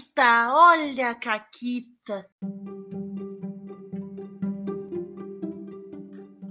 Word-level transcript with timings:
Caquita, 0.00 0.48
olha 0.52 1.10
a 1.10 1.14
Caquita. 1.14 2.26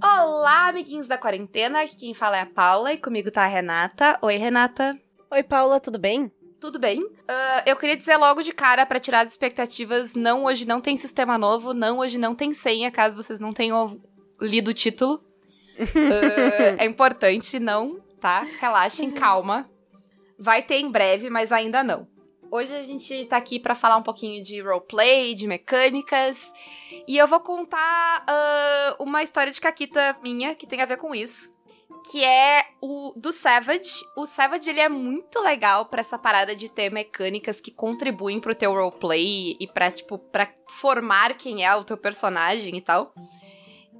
Olá, 0.02 0.68
amiguinhos 0.68 1.08
da 1.08 1.18
quarentena. 1.18 1.82
Aqui 1.82 1.96
quem 1.96 2.14
fala 2.14 2.36
é 2.36 2.40
a 2.42 2.46
Paula 2.46 2.92
e 2.92 2.98
comigo 2.98 3.30
tá 3.30 3.42
a 3.42 3.46
Renata. 3.46 4.18
Oi, 4.22 4.36
Renata. 4.36 4.96
Oi, 5.30 5.42
Paula, 5.42 5.80
tudo 5.80 5.98
bem? 5.98 6.30
Tudo 6.60 6.78
bem. 6.78 7.02
Uh, 7.02 7.62
eu 7.66 7.76
queria 7.76 7.96
dizer 7.96 8.16
logo 8.16 8.42
de 8.42 8.52
cara 8.52 8.86
para 8.86 9.00
tirar 9.00 9.26
as 9.26 9.32
expectativas: 9.32 10.14
não, 10.14 10.44
hoje 10.44 10.66
não 10.66 10.80
tem 10.80 10.96
sistema 10.96 11.36
novo, 11.36 11.74
não, 11.74 11.98
hoje 11.98 12.18
não 12.18 12.34
tem 12.34 12.54
senha, 12.54 12.90
caso 12.90 13.16
vocês 13.16 13.40
não 13.40 13.52
tenham 13.52 14.00
lido 14.40 14.68
o 14.68 14.74
título. 14.74 15.14
uh, 15.78 16.76
é 16.78 16.84
importante, 16.84 17.58
não, 17.58 17.98
tá? 18.20 18.46
Relaxem, 18.60 19.10
calma. 19.12 19.68
Vai 20.38 20.62
ter 20.62 20.76
em 20.76 20.90
breve, 20.90 21.28
mas 21.28 21.50
ainda 21.50 21.82
não. 21.82 22.06
Hoje 22.52 22.74
a 22.74 22.82
gente 22.82 23.26
tá 23.26 23.36
aqui 23.36 23.60
para 23.60 23.76
falar 23.76 23.96
um 23.96 24.02
pouquinho 24.02 24.42
de 24.42 24.60
roleplay, 24.60 25.34
de 25.34 25.46
mecânicas, 25.46 26.50
e 27.06 27.16
eu 27.16 27.28
vou 27.28 27.38
contar 27.38 28.24
uh, 28.28 29.02
uma 29.02 29.22
história 29.22 29.52
de 29.52 29.60
Caquita 29.60 30.16
minha 30.20 30.52
que 30.56 30.66
tem 30.66 30.82
a 30.82 30.86
ver 30.86 30.96
com 30.96 31.14
isso, 31.14 31.54
que 32.10 32.24
é 32.24 32.66
o 32.80 33.14
do 33.16 33.30
Savage. 33.30 34.04
O 34.16 34.26
Savage 34.26 34.68
ele 34.68 34.80
é 34.80 34.88
muito 34.88 35.40
legal 35.40 35.86
para 35.86 36.00
essa 36.00 36.18
parada 36.18 36.56
de 36.56 36.68
ter 36.68 36.90
mecânicas 36.90 37.60
que 37.60 37.70
contribuem 37.70 38.40
pro 38.40 38.54
teu 38.54 38.72
roleplay 38.72 39.56
e 39.60 39.68
para 39.68 39.92
tipo 39.92 40.18
para 40.18 40.52
formar 40.66 41.34
quem 41.34 41.64
é 41.64 41.72
o 41.76 41.84
teu 41.84 41.96
personagem 41.96 42.76
e 42.76 42.80
tal. 42.80 43.14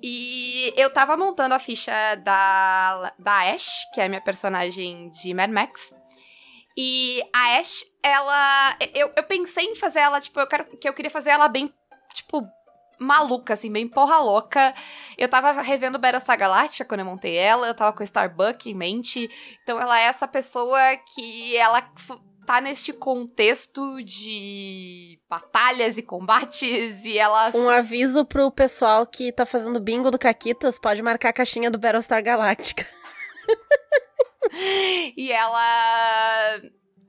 E 0.03 0.75
eu 0.77 0.93
tava 0.93 1.17
montando 1.17 1.55
a 1.55 1.61
ficha 1.61 1.93
da, 2.17 3.13
da 3.17 3.53
Ash, 3.53 3.87
que 3.95 4.01
é 4.01 4.07
a 4.07 4.09
minha 4.09 4.21
personagem 4.21 5.09
de 5.11 5.33
Mad 5.35 5.53
Max. 5.53 6.00
E 6.77 7.23
a 7.33 7.59
Ash, 7.59 7.85
ela. 8.03 8.77
Eu, 8.95 9.13
eu 9.17 9.23
pensei 9.25 9.65
em 9.65 9.75
fazer 9.75 10.01
ela, 10.01 10.21
tipo, 10.21 10.39
eu 10.39 10.47
quero 10.47 10.65
que 10.77 10.89
eu 10.89 10.95
queria 10.95 11.11
fazer 11.11 11.31
ela 11.31 11.49
bem, 11.49 11.73
tipo, 12.15 12.47
maluca, 12.99 13.55
assim, 13.55 13.73
bem 13.73 13.89
porra 13.89 14.19
louca. 14.19 14.75
Eu 15.17 15.29
tava 15.29 15.53
revendo 15.63 15.99
Battlestar 15.99 16.39
Galactica 16.39 16.85
quando 16.85 17.01
eu 17.01 17.07
montei 17.07 17.37
ela, 17.37 17.67
eu 17.67 17.75
tava 17.75 17.97
com 17.97 18.05
Starbuck 18.05 18.71
em 18.71 18.75
mente. 18.75 19.29
Então 19.63 19.81
ela 19.81 19.99
é 19.99 20.05
essa 20.05 20.29
pessoa 20.29 20.79
que 21.15 21.57
ela 21.57 21.83
tá 22.47 22.61
neste 22.61 22.93
contexto 22.93 24.03
de 24.03 25.19
batalhas 25.29 25.97
e 25.97 26.03
combates 26.03 27.05
e 27.05 27.19
ela. 27.19 27.51
Um 27.55 27.69
aviso 27.69 28.25
pro 28.25 28.51
pessoal 28.51 29.07
que 29.07 29.33
tá 29.33 29.47
fazendo 29.47 29.81
bingo 29.81 30.11
do 30.11 30.19
Caquitas, 30.19 30.79
pode 30.79 31.03
marcar 31.03 31.31
a 31.31 31.33
caixinha 31.33 31.71
do 31.71 31.79
Battlestar 31.79 32.23
Galactica. 32.23 32.87
e 35.17 35.33
ela. 35.33 36.61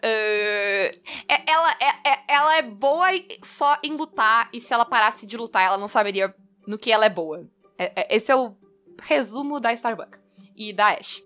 Uh, 0.04 1.00
ela, 1.46 1.72
é, 1.80 2.10
é, 2.10 2.24
ela 2.28 2.58
é 2.58 2.62
boa 2.64 3.08
só 3.44 3.78
em 3.84 3.96
lutar, 3.96 4.50
e 4.52 4.60
se 4.60 4.74
ela 4.74 4.84
parasse 4.84 5.28
de 5.28 5.38
lutar, 5.38 5.64
ela 5.64 5.78
não 5.78 5.88
saberia 5.88 6.34
no 6.66 6.78
que 6.78 6.92
ela 6.92 7.06
é 7.06 7.10
boa. 7.10 7.48
É, 7.78 8.16
esse 8.16 8.32
é 8.32 8.36
o 8.36 8.56
resumo 9.02 9.60
da 9.60 9.74
Starbucks 9.74 10.20
e 10.56 10.74
da 10.74 10.94
Ash. 10.94 11.24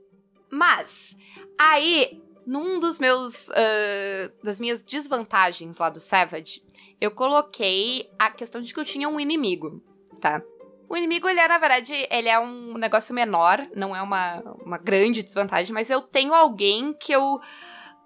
Mas, 0.49 1.15
aí, 1.57 2.21
num 2.45 2.79
dos 2.79 2.99
meus. 2.99 3.49
Uh, 3.49 4.31
das 4.43 4.59
minhas 4.59 4.83
desvantagens 4.83 5.77
lá 5.77 5.89
do 5.89 5.99
Savage, 5.99 6.61
eu 6.99 7.11
coloquei 7.11 8.09
a 8.17 8.29
questão 8.29 8.61
de 8.61 8.73
que 8.73 8.79
eu 8.79 8.85
tinha 8.85 9.09
um 9.09 9.19
inimigo, 9.19 9.81
tá? 10.19 10.41
O 10.87 10.95
inimigo, 10.95 11.27
ele 11.27 11.39
é, 11.39 11.47
na 11.47 11.57
verdade, 11.57 11.93
ele 12.09 12.29
é 12.29 12.39
um 12.39 12.77
negócio 12.77 13.13
menor, 13.13 13.65
não 13.75 13.95
é 13.95 14.01
uma, 14.01 14.39
uma 14.63 14.77
grande 14.77 15.23
desvantagem, 15.23 15.73
mas 15.73 15.89
eu 15.89 16.01
tenho 16.01 16.33
alguém 16.33 16.93
que 16.93 17.11
eu. 17.11 17.39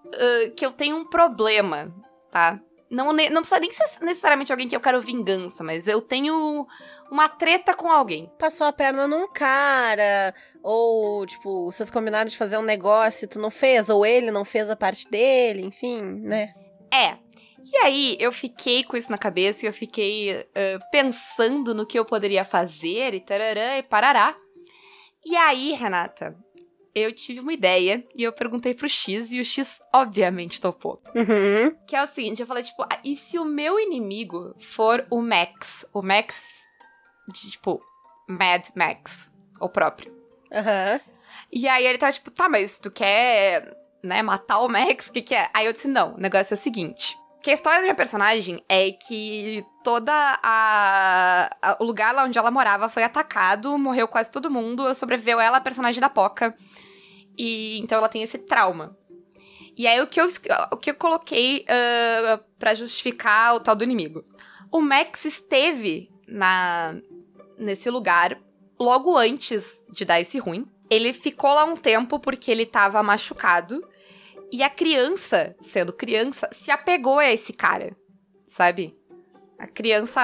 Uh, 0.05 0.52
que 0.55 0.66
eu 0.66 0.71
tenho 0.71 0.95
um 0.95 1.05
problema, 1.05 1.94
tá? 2.31 2.59
Não, 2.89 3.13
não 3.13 3.41
precisa 3.41 3.59
nem 3.59 3.69
ser 3.69 3.86
necessariamente 4.02 4.52
alguém 4.52 4.67
que 4.67 4.75
eu 4.75 4.81
quero 4.81 4.99
vingança, 4.99 5.63
mas 5.63 5.88
eu 5.88 6.02
tenho 6.02 6.66
uma 7.11 7.30
treta 7.30 7.73
com 7.73 7.91
alguém. 7.91 8.31
Passou 8.39 8.66
a 8.66 8.73
perna 8.73 9.08
num 9.08 9.27
cara, 9.27 10.33
ou, 10.64 11.26
tipo, 11.27 11.65
vocês 11.71 11.92
combinaram 11.92 12.27
de 12.27 12.37
fazer 12.37 12.58
um 12.58 12.64
negócio 12.64 13.26
e 13.26 13.27
tu 13.27 13.39
não 13.39 13.52
fez, 13.52 13.89
ou 13.89 14.03
ele 14.03 14.32
não 14.32 14.43
fez 14.43 14.70
a 14.70 14.76
parte 14.76 15.08
dele, 15.08 15.65
enfim, 15.65 16.02
né? 16.02 16.53
É. 16.92 17.17
E 17.65 17.77
aí 17.77 18.17
eu 18.20 18.31
fiquei 18.31 18.83
com 18.83 18.95
isso 18.95 19.11
na 19.11 19.17
cabeça 19.17 19.65
e 19.65 19.70
eu 19.70 19.73
fiquei 19.73 20.33
uh, 20.33 20.80
pensando 20.92 21.73
no 21.73 21.86
que 21.86 21.97
eu 21.97 22.05
poderia 22.05 22.45
fazer 22.45 23.14
e 23.14 23.20
tarará 23.20 23.77
e 23.77 23.83
parará. 23.83 24.36
E 25.25 25.36
aí, 25.36 25.73
Renata, 25.73 26.36
eu 26.95 27.14
tive 27.14 27.39
uma 27.39 27.53
ideia 27.53 28.03
e 28.15 28.23
eu 28.23 28.31
perguntei 28.31 28.73
pro 28.73 28.87
X 28.87 29.31
e 29.31 29.39
o 29.39 29.45
X 29.45 29.81
obviamente 29.93 30.61
topou. 30.61 31.02
Uhum. 31.14 31.75
Que 31.86 31.95
é 31.95 32.03
o 32.03 32.08
seguinte, 32.08 32.42
eu 32.42 32.47
falei, 32.47 32.64
tipo, 32.64 32.83
ah, 32.83 32.99
e 33.03 33.15
se 33.15 33.37
o 33.37 33.45
meu 33.45 33.80
inimigo 33.80 34.55
for 34.59 35.05
o 35.09 35.21
Max? 35.21 35.86
O 35.93 36.02
Max 36.02 36.43
de, 37.27 37.52
tipo, 37.52 37.81
Mad 38.27 38.67
Max, 38.76 39.30
o 39.59 39.70
próprio. 39.70 40.11
Uhum. 40.52 40.99
E 41.52 41.67
aí 41.67 41.86
ele 41.86 41.97
tava 41.97 42.14
tipo, 42.14 42.31
tá, 42.31 42.49
mas 42.49 42.80
tu 42.80 42.91
quer, 42.91 43.76
né, 44.03 44.21
matar 44.21 44.59
o 44.59 44.67
Max? 44.67 45.08
O 45.08 45.11
que 45.11 45.21
que 45.21 45.36
é? 45.36 45.49
Aí 45.53 45.65
eu 45.65 45.73
disse, 45.73 45.87
não, 45.87 46.15
o 46.15 46.20
negócio 46.20 46.53
é 46.53 46.58
o 46.58 46.59
seguinte. 46.59 47.15
Que 47.42 47.52
a 47.52 47.54
história 47.54 47.80
da 47.80 47.83
minha 47.83 47.95
personagem 47.95 48.61
é 48.67 48.92
que 48.92 49.66
toda 49.83 50.11
a, 50.44 51.50
a, 51.61 51.77
o 51.80 51.86
lugar 51.86 52.14
lá 52.14 52.26
onde 52.26 52.38
ela 52.38 52.52
morava 52.52 52.89
foi 52.89 53.04
atacado, 53.04 53.77
morreu 53.77 54.08
quase 54.08 54.30
todo 54.30 54.52
mundo, 54.52 54.94
sobreviveu 54.94 55.39
ela, 55.39 55.58
a 55.58 55.61
personagem 55.61 56.02
da 56.02 56.10
Poca. 56.10 56.54
E 57.38 57.80
então 57.80 57.98
ela 57.98 58.10
tem 58.10 58.22
esse 58.22 58.38
trauma. 58.38 58.98
E 59.77 59.88
aí 59.88 60.02
o 60.02 60.08
que 60.08 60.20
eu, 60.20 60.27
o 60.72 60.76
que 60.76 60.89
eu 60.89 60.95
coloquei 60.95 61.66
uh, 61.66 62.44
para 62.60 62.73
justificar 62.73 63.56
o 63.56 63.61
tal 63.61 63.76
do 63.76 63.86
inimigo. 63.86 64.26
O 64.70 64.82
Max 64.82 65.23
esteve 65.23 66.11
na 66.27 66.95
nesse 67.58 67.89
lugar 67.89 68.38
logo 68.80 69.17
antes 69.17 69.82
de 69.92 70.04
dar 70.04 70.20
esse 70.20 70.38
ruim. 70.38 70.66
Ele 70.89 71.14
ficou 71.14 71.54
lá 71.54 71.64
um 71.64 71.76
tempo 71.76 72.20
porque 72.20 72.52
ele 72.52 72.66
tava 72.66 73.02
machucado 73.04 73.88
e 74.52 74.64
a 74.64 74.70
criança, 74.70 75.55
sendo 75.61 75.93
criança, 75.93 76.49
se 76.52 76.71
apegou 76.71 77.20
a 77.20 77.32
esse 77.32 77.54
cara, 77.54 77.95
sabe? 78.48 78.95
A 79.58 79.67
criança 79.67 80.21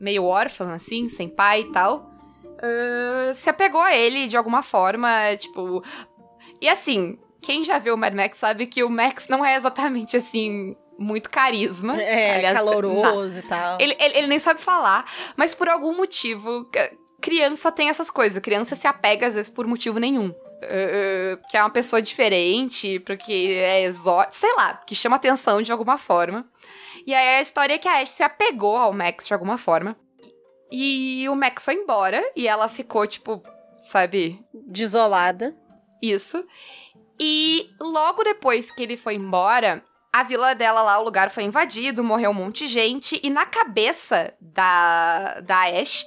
meio 0.00 0.24
órfã, 0.24 0.74
assim, 0.74 1.08
sem 1.08 1.28
pai 1.28 1.62
e 1.62 1.72
tal, 1.72 2.10
uh, 2.44 3.34
se 3.34 3.48
apegou 3.48 3.80
a 3.80 3.94
ele 3.94 4.28
de 4.28 4.36
alguma 4.36 4.62
forma, 4.62 5.08
tipo. 5.36 5.82
E 6.60 6.68
assim, 6.68 7.18
quem 7.40 7.64
já 7.64 7.78
viu 7.78 7.94
o 7.94 7.98
Mad 7.98 8.14
Max 8.14 8.38
sabe 8.38 8.66
que 8.66 8.84
o 8.84 8.90
Max 8.90 9.28
não 9.28 9.44
é 9.44 9.56
exatamente 9.56 10.16
assim. 10.16 10.76
Muito 10.96 11.28
carisma. 11.28 12.00
É, 12.00 12.36
aliás, 12.36 12.56
caloroso 12.56 13.40
e 13.40 13.42
tal. 13.42 13.78
Ele, 13.80 13.96
ele, 13.98 14.16
ele 14.16 14.26
nem 14.28 14.38
sabe 14.38 14.60
falar, 14.60 15.04
mas 15.36 15.52
por 15.52 15.68
algum 15.68 15.92
motivo, 15.96 16.70
criança 17.20 17.72
tem 17.72 17.88
essas 17.88 18.10
coisas. 18.10 18.38
Criança 18.38 18.76
se 18.76 18.86
apega, 18.86 19.26
às 19.26 19.34
vezes, 19.34 19.50
por 19.50 19.66
motivo 19.66 19.98
nenhum. 19.98 20.32
Uh, 20.62 21.36
que 21.50 21.56
é 21.56 21.62
uma 21.62 21.70
pessoa 21.70 22.00
diferente, 22.00 22.98
porque 23.00 23.58
é 23.60 23.82
exótico, 23.82 24.36
sei 24.36 24.54
lá, 24.54 24.74
que 24.86 24.94
chama 24.94 25.16
atenção 25.16 25.60
de 25.60 25.70
alguma 25.70 25.98
forma. 25.98 26.46
E 27.06 27.12
aí 27.12 27.36
a 27.36 27.42
história 27.42 27.74
é 27.74 27.78
que 27.78 27.88
a 27.88 28.00
Ash 28.00 28.10
se 28.10 28.22
apegou 28.22 28.76
ao 28.76 28.92
Max 28.92 29.26
de 29.26 29.34
alguma 29.34 29.58
forma. 29.58 29.96
E 30.72 31.28
o 31.28 31.36
Max 31.36 31.64
foi 31.64 31.74
embora 31.74 32.22
e 32.34 32.48
ela 32.48 32.68
ficou, 32.68 33.06
tipo, 33.06 33.42
sabe? 33.78 34.42
Desolada. 34.52 35.54
Isso. 36.00 36.44
E 37.20 37.70
logo 37.80 38.24
depois 38.24 38.70
que 38.70 38.82
ele 38.82 38.96
foi 38.96 39.14
embora, 39.14 39.84
a 40.12 40.22
vila 40.22 40.54
dela 40.54 40.82
lá, 40.82 40.98
o 40.98 41.04
lugar 41.04 41.30
foi 41.30 41.44
invadido, 41.44 42.02
morreu 42.02 42.30
um 42.30 42.34
monte 42.34 42.66
de 42.66 42.68
gente. 42.68 43.20
E 43.22 43.28
na 43.28 43.44
cabeça 43.44 44.34
da, 44.40 45.40
da 45.40 45.64
Ash, 45.64 46.06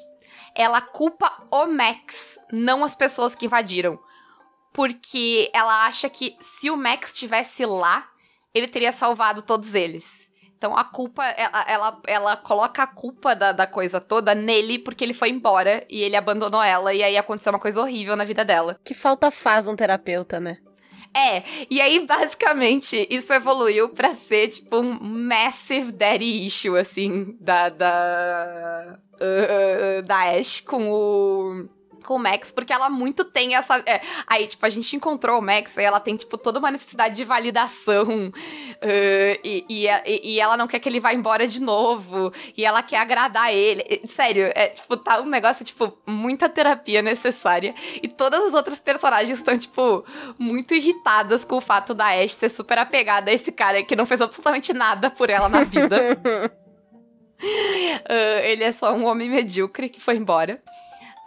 ela 0.56 0.82
culpa 0.82 1.32
o 1.52 1.68
Max, 1.68 2.40
não 2.52 2.84
as 2.84 2.96
pessoas 2.96 3.36
que 3.36 3.46
invadiram 3.46 4.00
porque 4.74 5.50
ela 5.54 5.86
acha 5.86 6.10
que 6.10 6.36
se 6.40 6.70
o 6.70 6.78
Max 6.78 7.12
estivesse 7.12 7.66
lá, 7.66 8.08
ele 8.54 8.68
teria 8.68 8.92
salvado 8.92 9.42
todos 9.42 9.74
eles. 9.74 10.28
Então 10.58 10.76
a 10.76 10.84
culpa, 10.84 11.24
ela, 11.24 11.66
ela, 11.68 12.02
ela 12.08 12.38
coloca 12.38 12.82
a 12.82 12.88
culpa 12.88 13.36
da, 13.36 13.52
da 13.52 13.68
coisa 13.68 14.02
toda 14.02 14.34
nele 14.34 14.80
porque 14.80 15.04
ele 15.04 15.14
foi 15.14 15.30
embora 15.30 15.86
e 15.88 16.02
ele 16.02 16.16
abandonou 16.16 16.64
ela 16.64 16.94
e 16.94 17.04
aí 17.04 17.16
aconteceu 17.16 17.54
uma 17.54 17.60
coisa 17.60 17.80
horrível 17.80 18.16
na 18.16 18.24
vida 18.24 18.44
dela. 18.44 18.80
Que 18.84 18.96
falta 18.96 19.30
faz 19.30 19.68
um 19.68 19.76
terapeuta, 19.76 20.40
né? 20.40 20.58
É, 21.16 21.44
e 21.70 21.80
aí 21.80 22.06
basicamente 22.06 23.08
isso 23.10 23.32
evoluiu 23.34 23.90
pra 23.90 24.14
ser 24.14 24.50
tipo 24.50 24.78
um 24.78 25.00
massive 25.02 25.92
daddy 25.92 26.46
issue, 26.46 26.78
assim, 26.78 27.36
da. 27.40 27.70
da. 27.70 29.00
Uh, 29.16 30.04
da 30.04 30.38
Ash 30.38 30.62
com 30.62 30.92
o 30.92 31.68
com 32.08 32.16
o 32.16 32.20
Max, 32.20 32.50
porque 32.50 32.72
ela 32.72 32.90
muito 32.90 33.26
tem 33.26 33.56
essa. 33.56 33.84
É, 33.86 34.02
aí, 34.26 34.48
tipo, 34.48 34.66
a 34.66 34.70
gente 34.70 34.96
encontrou 34.96 35.40
o 35.40 35.42
Max 35.42 35.76
e 35.76 35.84
ela 35.84 36.00
tem, 36.00 36.16
tipo, 36.16 36.38
toda 36.38 36.58
uma 36.58 36.72
necessidade 36.72 37.16
de 37.16 37.26
validação. 37.26 38.30
Uh, 38.30 39.40
e, 39.44 39.66
e, 39.70 39.88
e, 40.24 40.40
ela 40.40 40.56
não 40.56 40.68
quer 40.68 40.80
que 40.80 40.88
ele 40.88 41.02
vá 41.02 41.14
embora 41.14 41.46
de 41.46 41.62
novo. 41.62 42.32
E 42.56 42.64
ela 42.64 42.82
quer 42.82 43.00
agradar 43.00 43.54
ele. 43.54 44.02
Sério, 44.08 44.50
é, 44.56 44.68
tipo, 44.68 44.96
tá 44.96 45.20
um 45.20 45.26
negócio, 45.26 45.66
tipo, 45.66 45.98
muita 46.08 46.48
terapia 46.48 47.02
necessária. 47.02 47.76
E 48.02 48.08
todas 48.08 48.42
as 48.46 48.54
outras 48.54 48.80
personagens 48.80 49.38
estão, 49.38 49.58
tipo, 49.58 50.06
muito 50.40 50.74
irritadas 50.74 51.44
com 51.44 51.58
o 51.58 51.62
fato 51.62 51.94
da 51.94 52.08
Ash 52.08 52.36
ser 52.36 52.50
super 52.50 52.78
apegada 52.78 53.30
a 53.30 53.34
esse 53.34 53.52
cara 53.52 53.84
que 53.84 53.98
não 53.98 54.06
fez 54.06 54.22
absolutamente 54.22 54.72
nada 54.72 55.10
por 55.10 55.30
ela 55.30 55.50
na 55.50 55.66
vida. 55.66 56.18
uh, 57.44 58.40
ele 58.44 58.64
é 58.64 58.72
só 58.72 58.94
um 58.94 59.06
homem 59.06 59.30
medíocre 59.30 59.90
que 59.90 60.00
foi 60.00 60.16
embora. 60.16 60.62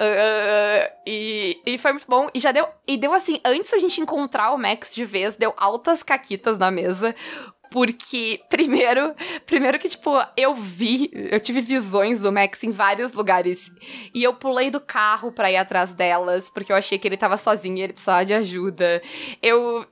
Uh, 0.01 0.91
e, 1.07 1.61
e 1.67 1.77
foi 1.77 1.93
muito 1.93 2.07
bom. 2.09 2.29
E 2.35 2.41
já 2.41 2.51
deu. 2.51 2.67
E 2.89 2.97
deu 2.97 3.13
assim, 3.13 3.39
antes 3.45 3.73
a 3.75 3.79
gente 3.79 4.01
encontrar 4.01 4.51
o 4.53 4.59
Max 4.59 4.95
de 4.95 5.05
vez, 5.05 5.37
deu 5.37 5.53
altas 5.59 6.03
caquitas 6.03 6.57
na 6.57 6.71
mesa. 6.71 7.15
Porque, 7.71 8.41
primeiro, 8.49 9.15
primeiro 9.47 9.79
que, 9.79 9.91
tipo, 9.91 10.11
eu 10.37 10.55
vi, 10.55 11.11
eu 11.13 11.39
tive 11.39 11.61
visões 11.61 12.23
do 12.23 12.33
Max 12.33 12.65
em 12.65 12.71
vários 12.71 13.13
lugares. 13.13 13.71
E 14.15 14.23
eu 14.25 14.35
pulei 14.35 14.71
do 14.71 14.81
carro 14.81 15.31
pra 15.31 15.51
ir 15.51 15.59
atrás 15.59 15.95
delas, 15.95 16.49
porque 16.49 16.73
eu 16.73 16.77
achei 16.77 16.99
que 16.99 17.07
ele 17.07 17.19
tava 17.19 17.37
sozinho 17.37 17.77
e 17.77 17.83
ele 17.83 17.93
precisava 17.93 18.25
de 18.25 18.33
ajuda. 18.33 19.03
Eu. 19.43 19.87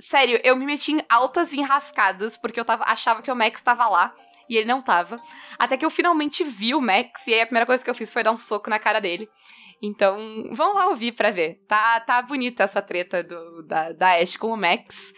Sério, 0.00 0.40
eu 0.42 0.56
me 0.56 0.66
meti 0.66 0.90
em 0.90 1.04
altas 1.08 1.52
enrascadas, 1.52 2.36
porque 2.36 2.58
eu 2.58 2.64
tava, 2.64 2.82
achava 2.84 3.22
que 3.22 3.30
o 3.30 3.36
Max 3.36 3.62
tava 3.62 3.88
lá 3.88 4.12
e 4.48 4.56
ele 4.56 4.66
não 4.66 4.82
tava. 4.82 5.20
Até 5.58 5.76
que 5.76 5.84
eu 5.84 5.90
finalmente 5.90 6.44
vi 6.44 6.74
o 6.74 6.80
Max, 6.80 7.26
e 7.26 7.34
aí 7.34 7.40
a 7.40 7.46
primeira 7.46 7.66
coisa 7.66 7.82
que 7.82 7.90
eu 7.90 7.94
fiz 7.94 8.12
foi 8.12 8.22
dar 8.22 8.32
um 8.32 8.38
soco 8.38 8.70
na 8.70 8.78
cara 8.78 9.00
dele. 9.00 9.28
Então, 9.82 10.16
vamos 10.52 10.76
lá 10.76 10.88
ouvir 10.88 11.12
pra 11.12 11.30
ver. 11.30 11.62
Tá, 11.68 12.00
tá 12.00 12.22
bonita 12.22 12.64
essa 12.64 12.80
treta 12.80 13.22
do, 13.22 13.62
da, 13.62 13.92
da 13.92 14.14
Ash 14.14 14.36
com 14.36 14.48
o 14.48 14.56
Max. 14.56 15.12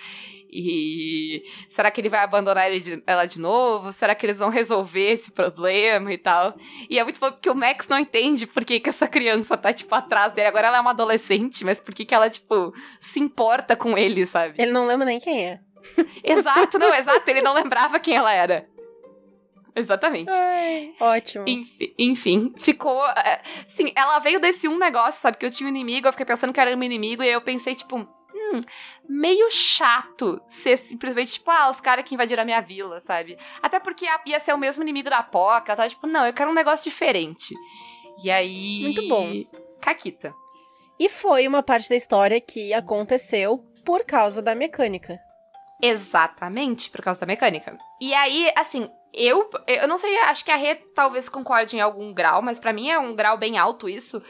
E 0.50 1.42
será 1.68 1.90
que 1.90 2.00
ele 2.00 2.08
vai 2.08 2.20
abandonar 2.20 2.70
ele 2.70 2.80
de, 2.80 3.02
ela 3.06 3.26
de 3.26 3.40
novo? 3.40 3.92
Será 3.92 4.14
que 4.14 4.24
eles 4.24 4.38
vão 4.38 4.48
resolver 4.48 5.12
esse 5.12 5.30
problema 5.30 6.12
e 6.12 6.18
tal? 6.18 6.56
E 6.88 6.98
é 6.98 7.04
muito 7.04 7.20
bom 7.20 7.30
porque 7.30 7.50
o 7.50 7.54
Max 7.54 7.88
não 7.88 7.98
entende 7.98 8.46
por 8.46 8.64
que, 8.64 8.80
que 8.80 8.88
essa 8.88 9.06
criança 9.06 9.56
tá, 9.56 9.72
tipo, 9.72 9.94
atrás 9.94 10.32
dele. 10.32 10.48
Agora 10.48 10.68
ela 10.68 10.78
é 10.78 10.80
uma 10.80 10.90
adolescente, 10.90 11.64
mas 11.64 11.78
por 11.78 11.94
que, 11.94 12.04
que 12.04 12.14
ela, 12.14 12.30
tipo, 12.30 12.72
se 13.00 13.20
importa 13.20 13.76
com 13.76 13.98
ele, 13.98 14.26
sabe? 14.26 14.54
Ele 14.58 14.72
não 14.72 14.86
lembra 14.86 15.04
nem 15.04 15.20
quem 15.20 15.46
é. 15.46 15.60
exato, 16.24 16.78
não, 16.78 16.92
exato. 16.94 17.28
Ele 17.30 17.42
não 17.42 17.52
lembrava 17.52 18.00
quem 18.00 18.16
ela 18.16 18.32
era. 18.32 18.66
Exatamente. 19.76 20.32
Ai, 20.32 20.94
ótimo. 20.98 21.44
Enfim, 21.46 21.94
enfim, 21.98 22.54
ficou. 22.56 23.06
É, 23.10 23.42
sim, 23.68 23.92
ela 23.94 24.18
veio 24.18 24.40
desse 24.40 24.66
um 24.66 24.78
negócio, 24.78 25.20
sabe? 25.20 25.36
Que 25.36 25.44
eu 25.44 25.50
tinha 25.50 25.66
um 25.66 25.70
inimigo, 25.70 26.08
eu 26.08 26.12
fiquei 26.12 26.24
pensando 26.24 26.52
que 26.52 26.58
era 26.58 26.74
um 26.74 26.82
inimigo, 26.82 27.22
e 27.22 27.26
aí 27.26 27.32
eu 27.32 27.42
pensei, 27.42 27.74
tipo, 27.74 27.98
hum, 27.98 28.60
meio 29.06 29.50
chato 29.50 30.40
ser 30.48 30.78
simplesmente, 30.78 31.34
tipo, 31.34 31.50
ah, 31.50 31.68
os 31.68 31.78
caras 31.78 32.06
que 32.06 32.14
invadiram 32.14 32.42
a 32.42 32.46
minha 32.46 32.60
vila, 32.62 33.00
sabe? 33.00 33.36
Até 33.62 33.78
porque 33.78 34.06
ia 34.24 34.40
ser 34.40 34.54
o 34.54 34.58
mesmo 34.58 34.82
inimigo 34.82 35.10
da 35.10 35.22
Poca, 35.22 35.76
tá? 35.76 35.86
Tipo, 35.86 36.06
não, 36.06 36.26
eu 36.26 36.32
quero 36.32 36.50
um 36.50 36.54
negócio 36.54 36.90
diferente. 36.90 37.54
E 38.24 38.30
aí. 38.30 38.80
Muito 38.80 39.06
bom. 39.08 39.30
Caquita. 39.78 40.34
E 40.98 41.10
foi 41.10 41.46
uma 41.46 41.62
parte 41.62 41.90
da 41.90 41.96
história 41.96 42.40
que 42.40 42.72
aconteceu 42.72 43.58
por 43.84 44.06
causa 44.06 44.40
da 44.40 44.54
mecânica. 44.54 45.18
Exatamente, 45.82 46.88
por 46.88 47.02
causa 47.02 47.20
da 47.20 47.26
mecânica. 47.26 47.76
E 48.00 48.14
aí, 48.14 48.50
assim, 48.56 48.90
eu, 49.16 49.48
eu 49.66 49.88
não 49.88 49.96
sei, 49.96 50.16
acho 50.18 50.44
que 50.44 50.50
a 50.50 50.56
Rê 50.56 50.74
talvez 50.94 51.28
concorde 51.28 51.76
em 51.76 51.80
algum 51.80 52.12
grau, 52.12 52.42
mas 52.42 52.58
para 52.58 52.72
mim 52.72 52.90
é 52.90 52.98
um 52.98 53.16
grau 53.16 53.38
bem 53.38 53.56
alto 53.56 53.88
isso. 53.88 54.22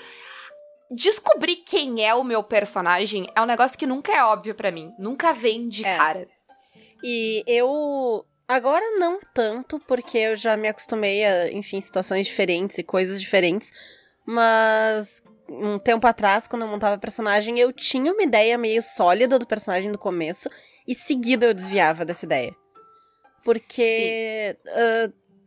Descobrir 0.90 1.56
quem 1.56 2.06
é 2.06 2.14
o 2.14 2.22
meu 2.22 2.44
personagem 2.44 3.28
é 3.34 3.42
um 3.42 3.46
negócio 3.46 3.76
que 3.76 3.86
nunca 3.86 4.12
é 4.12 4.22
óbvio 4.22 4.54
para 4.54 4.70
mim. 4.70 4.92
Nunca 4.98 5.32
vem 5.32 5.68
de 5.68 5.84
é. 5.84 5.96
cara. 5.96 6.28
E 7.02 7.42
eu. 7.46 8.24
Agora 8.48 8.96
não 8.96 9.18
tanto, 9.34 9.80
porque 9.80 10.16
eu 10.16 10.36
já 10.36 10.56
me 10.56 10.68
acostumei 10.68 11.24
a, 11.24 11.52
enfim, 11.52 11.80
situações 11.80 12.28
diferentes 12.28 12.78
e 12.78 12.84
coisas 12.84 13.20
diferentes. 13.20 13.72
Mas 14.24 15.20
um 15.48 15.80
tempo 15.80 16.06
atrás, 16.06 16.46
quando 16.46 16.62
eu 16.62 16.68
montava 16.68 16.96
personagem, 16.96 17.58
eu 17.58 17.72
tinha 17.72 18.12
uma 18.12 18.22
ideia 18.22 18.56
meio 18.56 18.80
sólida 18.82 19.36
do 19.36 19.46
personagem 19.46 19.90
no 19.90 19.98
começo, 19.98 20.48
e 20.86 20.94
seguida 20.94 21.46
eu 21.46 21.54
desviava 21.54 22.04
dessa 22.04 22.24
ideia. 22.24 22.54
Porque 23.46 24.58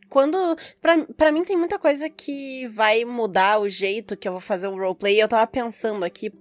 quando. 0.07 0.57
Pra, 0.81 1.05
pra 1.17 1.33
mim 1.33 1.43
tem 1.43 1.57
muita 1.57 1.77
coisa 1.77 2.09
que 2.09 2.65
vai 2.69 3.03
mudar 3.03 3.59
o 3.59 3.67
jeito 3.67 4.15
que 4.15 4.25
eu 4.25 4.31
vou 4.31 4.39
fazer 4.39 4.67
o 4.67 4.77
roleplay. 4.77 5.21
Eu 5.21 5.27
tava 5.27 5.45
pensando 5.45 6.05
aqui. 6.05 6.31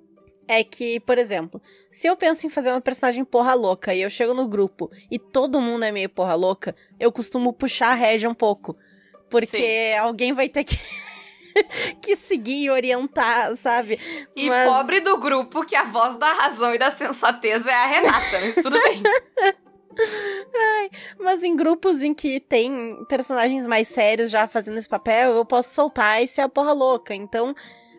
É 0.47 0.63
que, 0.63 1.01
por 1.01 1.19
exemplo, 1.19 1.61
se 1.91 2.07
eu 2.07 2.17
penso 2.17 2.47
em 2.47 2.49
fazer 2.49 2.71
uma 2.71 2.81
personagem 2.81 3.23
porra 3.23 3.53
louca 3.55 3.93
e 3.93 4.01
eu 4.01 4.09
chego 4.09 4.33
no 4.33 4.49
grupo 4.49 4.89
e 5.11 5.19
todo 5.19 5.61
mundo 5.61 5.85
é 5.85 5.93
meio 5.93 6.09
porra 6.09 6.35
louca, 6.35 6.75
eu 6.99 7.11
costumo 7.13 7.53
puxar 7.53 7.89
a 7.89 7.95
rédea 7.95 8.31
um 8.31 8.35
pouco. 8.35 8.75
Porque 9.29 9.59
Sim. 9.59 9.99
alguém 9.99 10.33
vai 10.33 10.49
ter 10.49 10.63
que. 10.63 10.79
que 12.01 12.15
seguir 12.15 12.67
e 12.67 12.71
orientar, 12.71 13.57
sabe? 13.57 13.99
E 14.37 14.49
mas... 14.49 14.69
pobre 14.69 15.01
do 15.01 15.19
grupo 15.19 15.67
que 15.67 15.75
a 15.75 15.83
voz 15.83 16.17
da 16.17 16.33
razão 16.33 16.73
e 16.73 16.79
da 16.79 16.93
sensatez 16.93 17.67
é 17.67 17.75
a 17.75 17.87
Renata, 17.87 18.41
mas 18.41 18.55
tudo 18.55 18.81
bem. 18.81 19.03
Ai, 20.55 20.91
mas 21.19 21.43
em 21.43 21.57
grupos 21.57 22.03
em 22.03 22.15
que 22.15 22.41
tem 22.41 23.05
personagens 23.09 23.67
mais 23.67 23.89
sérios 23.89 24.31
já 24.31 24.47
fazendo 24.47 24.79
esse 24.79 24.89
papel, 24.89 25.35
eu 25.35 25.45
posso 25.45 25.75
soltar 25.75 26.23
e 26.23 26.29
ser 26.29 26.43
a 26.43 26.49
porra 26.49 26.73
louca. 26.73 27.15
Então, 27.15 27.55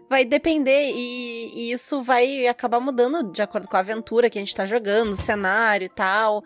vai 0.10 0.26
depender 0.26 0.92
e, 0.92 1.52
e, 1.54 1.72
isso 1.72 2.02
vai 2.02 2.48
acabar 2.48 2.80
mudando 2.80 3.32
de 3.32 3.42
acordo 3.42 3.68
com 3.68 3.78
a 3.78 3.82
aventura 3.82 4.30
que 4.30 4.38
a 4.38 4.42
gente 4.42 4.56
tá 4.56 4.66
jogando, 4.66 5.12
o 5.12 5.18
cenário 5.18 5.86
e 5.86 5.90
tal. 5.90 6.44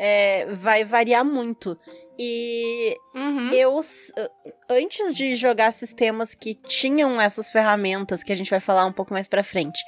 É, 0.00 0.46
vai 0.54 0.84
variar 0.84 1.24
muito. 1.24 1.78
E 2.18 2.96
uhum. 3.14 3.50
eu, 3.52 3.78
antes 4.68 5.14
de 5.14 5.34
jogar 5.34 5.72
sistemas 5.72 6.34
que 6.34 6.54
tinham 6.54 7.20
essas 7.20 7.50
ferramentas 7.50 8.22
que 8.22 8.32
a 8.32 8.36
gente 8.36 8.50
vai 8.50 8.60
falar 8.60 8.84
um 8.86 8.92
pouco 8.92 9.12
mais 9.12 9.28
pra 9.28 9.44
frente, 9.44 9.82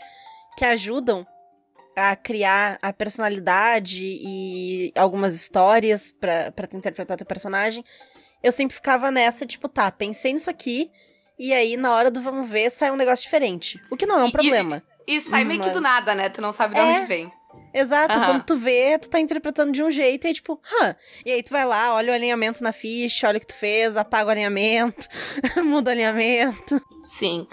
que 0.56 0.64
ajudam 0.64 1.26
a 1.98 2.16
criar 2.16 2.78
a 2.80 2.92
personalidade 2.92 4.02
e 4.02 4.92
algumas 4.96 5.34
histórias 5.34 6.12
para 6.12 6.66
tu 6.68 6.76
interpretar 6.76 7.16
teu 7.16 7.26
personagem, 7.26 7.84
eu 8.42 8.52
sempre 8.52 8.74
ficava 8.74 9.10
nessa, 9.10 9.44
tipo, 9.44 9.68
tá, 9.68 9.90
pensei 9.90 10.32
nisso 10.32 10.48
aqui, 10.48 10.90
e 11.38 11.52
aí 11.52 11.76
na 11.76 11.92
hora 11.92 12.10
do 12.10 12.20
vamos 12.20 12.48
ver 12.48 12.70
sai 12.70 12.90
um 12.90 12.96
negócio 12.96 13.24
diferente. 13.24 13.80
O 13.90 13.96
que 13.96 14.06
não 14.06 14.20
é 14.20 14.24
um 14.24 14.30
problema. 14.30 14.82
E, 15.06 15.16
e 15.16 15.20
sai 15.20 15.44
meio 15.44 15.62
que 15.62 15.70
do 15.70 15.80
nada, 15.80 16.14
né? 16.14 16.28
Tu 16.28 16.40
não 16.40 16.52
sabe 16.52 16.74
de 16.74 16.80
é, 16.80 16.84
onde 16.84 17.06
vem. 17.06 17.32
Exato, 17.72 18.14
uhum. 18.14 18.24
quando 18.24 18.44
tu 18.44 18.56
vê, 18.56 18.98
tu 18.98 19.08
tá 19.08 19.20
interpretando 19.20 19.72
de 19.72 19.82
um 19.82 19.90
jeito 19.90 20.26
e 20.26 20.34
tipo, 20.34 20.60
hã? 20.80 20.96
E 21.24 21.30
aí 21.30 21.42
tu 21.42 21.50
vai 21.50 21.64
lá, 21.64 21.94
olha 21.94 22.12
o 22.12 22.14
alinhamento 22.14 22.62
na 22.62 22.72
ficha, 22.72 23.28
olha 23.28 23.38
o 23.38 23.40
que 23.40 23.46
tu 23.46 23.56
fez, 23.56 23.96
apaga 23.96 24.28
o 24.28 24.30
alinhamento, 24.30 25.06
muda 25.64 25.90
o 25.90 25.92
alinhamento. 25.92 26.80
Sim. 27.02 27.46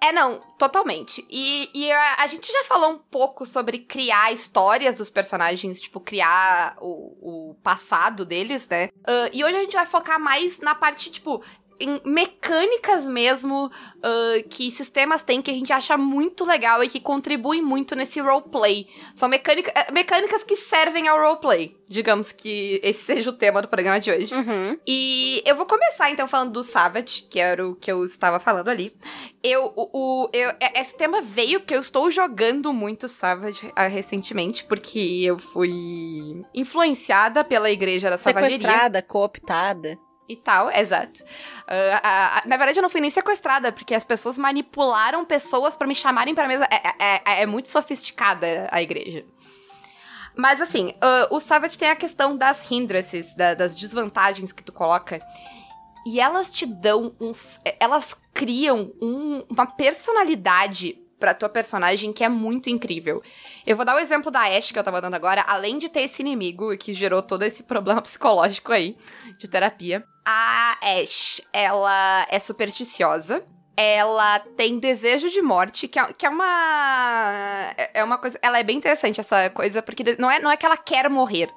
É, 0.00 0.12
não, 0.12 0.40
totalmente. 0.58 1.24
E, 1.30 1.70
e 1.74 1.92
a, 1.92 2.16
a, 2.18 2.26
gente 2.26 2.50
já 2.50 2.64
falou 2.64 2.90
um 2.90 2.98
pouco 2.98 3.44
sobre 3.44 3.78
criar 3.78 4.32
histórias 4.32 4.96
dos 4.96 5.10
personagens, 5.10 5.80
tipo, 5.80 6.00
criar 6.00 6.76
o, 6.80 7.50
o 7.50 7.54
passado 7.62 8.24
deles, 8.24 8.68
né? 8.68 8.88
Uh, 8.98 9.30
e 9.32 9.44
hoje 9.44 9.56
a 9.56 9.60
gente 9.60 9.74
vai 9.74 9.86
focar 9.86 10.18
mais 10.18 10.58
na 10.60 10.74
parte, 10.74 11.10
tipo, 11.10 11.42
em 11.80 12.00
mecânicas 12.04 13.06
mesmo 13.06 13.66
uh, 13.66 14.48
que 14.48 14.70
sistemas 14.70 15.22
têm 15.22 15.40
que 15.40 15.50
a 15.50 15.54
gente 15.54 15.72
acha 15.72 15.96
muito 15.96 16.44
legal 16.44 16.82
e 16.82 16.88
que 16.88 17.00
contribuem 17.00 17.62
muito 17.62 17.94
nesse 17.94 18.20
roleplay. 18.20 18.86
São 19.14 19.28
mecânica, 19.28 19.72
eh, 19.74 19.92
mecânicas 19.92 20.42
que 20.42 20.56
servem 20.56 21.08
ao 21.08 21.18
roleplay. 21.18 21.76
Digamos 21.88 22.32
que 22.32 22.80
esse 22.82 23.02
seja 23.02 23.30
o 23.30 23.32
tema 23.32 23.62
do 23.62 23.68
programa 23.68 23.98
de 23.98 24.10
hoje. 24.10 24.34
Uhum. 24.34 24.78
E 24.86 25.42
eu 25.46 25.56
vou 25.56 25.66
começar 25.66 26.10
então 26.10 26.28
falando 26.28 26.52
do 26.52 26.62
Savage, 26.62 27.22
que 27.22 27.40
era 27.40 27.66
o 27.66 27.74
que 27.74 27.90
eu 27.90 28.04
estava 28.04 28.38
falando 28.38 28.68
ali. 28.68 28.94
Eu, 29.42 29.72
o, 29.74 29.88
o 29.92 30.30
eu, 30.32 30.50
é, 30.60 30.80
esse 30.80 30.96
tema 30.96 31.22
veio 31.22 31.60
porque 31.60 31.74
eu 31.74 31.80
estou 31.80 32.10
jogando 32.10 32.72
muito 32.72 33.08
Savage 33.08 33.66
uh, 33.66 33.88
recentemente, 33.88 34.64
porque 34.64 35.22
eu 35.22 35.38
fui 35.38 36.44
influenciada 36.52 37.44
pela 37.44 37.70
igreja 37.70 38.10
da 38.10 38.18
Savageria. 38.18 38.58
Sequestrada, 38.58 39.02
cooptada 39.02 39.98
e 40.28 40.36
tal, 40.36 40.70
exato. 40.70 41.22
Uh, 41.22 42.48
na 42.48 42.56
verdade, 42.56 42.78
eu 42.78 42.82
não 42.82 42.90
fui 42.90 43.00
nem 43.00 43.10
sequestrada, 43.10 43.72
porque 43.72 43.94
as 43.94 44.04
pessoas 44.04 44.36
manipularam 44.36 45.24
pessoas 45.24 45.74
para 45.74 45.86
me 45.86 45.94
chamarem 45.94 46.34
pra 46.34 46.46
mesa. 46.46 46.68
É, 46.70 46.76
é, 46.76 47.22
é, 47.24 47.42
é, 47.42 47.46
muito 47.46 47.68
sofisticada 47.68 48.68
a 48.70 48.82
igreja. 48.82 49.24
Mas 50.36 50.60
assim, 50.60 50.90
uh, 50.90 51.34
o 51.34 51.40
Savage 51.40 51.78
tem 51.78 51.90
a 51.90 51.96
questão 51.96 52.36
das 52.36 52.70
hindrances, 52.70 53.34
da, 53.34 53.54
das 53.54 53.74
desvantagens 53.74 54.52
que 54.52 54.62
tu 54.62 54.72
coloca. 54.72 55.20
E 56.06 56.20
elas 56.20 56.50
te 56.50 56.64
dão 56.64 57.14
uns. 57.20 57.58
Elas 57.80 58.14
criam 58.32 58.92
um, 59.02 59.44
uma 59.50 59.66
personalidade 59.66 60.98
pra 61.18 61.34
tua 61.34 61.48
personagem 61.48 62.12
que 62.12 62.24
é 62.24 62.28
muito 62.28 62.70
incrível. 62.70 63.22
Eu 63.66 63.76
vou 63.76 63.84
dar 63.84 63.96
o 63.96 63.98
exemplo 63.98 64.30
da 64.30 64.42
Ash 64.42 64.70
que 64.72 64.78
eu 64.78 64.84
tava 64.84 65.00
dando 65.00 65.14
agora, 65.14 65.44
além 65.46 65.78
de 65.78 65.88
ter 65.88 66.02
esse 66.02 66.22
inimigo 66.22 66.76
que 66.76 66.94
gerou 66.94 67.22
todo 67.22 67.42
esse 67.42 67.62
problema 67.64 68.00
psicológico 68.02 68.72
aí 68.72 68.96
de 69.38 69.48
terapia. 69.48 70.04
A 70.24 70.78
Ash, 70.82 71.40
ela 71.52 72.26
é 72.30 72.38
supersticiosa. 72.38 73.42
ela 73.76 74.40
tem 74.56 74.78
desejo 74.78 75.30
de 75.30 75.40
morte, 75.40 75.86
que 75.86 75.98
é, 75.98 76.12
que 76.12 76.26
é 76.26 76.28
uma. 76.28 77.74
É 77.94 78.02
uma 78.02 78.18
coisa. 78.18 78.38
Ela 78.42 78.58
é 78.58 78.64
bem 78.64 78.76
interessante, 78.76 79.20
essa 79.20 79.48
coisa, 79.50 79.80
porque 79.80 80.16
não 80.18 80.30
é, 80.30 80.40
não 80.40 80.50
é 80.50 80.56
que 80.56 80.66
ela 80.66 80.76
quer 80.76 81.08
morrer. 81.08 81.48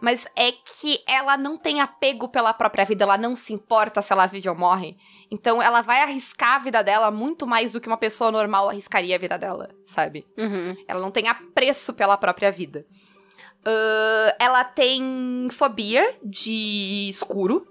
Mas 0.00 0.26
é 0.36 0.52
que 0.52 1.02
ela 1.06 1.36
não 1.36 1.58
tem 1.58 1.80
apego 1.80 2.28
pela 2.28 2.52
própria 2.52 2.84
vida, 2.84 3.04
ela 3.04 3.18
não 3.18 3.34
se 3.34 3.52
importa 3.52 4.00
se 4.00 4.12
ela 4.12 4.26
vive 4.26 4.48
ou 4.48 4.54
morre. 4.54 4.96
Então 5.30 5.60
ela 5.60 5.82
vai 5.82 6.00
arriscar 6.02 6.54
a 6.54 6.58
vida 6.58 6.82
dela 6.82 7.10
muito 7.10 7.46
mais 7.46 7.72
do 7.72 7.80
que 7.80 7.88
uma 7.88 7.96
pessoa 7.96 8.30
normal 8.30 8.68
arriscaria 8.68 9.16
a 9.16 9.18
vida 9.18 9.36
dela, 9.36 9.70
sabe? 9.86 10.24
Uhum. 10.36 10.76
Ela 10.86 11.00
não 11.00 11.10
tem 11.10 11.28
apreço 11.28 11.92
pela 11.94 12.16
própria 12.16 12.52
vida. 12.52 12.86
Uh, 13.60 14.32
ela 14.38 14.64
tem 14.64 15.48
fobia 15.50 16.14
de 16.22 17.08
escuro. 17.08 17.66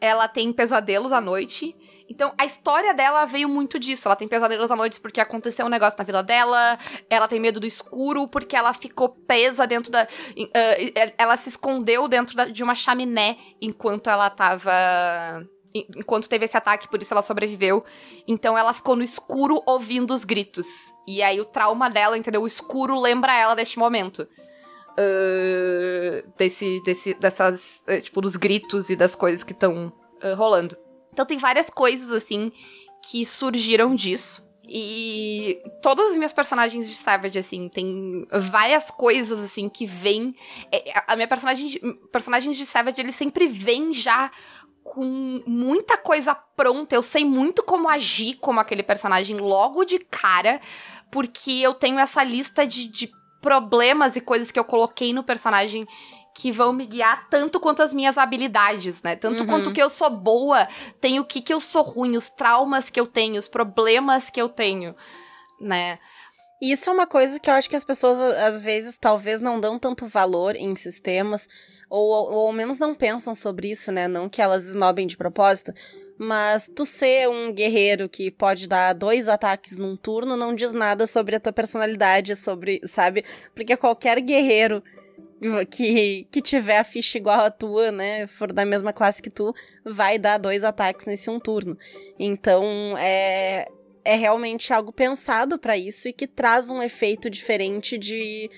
Ela 0.00 0.28
tem 0.28 0.52
pesadelos 0.52 1.12
à 1.12 1.20
noite. 1.20 1.74
Então, 2.12 2.30
a 2.36 2.44
história 2.44 2.92
dela 2.92 3.24
veio 3.24 3.48
muito 3.48 3.78
disso. 3.78 4.06
Ela 4.06 4.14
tem 4.14 4.28
pesadelos 4.28 4.70
à 4.70 4.76
noite 4.76 5.00
porque 5.00 5.18
aconteceu 5.18 5.64
um 5.64 5.70
negócio 5.70 5.98
na 5.98 6.04
vida 6.04 6.22
dela. 6.22 6.78
Ela 7.08 7.26
tem 7.26 7.40
medo 7.40 7.58
do 7.58 7.66
escuro 7.66 8.28
porque 8.28 8.54
ela 8.54 8.74
ficou 8.74 9.08
presa 9.08 9.66
dentro 9.66 9.90
da. 9.90 10.02
Uh, 10.02 11.12
ela 11.16 11.38
se 11.38 11.48
escondeu 11.48 12.06
dentro 12.08 12.36
da, 12.36 12.44
de 12.44 12.62
uma 12.62 12.74
chaminé 12.74 13.38
enquanto 13.62 14.10
ela 14.10 14.28
tava. 14.28 14.70
Enquanto 15.74 16.28
teve 16.28 16.44
esse 16.44 16.54
ataque, 16.54 16.86
por 16.86 17.00
isso 17.00 17.14
ela 17.14 17.22
sobreviveu. 17.22 17.82
Então 18.28 18.58
ela 18.58 18.74
ficou 18.74 18.94
no 18.94 19.02
escuro 19.02 19.62
ouvindo 19.64 20.12
os 20.12 20.22
gritos. 20.22 20.66
E 21.08 21.22
aí 21.22 21.40
o 21.40 21.46
trauma 21.46 21.88
dela, 21.88 22.18
entendeu? 22.18 22.42
O 22.42 22.46
escuro 22.46 23.00
lembra 23.00 23.34
ela 23.34 23.54
deste 23.54 23.78
momento. 23.78 24.28
Uh, 24.92 26.30
desse, 26.36 26.82
desse, 26.84 27.14
dessas, 27.14 27.82
uh, 27.88 28.02
tipo, 28.02 28.20
dos 28.20 28.36
gritos 28.36 28.90
e 28.90 28.96
das 28.96 29.14
coisas 29.14 29.42
que 29.42 29.52
estão 29.52 29.90
uh, 30.22 30.36
rolando. 30.36 30.76
Então 31.12 31.26
tem 31.26 31.38
várias 31.38 31.68
coisas, 31.68 32.10
assim, 32.10 32.50
que 33.02 33.24
surgiram 33.26 33.94
disso. 33.94 34.42
E 34.66 35.60
todas 35.82 36.12
as 36.12 36.16
minhas 36.16 36.32
personagens 36.32 36.88
de 36.88 36.94
Savage, 36.94 37.38
assim, 37.38 37.68
tem 37.68 38.26
várias 38.32 38.90
coisas, 38.90 39.38
assim, 39.40 39.68
que 39.68 39.84
vêm. 39.84 40.34
É, 40.70 41.02
a 41.06 41.16
minha 41.16 41.28
personagem, 41.28 41.78
personagens 42.10 42.56
de 42.56 42.64
Savage, 42.64 43.00
eles 43.00 43.14
sempre 43.14 43.48
vêm 43.48 43.92
já 43.92 44.30
com 44.82 45.40
muita 45.46 45.96
coisa 45.96 46.34
pronta. 46.34 46.94
Eu 46.94 47.02
sei 47.02 47.24
muito 47.24 47.62
como 47.62 47.88
agir 47.88 48.34
como 48.34 48.60
aquele 48.60 48.82
personagem 48.82 49.36
logo 49.36 49.84
de 49.84 49.98
cara, 49.98 50.60
porque 51.10 51.50
eu 51.50 51.74
tenho 51.74 51.98
essa 51.98 52.22
lista 52.22 52.66
de, 52.66 52.88
de 52.88 53.10
problemas 53.40 54.16
e 54.16 54.20
coisas 54.20 54.50
que 54.50 54.58
eu 54.58 54.64
coloquei 54.64 55.12
no 55.12 55.24
personagem 55.24 55.86
que 56.34 56.50
vão 56.50 56.72
me 56.72 56.86
guiar 56.86 57.28
tanto 57.28 57.60
quanto 57.60 57.82
as 57.82 57.92
minhas 57.92 58.16
habilidades, 58.16 59.02
né? 59.02 59.16
Tanto 59.16 59.42
uhum. 59.42 59.46
quanto 59.46 59.72
que 59.72 59.82
eu 59.82 59.90
sou 59.90 60.10
boa, 60.10 60.66
tem 61.00 61.20
o 61.20 61.24
que 61.24 61.40
que 61.40 61.52
eu 61.52 61.60
sou 61.60 61.82
ruim, 61.82 62.16
os 62.16 62.30
traumas 62.30 62.90
que 62.90 62.98
eu 62.98 63.06
tenho, 63.06 63.38
os 63.38 63.48
problemas 63.48 64.30
que 64.30 64.40
eu 64.40 64.48
tenho, 64.48 64.94
né? 65.60 65.98
Isso 66.60 66.88
é 66.88 66.92
uma 66.92 67.06
coisa 67.06 67.40
que 67.40 67.50
eu 67.50 67.54
acho 67.54 67.68
que 67.68 67.76
as 67.76 67.84
pessoas, 67.84 68.18
às 68.38 68.62
vezes, 68.62 68.96
talvez 68.96 69.40
não 69.40 69.60
dão 69.60 69.78
tanto 69.78 70.06
valor 70.06 70.54
em 70.54 70.76
sistemas, 70.76 71.48
ou, 71.90 72.08
ou 72.08 72.46
ao 72.46 72.52
menos 72.52 72.78
não 72.78 72.94
pensam 72.94 73.34
sobre 73.34 73.70
isso, 73.70 73.90
né? 73.90 74.06
Não 74.06 74.28
que 74.28 74.40
elas 74.40 74.66
esnobem 74.66 75.06
de 75.06 75.16
propósito, 75.16 75.74
mas 76.16 76.70
tu 76.72 76.86
ser 76.86 77.28
um 77.28 77.52
guerreiro 77.52 78.08
que 78.08 78.30
pode 78.30 78.68
dar 78.68 78.92
dois 78.92 79.28
ataques 79.28 79.76
num 79.76 79.96
turno 79.96 80.36
não 80.36 80.54
diz 80.54 80.70
nada 80.70 81.04
sobre 81.06 81.34
a 81.34 81.40
tua 81.40 81.52
personalidade, 81.52 82.36
sobre, 82.36 82.80
sabe? 82.86 83.24
Porque 83.54 83.76
qualquer 83.76 84.20
guerreiro 84.20 84.82
que, 85.70 86.26
que 86.30 86.40
tiver 86.40 86.78
a 86.78 86.84
ficha 86.84 87.18
igual 87.18 87.40
a 87.40 87.50
tua, 87.50 87.90
né, 87.90 88.26
for 88.26 88.52
da 88.52 88.64
mesma 88.64 88.92
classe 88.92 89.20
que 89.20 89.30
tu, 89.30 89.54
vai 89.84 90.18
dar 90.18 90.38
dois 90.38 90.62
ataques 90.64 91.06
nesse 91.06 91.28
um 91.28 91.40
turno. 91.40 91.76
Então, 92.18 92.64
é, 92.98 93.66
é 94.04 94.14
realmente 94.14 94.72
algo 94.72 94.92
pensado 94.92 95.58
para 95.58 95.76
isso 95.76 96.08
e 96.08 96.12
que 96.12 96.26
traz 96.26 96.70
um 96.70 96.82
efeito 96.82 97.28
diferente 97.28 97.98
de 97.98 98.50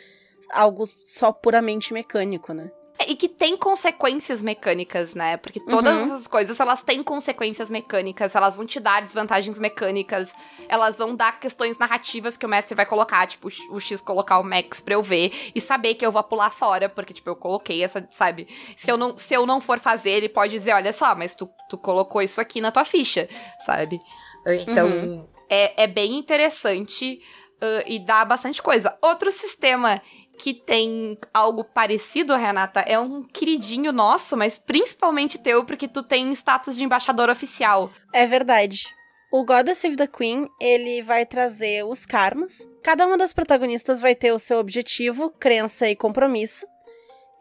algo 0.50 0.84
só 1.04 1.32
puramente 1.32 1.92
mecânico, 1.92 2.52
né? 2.52 2.70
É, 2.98 3.10
e 3.10 3.16
que 3.16 3.28
tem 3.28 3.56
consequências 3.56 4.40
mecânicas, 4.40 5.14
né? 5.14 5.36
Porque 5.36 5.58
todas 5.58 5.94
uhum. 5.94 6.04
essas 6.04 6.26
coisas, 6.28 6.58
elas 6.60 6.80
têm 6.82 7.02
consequências 7.02 7.68
mecânicas, 7.68 8.34
elas 8.34 8.54
vão 8.54 8.64
te 8.64 8.78
dar 8.78 9.02
desvantagens 9.02 9.58
mecânicas, 9.58 10.30
elas 10.68 10.96
vão 10.96 11.16
dar 11.16 11.40
questões 11.40 11.76
narrativas 11.76 12.36
que 12.36 12.46
o 12.46 12.48
mestre 12.48 12.76
vai 12.76 12.86
colocar, 12.86 13.26
tipo, 13.26 13.48
o 13.70 13.80
X 13.80 14.00
colocar 14.00 14.38
o 14.38 14.44
Max 14.44 14.80
pra 14.80 14.94
eu 14.94 15.02
ver 15.02 15.32
e 15.54 15.60
saber 15.60 15.94
que 15.94 16.06
eu 16.06 16.12
vou 16.12 16.22
pular 16.22 16.50
fora, 16.50 16.88
porque, 16.88 17.12
tipo, 17.12 17.28
eu 17.28 17.36
coloquei 17.36 17.82
essa, 17.82 18.06
sabe? 18.10 18.46
Se 18.76 18.90
eu 18.90 18.96
não, 18.96 19.18
se 19.18 19.34
eu 19.34 19.44
não 19.44 19.60
for 19.60 19.80
fazer, 19.80 20.10
ele 20.10 20.28
pode 20.28 20.52
dizer, 20.52 20.72
olha 20.72 20.92
só, 20.92 21.16
mas 21.16 21.34
tu, 21.34 21.50
tu 21.68 21.76
colocou 21.76 22.22
isso 22.22 22.40
aqui 22.40 22.60
na 22.60 22.70
tua 22.70 22.84
ficha, 22.84 23.28
sabe? 23.66 24.00
Então, 24.46 24.86
uhum. 24.86 25.28
é, 25.50 25.84
é 25.84 25.86
bem 25.88 26.16
interessante 26.16 27.20
uh, 27.56 27.82
e 27.86 27.98
dá 27.98 28.24
bastante 28.24 28.62
coisa. 28.62 28.96
Outro 29.02 29.30
sistema 29.32 30.00
que 30.38 30.54
tem 30.54 31.18
algo 31.32 31.64
parecido, 31.64 32.34
Renata, 32.34 32.80
é 32.80 32.98
um 32.98 33.22
queridinho 33.22 33.92
nosso, 33.92 34.36
mas 34.36 34.58
principalmente 34.58 35.38
teu, 35.38 35.64
porque 35.64 35.88
tu 35.88 36.02
tem 36.02 36.32
status 36.32 36.76
de 36.76 36.84
embaixador 36.84 37.30
oficial. 37.30 37.90
É 38.12 38.26
verdade. 38.26 38.84
O 39.32 39.44
God 39.44 39.68
Save 39.70 39.96
the 39.96 40.06
Queen, 40.06 40.48
ele 40.60 41.02
vai 41.02 41.26
trazer 41.26 41.84
os 41.84 42.06
karmas. 42.06 42.66
Cada 42.82 43.06
uma 43.06 43.18
das 43.18 43.32
protagonistas 43.32 44.00
vai 44.00 44.14
ter 44.14 44.32
o 44.32 44.38
seu 44.38 44.58
objetivo, 44.58 45.30
crença 45.30 45.88
e 45.88 45.96
compromisso. 45.96 46.66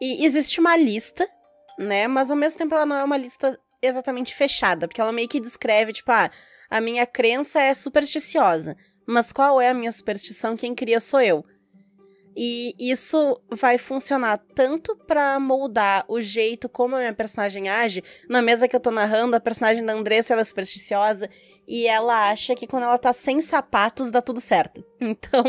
E 0.00 0.24
existe 0.24 0.58
uma 0.58 0.76
lista, 0.76 1.28
né? 1.78 2.08
Mas 2.08 2.30
ao 2.30 2.36
mesmo 2.36 2.58
tempo 2.58 2.74
ela 2.74 2.86
não 2.86 2.96
é 2.96 3.04
uma 3.04 3.16
lista 3.16 3.58
exatamente 3.80 4.34
fechada, 4.34 4.88
porque 4.88 5.00
ela 5.00 5.12
meio 5.12 5.28
que 5.28 5.38
descreve, 5.38 5.92
tipo, 5.92 6.10
ah, 6.10 6.30
a 6.68 6.80
minha 6.80 7.06
crença 7.06 7.60
é 7.60 7.72
supersticiosa. 7.74 8.76
Mas 9.06 9.32
qual 9.32 9.60
é 9.60 9.68
a 9.68 9.74
minha 9.74 9.92
superstição? 9.92 10.56
Quem 10.56 10.74
cria 10.74 10.98
sou 10.98 11.20
eu. 11.20 11.44
E 12.36 12.74
isso 12.78 13.40
vai 13.48 13.78
funcionar 13.78 14.40
tanto 14.54 14.96
para 15.06 15.38
moldar 15.38 16.04
o 16.08 16.20
jeito 16.20 16.68
como 16.68 16.96
a 16.96 16.98
minha 16.98 17.14
personagem 17.14 17.68
age. 17.68 18.02
Na 18.28 18.42
mesa 18.42 18.66
que 18.66 18.74
eu 18.74 18.80
tô 18.80 18.90
narrando, 18.90 19.36
a 19.36 19.40
personagem 19.40 19.84
da 19.84 19.92
Andressa 19.92 20.32
ela 20.32 20.42
é 20.42 20.44
supersticiosa 20.44 21.30
e 21.66 21.86
ela 21.86 22.30
acha 22.30 22.54
que 22.54 22.66
quando 22.66 22.82
ela 22.82 22.98
tá 22.98 23.12
sem 23.12 23.40
sapatos 23.40 24.10
dá 24.10 24.20
tudo 24.20 24.40
certo. 24.40 24.84
Então, 25.04 25.44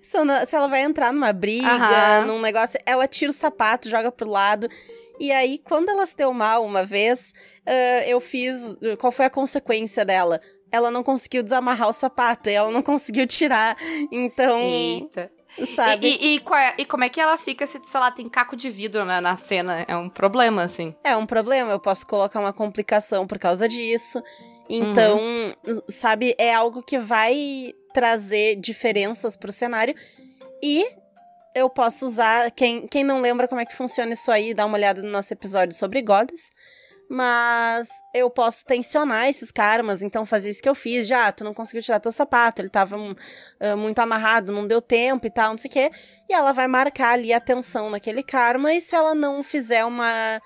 se 0.00 0.56
ela 0.56 0.68
vai 0.68 0.80
entrar 0.80 1.12
numa 1.12 1.30
briga, 1.30 2.20
uhum. 2.20 2.26
num 2.28 2.40
negócio, 2.40 2.80
ela 2.86 3.06
tira 3.06 3.30
o 3.30 3.34
sapato, 3.34 3.90
joga 3.90 4.10
pro 4.10 4.26
lado. 4.26 4.70
E 5.20 5.30
aí, 5.30 5.58
quando 5.58 5.90
ela 5.90 6.06
se 6.06 6.16
deu 6.16 6.32
mal 6.32 6.64
uma 6.64 6.82
vez, 6.82 7.34
uh, 7.66 8.02
eu 8.06 8.20
fiz. 8.22 8.58
Qual 8.98 9.12
foi 9.12 9.26
a 9.26 9.30
consequência 9.30 10.02
dela? 10.02 10.40
Ela 10.72 10.90
não 10.90 11.02
conseguiu 11.02 11.42
desamarrar 11.42 11.90
o 11.90 11.92
sapato, 11.92 12.48
ela 12.48 12.70
não 12.70 12.80
conseguiu 12.82 13.26
tirar. 13.26 13.76
Então. 14.10 14.60
Eita. 14.60 15.30
Sabe? 15.74 16.08
E, 16.08 16.36
e, 16.36 16.36
e, 16.36 16.54
é, 16.54 16.74
e, 16.78 16.84
como 16.84 17.04
é 17.04 17.08
que 17.08 17.20
ela 17.20 17.38
fica 17.38 17.66
se, 17.66 17.80
sei 17.84 18.00
lá, 18.00 18.10
tem 18.10 18.28
caco 18.28 18.56
de 18.56 18.68
vidro 18.68 19.04
na, 19.04 19.20
na 19.20 19.36
cena? 19.36 19.84
É 19.88 19.96
um 19.96 20.08
problema, 20.08 20.62
assim. 20.62 20.94
É 21.02 21.16
um 21.16 21.26
problema, 21.26 21.70
eu 21.70 21.80
posso 21.80 22.06
colocar 22.06 22.40
uma 22.40 22.52
complicação 22.52 23.26
por 23.26 23.38
causa 23.38 23.68
disso. 23.68 24.22
Então, 24.68 25.18
uhum. 25.18 25.80
sabe, 25.88 26.34
é 26.38 26.52
algo 26.52 26.82
que 26.82 26.98
vai 26.98 27.72
trazer 27.94 28.56
diferenças 28.56 29.36
pro 29.36 29.52
cenário. 29.52 29.94
E 30.62 30.86
eu 31.54 31.70
posso 31.70 32.06
usar. 32.06 32.50
Quem, 32.50 32.86
quem 32.86 33.02
não 33.02 33.20
lembra 33.20 33.48
como 33.48 33.60
é 33.60 33.64
que 33.64 33.74
funciona 33.74 34.12
isso 34.12 34.30
aí, 34.30 34.52
dá 34.52 34.66
uma 34.66 34.76
olhada 34.76 35.02
no 35.02 35.10
nosso 35.10 35.32
episódio 35.32 35.74
sobre 35.74 36.02
Goddess. 36.02 36.50
Mas 37.08 37.88
eu 38.12 38.28
posso 38.28 38.64
tensionar 38.64 39.28
esses 39.28 39.52
karmas, 39.52 40.02
então 40.02 40.26
fazer 40.26 40.50
isso 40.50 40.62
que 40.62 40.68
eu 40.68 40.74
fiz. 40.74 41.06
Já, 41.06 41.30
tu 41.30 41.44
não 41.44 41.54
conseguiu 41.54 41.82
tirar 41.82 42.00
teu 42.00 42.10
sapato, 42.10 42.60
ele 42.60 42.68
tava 42.68 42.96
uh, 42.96 43.76
muito 43.76 44.00
amarrado, 44.00 44.52
não 44.52 44.66
deu 44.66 44.82
tempo 44.82 45.26
e 45.26 45.30
tal, 45.30 45.50
não 45.50 45.58
sei 45.58 45.70
o 45.70 45.72
quê. 45.72 45.90
E 46.28 46.34
ela 46.34 46.52
vai 46.52 46.66
marcar 46.66 47.12
ali 47.12 47.32
a 47.32 47.40
tensão 47.40 47.90
naquele 47.90 48.22
karma, 48.22 48.74
e 48.74 48.80
se 48.80 48.96
ela 48.96 49.14
não 49.14 49.42
fizer 49.42 49.84
uma 49.84 50.42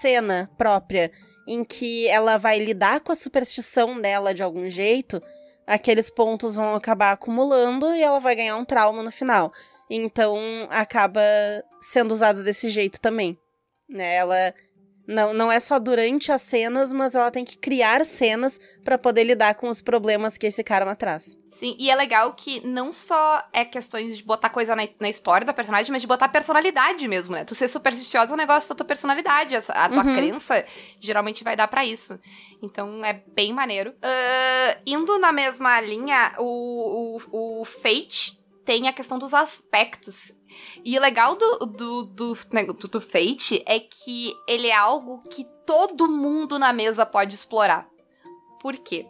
cena 0.00 0.50
própria 0.58 1.10
em 1.48 1.64
que 1.64 2.06
ela 2.06 2.36
vai 2.36 2.58
lidar 2.58 3.00
com 3.00 3.10
a 3.10 3.16
superstição 3.16 4.00
dela 4.00 4.34
de 4.34 4.42
algum 4.42 4.68
jeito, 4.68 5.20
aqueles 5.66 6.10
pontos 6.10 6.54
vão 6.54 6.74
acabar 6.74 7.12
acumulando 7.12 7.92
e 7.94 8.02
ela 8.02 8.20
vai 8.20 8.36
ganhar 8.36 8.56
um 8.56 8.64
trauma 8.64 9.02
no 9.02 9.10
final. 9.10 9.52
Então 9.90 10.38
acaba 10.70 11.20
sendo 11.80 12.12
usado 12.12 12.42
desse 12.44 12.70
jeito 12.70 13.00
também. 13.00 13.36
Né? 13.88 14.14
Ela 14.14 14.54
não, 15.06 15.34
não 15.34 15.50
é 15.50 15.58
só 15.58 15.78
durante 15.78 16.30
as 16.30 16.42
cenas, 16.42 16.92
mas 16.92 17.14
ela 17.14 17.30
tem 17.30 17.44
que 17.44 17.56
criar 17.56 18.04
cenas 18.04 18.58
para 18.84 18.96
poder 18.96 19.24
lidar 19.24 19.54
com 19.54 19.68
os 19.68 19.82
problemas 19.82 20.36
que 20.36 20.46
esse 20.46 20.62
karma 20.62 20.94
traz. 20.94 21.36
Sim, 21.52 21.76
e 21.78 21.90
é 21.90 21.94
legal 21.94 22.32
que 22.32 22.66
não 22.66 22.90
só 22.90 23.44
é 23.52 23.64
questões 23.64 24.16
de 24.16 24.24
botar 24.24 24.48
coisa 24.48 24.74
na, 24.74 24.88
na 24.98 25.08
história 25.08 25.46
da 25.46 25.52
personagem, 25.52 25.92
mas 25.92 26.00
de 26.00 26.08
botar 26.08 26.28
personalidade 26.28 27.06
mesmo, 27.06 27.34
né? 27.34 27.44
Tu 27.44 27.54
ser 27.54 27.68
supersticiosa 27.68 28.32
é 28.32 28.34
um 28.34 28.38
negócio 28.38 28.70
da 28.70 28.74
tua 28.74 28.86
personalidade. 28.86 29.54
A 29.54 29.88
tua 29.88 30.04
uhum. 30.04 30.14
crença 30.14 30.64
geralmente 30.98 31.44
vai 31.44 31.54
dar 31.54 31.68
para 31.68 31.84
isso. 31.84 32.18
Então 32.62 33.04
é 33.04 33.22
bem 33.34 33.52
maneiro. 33.52 33.90
Uh, 33.90 34.80
indo 34.86 35.18
na 35.18 35.30
mesma 35.30 35.78
linha, 35.80 36.32
o, 36.38 37.20
o, 37.30 37.60
o 37.60 37.64
Fate 37.64 38.41
tem 38.64 38.88
a 38.88 38.92
questão 38.92 39.18
dos 39.18 39.34
aspectos. 39.34 40.32
E 40.84 40.96
o 40.96 41.00
legal 41.00 41.36
do, 41.36 41.58
do, 41.58 42.02
do, 42.02 42.34
do, 42.34 42.88
do 42.88 43.00
Fate 43.00 43.62
é 43.66 43.80
que 43.80 44.34
ele 44.46 44.68
é 44.68 44.74
algo 44.74 45.20
que 45.28 45.44
todo 45.66 46.08
mundo 46.08 46.58
na 46.58 46.72
mesa 46.72 47.04
pode 47.04 47.34
explorar. 47.34 47.88
Por 48.60 48.76
quê? 48.78 49.06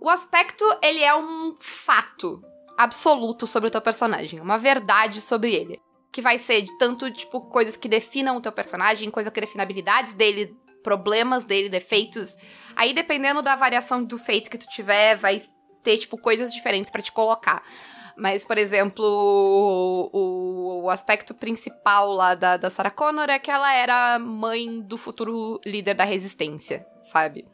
O 0.00 0.08
aspecto, 0.08 0.64
ele 0.82 1.02
é 1.02 1.14
um 1.14 1.56
fato 1.60 2.42
absoluto 2.76 3.46
sobre 3.46 3.68
o 3.68 3.70
teu 3.70 3.80
personagem, 3.80 4.40
uma 4.40 4.58
verdade 4.58 5.20
sobre 5.20 5.54
ele. 5.54 5.80
Que 6.12 6.22
vai 6.22 6.38
ser 6.38 6.62
de 6.62 6.76
tanto, 6.78 7.10
tipo, 7.10 7.40
coisas 7.42 7.76
que 7.76 7.88
definam 7.88 8.36
o 8.36 8.40
teu 8.40 8.52
personagem, 8.52 9.10
coisa 9.10 9.30
que 9.30 9.40
define 9.40 9.62
habilidades 9.62 10.12
dele, 10.12 10.56
problemas 10.82 11.44
dele, 11.44 11.68
defeitos. 11.68 12.36
Aí, 12.76 12.92
dependendo 12.92 13.42
da 13.42 13.56
variação 13.56 14.04
do 14.04 14.18
feito 14.18 14.50
que 14.50 14.58
tu 14.58 14.66
tiver, 14.68 15.16
vai 15.16 15.42
ter, 15.82 15.98
tipo, 15.98 16.16
coisas 16.16 16.52
diferentes 16.52 16.90
para 16.90 17.02
te 17.02 17.10
colocar. 17.10 17.62
Mas, 18.16 18.44
por 18.44 18.58
exemplo, 18.58 19.04
o, 19.04 20.84
o, 20.84 20.90
aspecto 20.90 21.34
principal 21.34 22.12
lá 22.12 22.34
da, 22.34 22.56
da 22.56 22.70
Sarah 22.70 22.90
Connor 22.90 23.28
é 23.28 23.38
que 23.38 23.50
ela 23.50 23.72
era 23.72 24.18
mãe 24.18 24.80
do 24.80 24.96
futuro 24.96 25.60
líder 25.66 25.94
da 25.94 26.04
resistência, 26.04 26.86
sabe? 27.02 27.44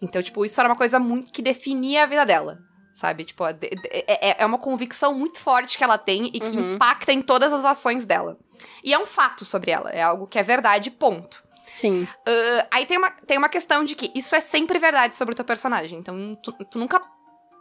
Então, 0.00 0.22
tipo, 0.22 0.44
isso 0.44 0.60
era 0.60 0.68
uma 0.68 0.76
coisa 0.76 0.98
muito 0.98 1.32
que 1.32 1.42
definia 1.42 2.04
a 2.04 2.06
vida 2.06 2.24
dela. 2.24 2.58
Sabe? 2.94 3.24
Tipo, 3.24 3.46
é, 3.46 3.56
é, 3.92 4.42
é 4.42 4.46
uma 4.46 4.58
convicção 4.58 5.14
muito 5.14 5.40
forte 5.40 5.78
que 5.78 5.84
ela 5.84 5.96
tem 5.96 6.26
e 6.26 6.40
que 6.40 6.56
uhum. 6.56 6.74
impacta 6.74 7.12
em 7.12 7.22
todas 7.22 7.52
as 7.52 7.64
ações 7.64 8.04
dela. 8.04 8.36
E 8.82 8.92
é 8.92 8.98
um 8.98 9.06
fato 9.06 9.44
sobre 9.44 9.70
ela. 9.70 9.90
É 9.90 10.02
algo 10.02 10.26
que 10.26 10.36
é 10.36 10.42
verdade, 10.42 10.90
ponto. 10.90 11.44
Sim. 11.64 12.02
Uh, 12.02 12.66
aí 12.70 12.86
tem 12.86 12.98
uma, 12.98 13.10
tem 13.10 13.38
uma 13.38 13.48
questão 13.48 13.84
de 13.84 13.94
que 13.94 14.10
isso 14.16 14.34
é 14.34 14.40
sempre 14.40 14.80
verdade 14.80 15.14
sobre 15.14 15.32
o 15.32 15.36
teu 15.36 15.44
personagem. 15.44 15.98
Então, 15.98 16.36
tu, 16.42 16.52
tu 16.64 16.78
nunca 16.78 17.00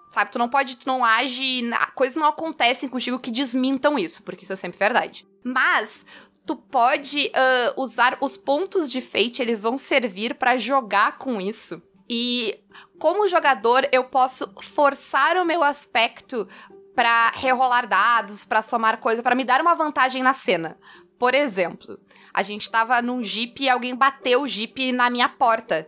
Sabe? 0.09 0.31
Tu 0.31 0.39
não 0.39 0.49
pode, 0.49 0.77
tu 0.77 0.87
não 0.87 1.03
age, 1.03 1.69
coisas 1.93 2.15
não 2.15 2.27
acontecem 2.27 2.87
contigo 2.87 3.19
que 3.19 3.29
desmintam 3.29 3.99
isso, 3.99 4.23
porque 4.23 4.43
isso 4.43 4.53
é 4.53 4.55
sempre 4.55 4.79
verdade. 4.79 5.27
Mas 5.43 6.05
tu 6.45 6.55
pode 6.55 7.27
uh, 7.27 7.81
usar 7.81 8.17
os 8.21 8.37
pontos 8.37 8.89
de 8.89 9.01
fate, 9.01 9.41
eles 9.41 9.61
vão 9.61 9.77
servir 9.77 10.35
para 10.35 10.57
jogar 10.57 11.17
com 11.17 11.41
isso. 11.41 11.81
E 12.09 12.57
como 12.97 13.27
jogador, 13.27 13.87
eu 13.91 14.05
posso 14.05 14.53
forçar 14.61 15.35
o 15.35 15.45
meu 15.45 15.61
aspecto 15.61 16.47
para 16.95 17.31
rerolar 17.31 17.87
dados, 17.87 18.45
para 18.45 18.61
somar 18.61 18.97
coisa, 18.99 19.21
para 19.21 19.35
me 19.35 19.43
dar 19.43 19.61
uma 19.61 19.75
vantagem 19.75 20.23
na 20.23 20.33
cena. 20.33 20.77
Por 21.19 21.35
exemplo, 21.35 21.99
a 22.33 22.41
gente 22.41 22.69
tava 22.69 23.01
num 23.01 23.23
jeep 23.23 23.61
e 23.61 23.69
alguém 23.69 23.95
bateu 23.95 24.41
o 24.41 24.47
jeep 24.47 24.91
na 24.91 25.09
minha 25.09 25.27
porta. 25.27 25.87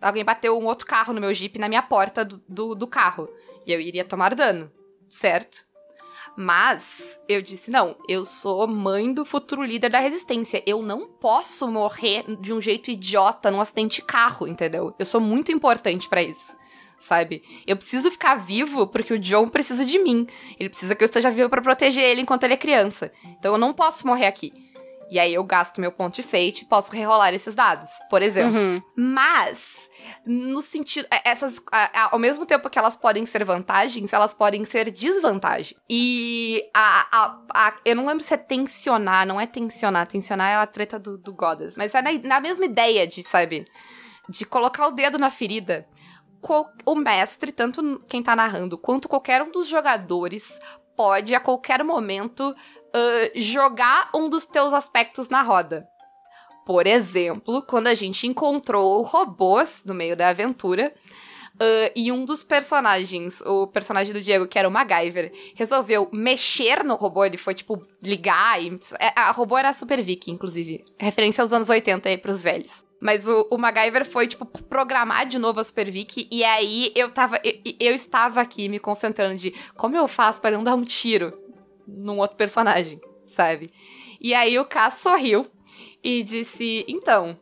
Alguém 0.00 0.24
bateu 0.24 0.58
um 0.58 0.64
outro 0.64 0.86
carro 0.86 1.14
no 1.14 1.20
meu 1.20 1.32
jeep 1.32 1.58
na 1.58 1.68
minha 1.68 1.82
porta 1.82 2.24
do, 2.24 2.42
do, 2.48 2.74
do 2.74 2.86
carro. 2.86 3.28
E 3.66 3.72
eu 3.72 3.80
iria 3.80 4.04
tomar 4.04 4.34
dano, 4.34 4.70
certo? 5.08 5.66
Mas 6.36 7.18
eu 7.28 7.42
disse: 7.42 7.70
não, 7.70 7.96
eu 8.08 8.24
sou 8.24 8.66
mãe 8.66 9.12
do 9.12 9.24
futuro 9.24 9.62
líder 9.62 9.90
da 9.90 9.98
resistência. 9.98 10.62
Eu 10.66 10.82
não 10.82 11.08
posso 11.08 11.68
morrer 11.68 12.24
de 12.40 12.52
um 12.52 12.60
jeito 12.60 12.90
idiota 12.90 13.50
num 13.50 13.60
acidente 13.60 13.96
de 13.96 14.06
carro, 14.06 14.46
entendeu? 14.46 14.94
Eu 14.98 15.04
sou 15.04 15.20
muito 15.20 15.52
importante 15.52 16.08
para 16.08 16.22
isso. 16.22 16.56
Sabe? 17.00 17.42
Eu 17.66 17.76
preciso 17.76 18.12
ficar 18.12 18.36
vivo 18.36 18.86
porque 18.86 19.12
o 19.12 19.18
John 19.18 19.48
precisa 19.48 19.84
de 19.84 19.98
mim. 19.98 20.24
Ele 20.58 20.68
precisa 20.68 20.94
que 20.94 21.02
eu 21.02 21.06
esteja 21.06 21.30
vivo 21.30 21.50
para 21.50 21.60
proteger 21.60 22.04
ele 22.04 22.20
enquanto 22.20 22.44
ele 22.44 22.54
é 22.54 22.56
criança. 22.56 23.12
Então 23.24 23.52
eu 23.52 23.58
não 23.58 23.72
posso 23.72 24.06
morrer 24.06 24.26
aqui. 24.26 24.52
E 25.12 25.18
aí 25.18 25.34
eu 25.34 25.44
gasto 25.44 25.78
meu 25.78 25.92
ponto 25.92 26.14
de 26.14 26.22
fate 26.22 26.62
e 26.62 26.64
posso 26.64 26.90
rerolar 26.90 27.34
esses 27.34 27.54
dados, 27.54 27.90
por 28.08 28.22
exemplo. 28.22 28.58
Uhum. 28.58 28.82
Mas, 28.96 29.90
no 30.24 30.62
sentido. 30.62 31.06
É, 31.10 31.28
essas. 31.28 31.60
Ao 32.10 32.18
mesmo 32.18 32.46
tempo 32.46 32.70
que 32.70 32.78
elas 32.78 32.96
podem 32.96 33.26
ser 33.26 33.44
vantagens, 33.44 34.10
elas 34.10 34.32
podem 34.32 34.64
ser 34.64 34.90
desvantagem. 34.90 35.76
E 35.86 36.64
a, 36.72 37.06
a, 37.12 37.38
a 37.52 37.74
eu 37.84 37.94
não 37.94 38.06
lembro 38.06 38.24
se 38.24 38.32
é 38.32 38.38
tensionar, 38.38 39.26
não 39.26 39.38
é 39.38 39.46
tensionar. 39.46 40.06
Tensionar 40.06 40.48
é 40.48 40.56
a 40.56 40.66
treta 40.66 40.98
do, 40.98 41.18
do 41.18 41.34
Goddess. 41.34 41.76
Mas 41.76 41.94
é 41.94 42.00
na, 42.00 42.10
na 42.14 42.40
mesma 42.40 42.64
ideia 42.64 43.06
de, 43.06 43.22
sabe? 43.22 43.66
De 44.30 44.46
colocar 44.46 44.86
o 44.86 44.92
dedo 44.92 45.18
na 45.18 45.30
ferida 45.30 45.86
o 46.84 46.94
mestre, 46.96 47.52
tanto 47.52 48.02
quem 48.08 48.20
tá 48.20 48.34
narrando 48.34 48.76
quanto 48.76 49.08
qualquer 49.08 49.40
um 49.42 49.52
dos 49.52 49.68
jogadores, 49.68 50.58
pode 50.96 51.34
a 51.36 51.40
qualquer 51.40 51.84
momento 51.84 52.52
uh, 52.94 53.40
jogar 53.40 54.10
um 54.14 54.28
dos 54.28 54.46
teus 54.46 54.72
aspectos 54.72 55.28
na 55.28 55.42
roda. 55.42 55.86
Por 56.64 56.86
exemplo, 56.86 57.62
quando 57.62 57.88
a 57.88 57.94
gente 57.94 58.26
encontrou 58.26 59.02
robôs 59.02 59.82
no 59.84 59.94
meio 59.94 60.16
da 60.16 60.28
aventura, 60.28 60.92
Uh, 61.54 61.92
e 61.94 62.10
um 62.10 62.24
dos 62.24 62.42
personagens, 62.42 63.40
o 63.42 63.66
personagem 63.66 64.12
do 64.12 64.20
Diego, 64.20 64.48
que 64.48 64.58
era 64.58 64.66
o 64.66 64.70
MacGyver, 64.70 65.32
resolveu 65.54 66.08
mexer 66.12 66.82
no 66.82 66.94
robô. 66.94 67.24
Ele 67.24 67.36
foi, 67.36 67.54
tipo, 67.54 67.84
ligar 68.02 68.60
e. 68.60 68.80
É, 68.98 69.12
a 69.14 69.30
robô 69.30 69.58
era 69.58 69.72
Super 69.72 70.02
Vicky, 70.02 70.30
inclusive. 70.30 70.84
Referência 70.98 71.42
aos 71.42 71.52
anos 71.52 71.68
80 71.68 72.08
aí 72.08 72.16
pros 72.16 72.42
velhos. 72.42 72.82
Mas 73.00 73.28
o, 73.28 73.48
o 73.50 73.58
MacGyver 73.58 74.04
foi, 74.04 74.26
tipo, 74.26 74.46
programar 74.46 75.26
de 75.26 75.38
novo 75.38 75.60
a 75.60 75.64
Super 75.64 75.90
Vicky. 75.90 76.26
E 76.30 76.42
aí 76.42 76.90
eu 76.94 77.10
tava. 77.10 77.38
Eu, 77.44 77.54
eu 77.78 77.94
estava 77.94 78.40
aqui 78.40 78.68
me 78.68 78.78
concentrando 78.78 79.36
de 79.36 79.54
como 79.76 79.96
eu 79.96 80.08
faço 80.08 80.40
para 80.40 80.56
não 80.56 80.64
dar 80.64 80.74
um 80.74 80.84
tiro 80.84 81.41
num 81.86 82.18
outro 82.18 82.36
personagem 82.36 83.00
sabe? 83.32 83.72
E 84.20 84.34
aí 84.34 84.58
o 84.58 84.64
Cass 84.64 85.00
sorriu 85.00 85.46
e 86.02 86.22
disse: 86.22 86.84
Então, 86.86 87.38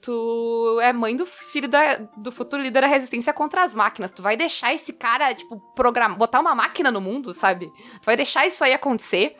tu 0.00 0.78
é 0.82 0.92
mãe 0.92 1.16
do 1.16 1.26
filho 1.26 1.68
da, 1.68 1.96
do 2.16 2.30
futuro 2.30 2.62
líder 2.62 2.82
da 2.82 2.86
resistência 2.86 3.32
contra 3.32 3.64
as 3.64 3.74
máquinas. 3.74 4.12
Tu 4.12 4.22
vai 4.22 4.36
deixar 4.36 4.72
esse 4.74 4.92
cara, 4.92 5.34
tipo, 5.34 5.58
programar, 5.74 6.16
botar 6.16 6.40
uma 6.40 6.54
máquina 6.54 6.90
no 6.90 7.00
mundo, 7.00 7.32
sabe? 7.32 7.66
Tu 8.00 8.04
vai 8.04 8.16
deixar 8.16 8.46
isso 8.46 8.62
aí 8.62 8.72
acontecer. 8.72 9.36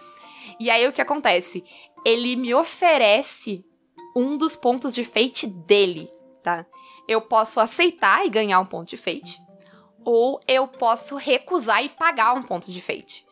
E 0.59 0.71
aí 0.71 0.87
o 0.89 0.93
que 0.93 1.03
acontece? 1.03 1.62
Ele 2.05 2.37
me 2.37 2.55
oferece 2.55 3.65
um 4.17 4.37
dos 4.37 4.57
pontos 4.57 4.95
de 4.95 5.05
fate 5.05 5.47
dele, 5.47 6.11
tá? 6.43 6.65
Eu 7.07 7.21
posso 7.21 7.61
aceitar 7.61 8.25
e 8.25 8.31
ganhar 8.31 8.59
um 8.59 8.67
ponto 8.67 8.89
de 8.89 8.97
fate, 8.97 9.39
ou 10.05 10.41
eu 10.49 10.67
posso 10.67 11.17
recusar 11.17 11.85
e 11.85 11.91
pagar 11.91 12.33
um 12.35 12.43
ponto 12.43 12.73
de 12.73 12.81
fate. 12.81 13.26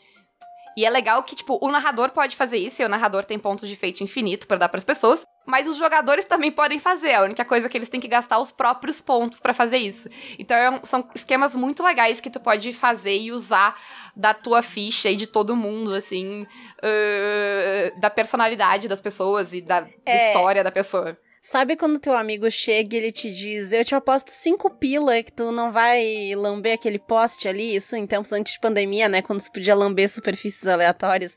E 0.76 0.84
é 0.84 0.90
legal 0.90 1.22
que, 1.22 1.36
tipo, 1.36 1.58
o 1.60 1.70
narrador 1.70 2.10
pode 2.10 2.36
fazer 2.36 2.56
isso, 2.56 2.82
e 2.82 2.84
o 2.84 2.88
narrador 2.88 3.24
tem 3.24 3.38
pontos 3.38 3.68
de 3.68 3.76
feito 3.76 4.02
infinito 4.02 4.46
para 4.46 4.56
dar 4.56 4.68
para 4.68 4.78
as 4.78 4.84
pessoas, 4.84 5.24
mas 5.46 5.68
os 5.68 5.76
jogadores 5.76 6.24
também 6.26 6.50
podem 6.50 6.78
fazer. 6.78 7.14
A 7.14 7.22
única 7.22 7.44
coisa 7.44 7.66
é 7.66 7.68
que 7.68 7.76
eles 7.76 7.88
têm 7.88 8.00
que 8.00 8.08
gastar 8.08 8.38
os 8.38 8.50
próprios 8.50 9.00
pontos 9.00 9.40
para 9.40 9.54
fazer 9.54 9.78
isso. 9.78 10.08
Então 10.38 10.56
é 10.56 10.80
são 10.84 11.08
esquemas 11.14 11.54
muito 11.54 11.82
legais 11.82 12.20
que 12.20 12.30
tu 12.30 12.40
pode 12.40 12.72
fazer 12.72 13.18
e 13.18 13.30
usar 13.30 13.78
da 14.16 14.32
tua 14.32 14.62
ficha 14.62 15.10
e 15.10 15.16
de 15.16 15.26
todo 15.26 15.56
mundo, 15.56 15.92
assim, 15.94 16.42
uh, 16.42 18.00
da 18.00 18.10
personalidade 18.10 18.88
das 18.88 19.00
pessoas 19.00 19.52
e 19.52 19.60
da 19.60 19.86
é... 20.04 20.28
história 20.28 20.62
da 20.62 20.70
pessoa. 20.70 21.18
Sabe 21.46 21.76
quando 21.76 21.98
teu 21.98 22.16
amigo 22.16 22.50
chega 22.50 22.96
e 22.96 22.98
ele 22.98 23.12
te 23.12 23.30
diz: 23.30 23.70
Eu 23.70 23.84
te 23.84 23.94
aposto 23.94 24.30
cinco 24.30 24.70
pila 24.70 25.22
que 25.22 25.30
tu 25.30 25.52
não 25.52 25.70
vai 25.70 26.34
lamber 26.34 26.72
aquele 26.72 26.98
poste 26.98 27.46
ali? 27.46 27.76
Isso 27.76 27.94
em 27.94 28.06
tempos 28.06 28.32
antes 28.32 28.54
de 28.54 28.60
pandemia, 28.60 29.10
né? 29.10 29.20
Quando 29.20 29.40
se 29.40 29.52
podia 29.52 29.74
lamber 29.74 30.08
superfícies 30.08 30.66
aleatórias. 30.66 31.36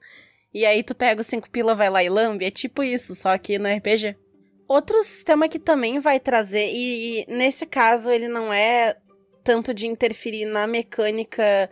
E 0.54 0.66
aí 0.66 0.82
tu 0.82 0.96
pega 0.96 1.20
os 1.20 1.28
cinco 1.28 1.50
pila, 1.50 1.76
vai 1.76 1.90
lá 1.90 2.02
e 2.02 2.08
lambe. 2.08 2.46
É 2.46 2.50
tipo 2.50 2.82
isso, 2.82 3.14
só 3.16 3.32
aqui 3.32 3.60
no 3.60 3.68
RPG. 3.68 4.16
Outro 4.66 5.04
sistema 5.04 5.50
que 5.50 5.60
também 5.60 6.00
vai 6.00 6.22
trazer, 6.22 6.72
e, 6.74 7.24
e 7.24 7.26
nesse 7.28 7.66
caso 7.66 8.10
ele 8.10 8.30
não 8.30 8.52
é 8.54 8.96
tanto 9.44 9.74
de 9.74 9.88
interferir 9.88 10.46
na 10.46 10.66
mecânica 10.66 11.70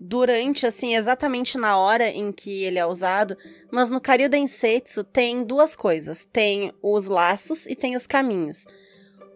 durante, 0.00 0.66
assim, 0.66 0.94
exatamente 0.94 1.58
na 1.58 1.76
hora 1.76 2.08
em 2.08 2.32
que 2.32 2.64
ele 2.64 2.78
é 2.78 2.86
usado, 2.86 3.36
mas 3.70 3.90
no 3.90 4.00
Karyu 4.00 4.28
Densetsu 4.28 5.02
tem 5.04 5.42
duas 5.44 5.74
coisas. 5.74 6.24
Tem 6.24 6.72
os 6.82 7.06
laços 7.06 7.66
e 7.66 7.74
tem 7.74 7.96
os 7.96 8.06
caminhos. 8.06 8.66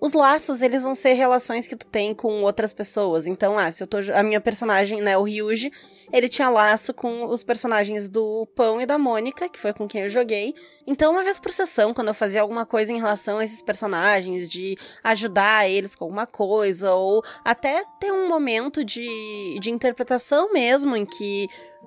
Os 0.03 0.15
laços, 0.15 0.62
eles 0.62 0.83
vão 0.83 0.97
ser 0.97 1.12
relações 1.12 1.65
que 1.69 1.77
tu 1.77 1.87
tem 1.87 2.12
com 2.12 2.43
outras 2.43 2.75
pessoas. 2.75 3.29
Então, 3.29 3.57
ah, 3.57 3.71
se 3.71 3.85
eu 3.85 3.87
tô. 3.87 3.99
A 4.12 4.25
minha 4.25 4.41
personagem, 4.41 5.01
né, 5.01 5.17
o 5.17 5.23
Ryuji, 5.23 5.71
ele 6.12 6.29
tinha 6.29 6.51
laço 6.51 6.93
com 6.93 7.27
os 7.27 7.45
personagens 7.45 8.09
do 8.09 8.45
Pão 8.57 8.81
e 8.81 8.85
da 8.85 8.99
Mônica, 8.99 9.49
que 9.49 9.61
foi 9.61 9.73
com 9.73 9.87
quem 9.87 10.03
eu 10.03 10.09
joguei. 10.09 10.57
Então, 10.88 11.12
uma 11.12 11.23
vez 11.23 11.38
por 11.38 11.53
sessão, 11.53 11.95
quando 11.95 12.09
eu 12.09 12.15
fazia 12.15 12.41
alguma 12.41 12.67
coisa 12.67 12.91
em 12.91 12.99
relação 12.99 13.38
a 13.38 13.45
esses 13.45 13.62
personagens, 13.62 14.49
de 14.49 14.77
ajudar 15.05 15.71
eles 15.71 15.95
com 15.95 16.03
alguma 16.03 16.27
coisa, 16.27 16.93
ou 16.95 17.23
até 17.45 17.85
ter 18.01 18.11
um 18.11 18.29
momento 18.29 18.85
de, 18.85 19.57
de 19.61 19.71
interpretação 19.71 20.53
mesmo, 20.53 20.97
em 20.97 21.07
que 21.07 21.47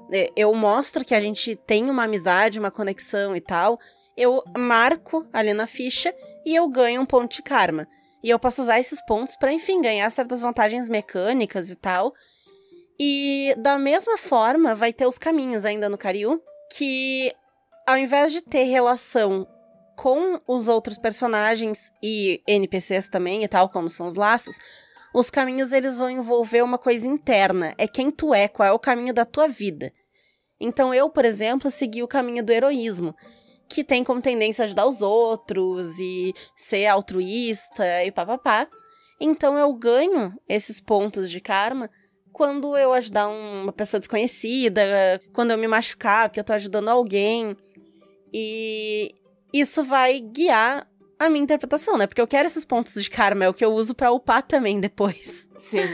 é, 0.10 0.32
eu 0.38 0.56
mostro 0.56 1.04
que 1.04 1.14
a 1.14 1.20
gente 1.20 1.54
tem 1.54 1.90
uma 1.90 2.06
amizade, 2.06 2.60
uma 2.60 2.72
conexão 2.72 3.36
e 3.36 3.42
tal, 3.42 3.78
eu 4.16 4.42
marco 4.58 5.28
ali 5.34 5.54
na 5.54 5.68
ficha 5.68 6.16
e 6.46 6.56
eu 6.56 6.70
ganho 6.70 7.02
um 7.02 7.06
ponto 7.06 7.36
de 7.36 7.42
karma. 7.42 7.86
E 8.26 8.30
eu 8.32 8.40
posso 8.40 8.64
usar 8.64 8.80
esses 8.80 9.00
pontos 9.06 9.36
para, 9.36 9.54
enfim, 9.54 9.80
ganhar 9.80 10.10
certas 10.10 10.42
vantagens 10.42 10.90
mecânicas 10.90 11.70
e 11.70 11.76
tal. 11.76 12.12
E 13.00 13.54
da 13.56 13.78
mesma 13.78 14.18
forma, 14.18 14.74
vai 14.74 14.92
ter 14.92 15.06
os 15.06 15.20
caminhos 15.20 15.64
ainda 15.64 15.88
no 15.88 15.96
Karyu, 15.96 16.42
que 16.76 17.32
ao 17.86 17.96
invés 17.96 18.32
de 18.32 18.42
ter 18.42 18.64
relação 18.64 19.48
com 19.96 20.40
os 20.48 20.68
outros 20.68 20.98
personagens 20.98 21.94
e 22.02 22.42
NPCs 22.48 23.10
também 23.10 23.44
e 23.44 23.48
tal, 23.48 23.70
como 23.70 23.88
são 23.88 24.08
os 24.08 24.16
laços, 24.16 24.58
os 25.14 25.30
caminhos 25.30 25.72
eles 25.72 26.00
vão 26.00 26.10
envolver 26.10 26.64
uma 26.64 26.80
coisa 26.80 27.06
interna, 27.06 27.76
é 27.78 27.88
quem 27.88 28.10
tu 28.10 28.34
é, 28.34 28.48
qual 28.48 28.68
é 28.68 28.72
o 28.72 28.80
caminho 28.80 29.14
da 29.14 29.24
tua 29.24 29.48
vida. 29.48 29.94
Então 30.60 30.92
eu, 30.92 31.12
por 31.12 31.26
exemplo, 31.26 31.70
segui 31.70 32.02
o 32.02 32.08
caminho 32.08 32.44
do 32.44 32.52
heroísmo, 32.52 33.16
que 33.68 33.84
tem 33.84 34.04
como 34.04 34.22
tendência 34.22 34.66
ajudar 34.66 34.86
os 34.86 35.02
outros 35.02 36.00
e 36.00 36.34
ser 36.56 36.86
altruísta 36.88 38.04
e 38.04 38.12
papapá. 38.12 38.68
Então 39.20 39.58
eu 39.58 39.74
ganho 39.74 40.34
esses 40.48 40.80
pontos 40.80 41.30
de 41.30 41.40
karma 41.40 41.90
quando 42.32 42.76
eu 42.76 42.92
ajudar 42.92 43.30
uma 43.30 43.72
pessoa 43.72 44.00
desconhecida, 44.00 45.22
quando 45.34 45.52
eu 45.52 45.58
me 45.58 45.68
machucar, 45.68 46.28
porque 46.28 46.40
eu 46.40 46.44
tô 46.44 46.52
ajudando 46.52 46.90
alguém. 46.90 47.56
E 48.34 49.16
isso 49.54 49.86
vai 49.86 50.20
guiar 50.20 50.86
a 51.18 51.30
minha 51.30 51.44
interpretação, 51.44 51.98
né? 51.98 52.06
Porque 52.06 52.20
eu 52.20 52.28
quero 52.28 52.46
esses 52.46 52.66
pontos 52.66 53.02
de 53.02 53.10
karma, 53.10 53.46
é 53.46 53.50
o 53.50 53.54
que 53.54 53.64
eu 53.64 53.74
uso 53.74 53.96
para 53.96 54.12
upar 54.12 54.44
também 54.44 54.82
depois. 54.82 55.48
Sim. 55.58 55.88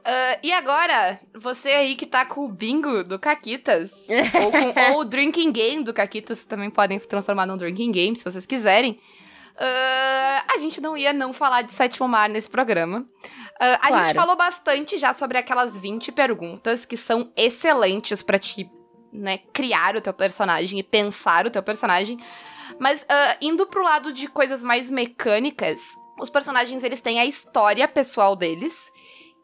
Uh, 0.00 0.40
e 0.42 0.52
agora, 0.52 1.20
você 1.34 1.68
aí 1.68 1.94
que 1.94 2.06
tá 2.06 2.24
com 2.24 2.44
o 2.44 2.48
bingo 2.48 3.04
do 3.04 3.18
Caquitas, 3.18 3.90
ou, 4.42 4.50
com, 4.50 4.92
ou 4.92 5.00
o 5.00 5.04
drinking 5.04 5.52
game 5.52 5.84
do 5.84 5.92
Caquitas, 5.92 6.44
também 6.44 6.70
podem 6.70 6.98
transformar 6.98 7.46
num 7.46 7.56
drinking 7.56 7.92
game, 7.92 8.16
se 8.16 8.24
vocês 8.24 8.46
quiserem. 8.46 8.98
Uh, 9.56 10.54
a 10.54 10.58
gente 10.58 10.80
não 10.80 10.96
ia 10.96 11.12
não 11.12 11.34
falar 11.34 11.62
de 11.62 11.72
sétimo 11.72 12.08
mar 12.08 12.28
nesse 12.30 12.48
programa. 12.48 13.00
Uh, 13.00 13.06
a 13.60 13.88
claro. 13.88 14.04
gente 14.06 14.14
falou 14.14 14.36
bastante 14.36 14.96
já 14.96 15.12
sobre 15.12 15.36
aquelas 15.36 15.76
20 15.76 16.12
perguntas 16.12 16.86
que 16.86 16.96
são 16.96 17.30
excelentes 17.36 18.22
para 18.22 18.38
te 18.38 18.70
né, 19.12 19.38
criar 19.52 19.96
o 19.96 20.00
teu 20.00 20.14
personagem 20.14 20.78
e 20.78 20.82
pensar 20.82 21.46
o 21.46 21.50
teu 21.50 21.62
personagem. 21.62 22.18
Mas 22.78 23.02
uh, 23.02 23.36
indo 23.38 23.66
pro 23.66 23.82
lado 23.82 24.14
de 24.14 24.28
coisas 24.28 24.62
mais 24.62 24.88
mecânicas, 24.88 25.78
os 26.18 26.30
personagens 26.30 26.82
eles 26.82 27.02
têm 27.02 27.20
a 27.20 27.26
história 27.26 27.86
pessoal 27.86 28.34
deles 28.34 28.90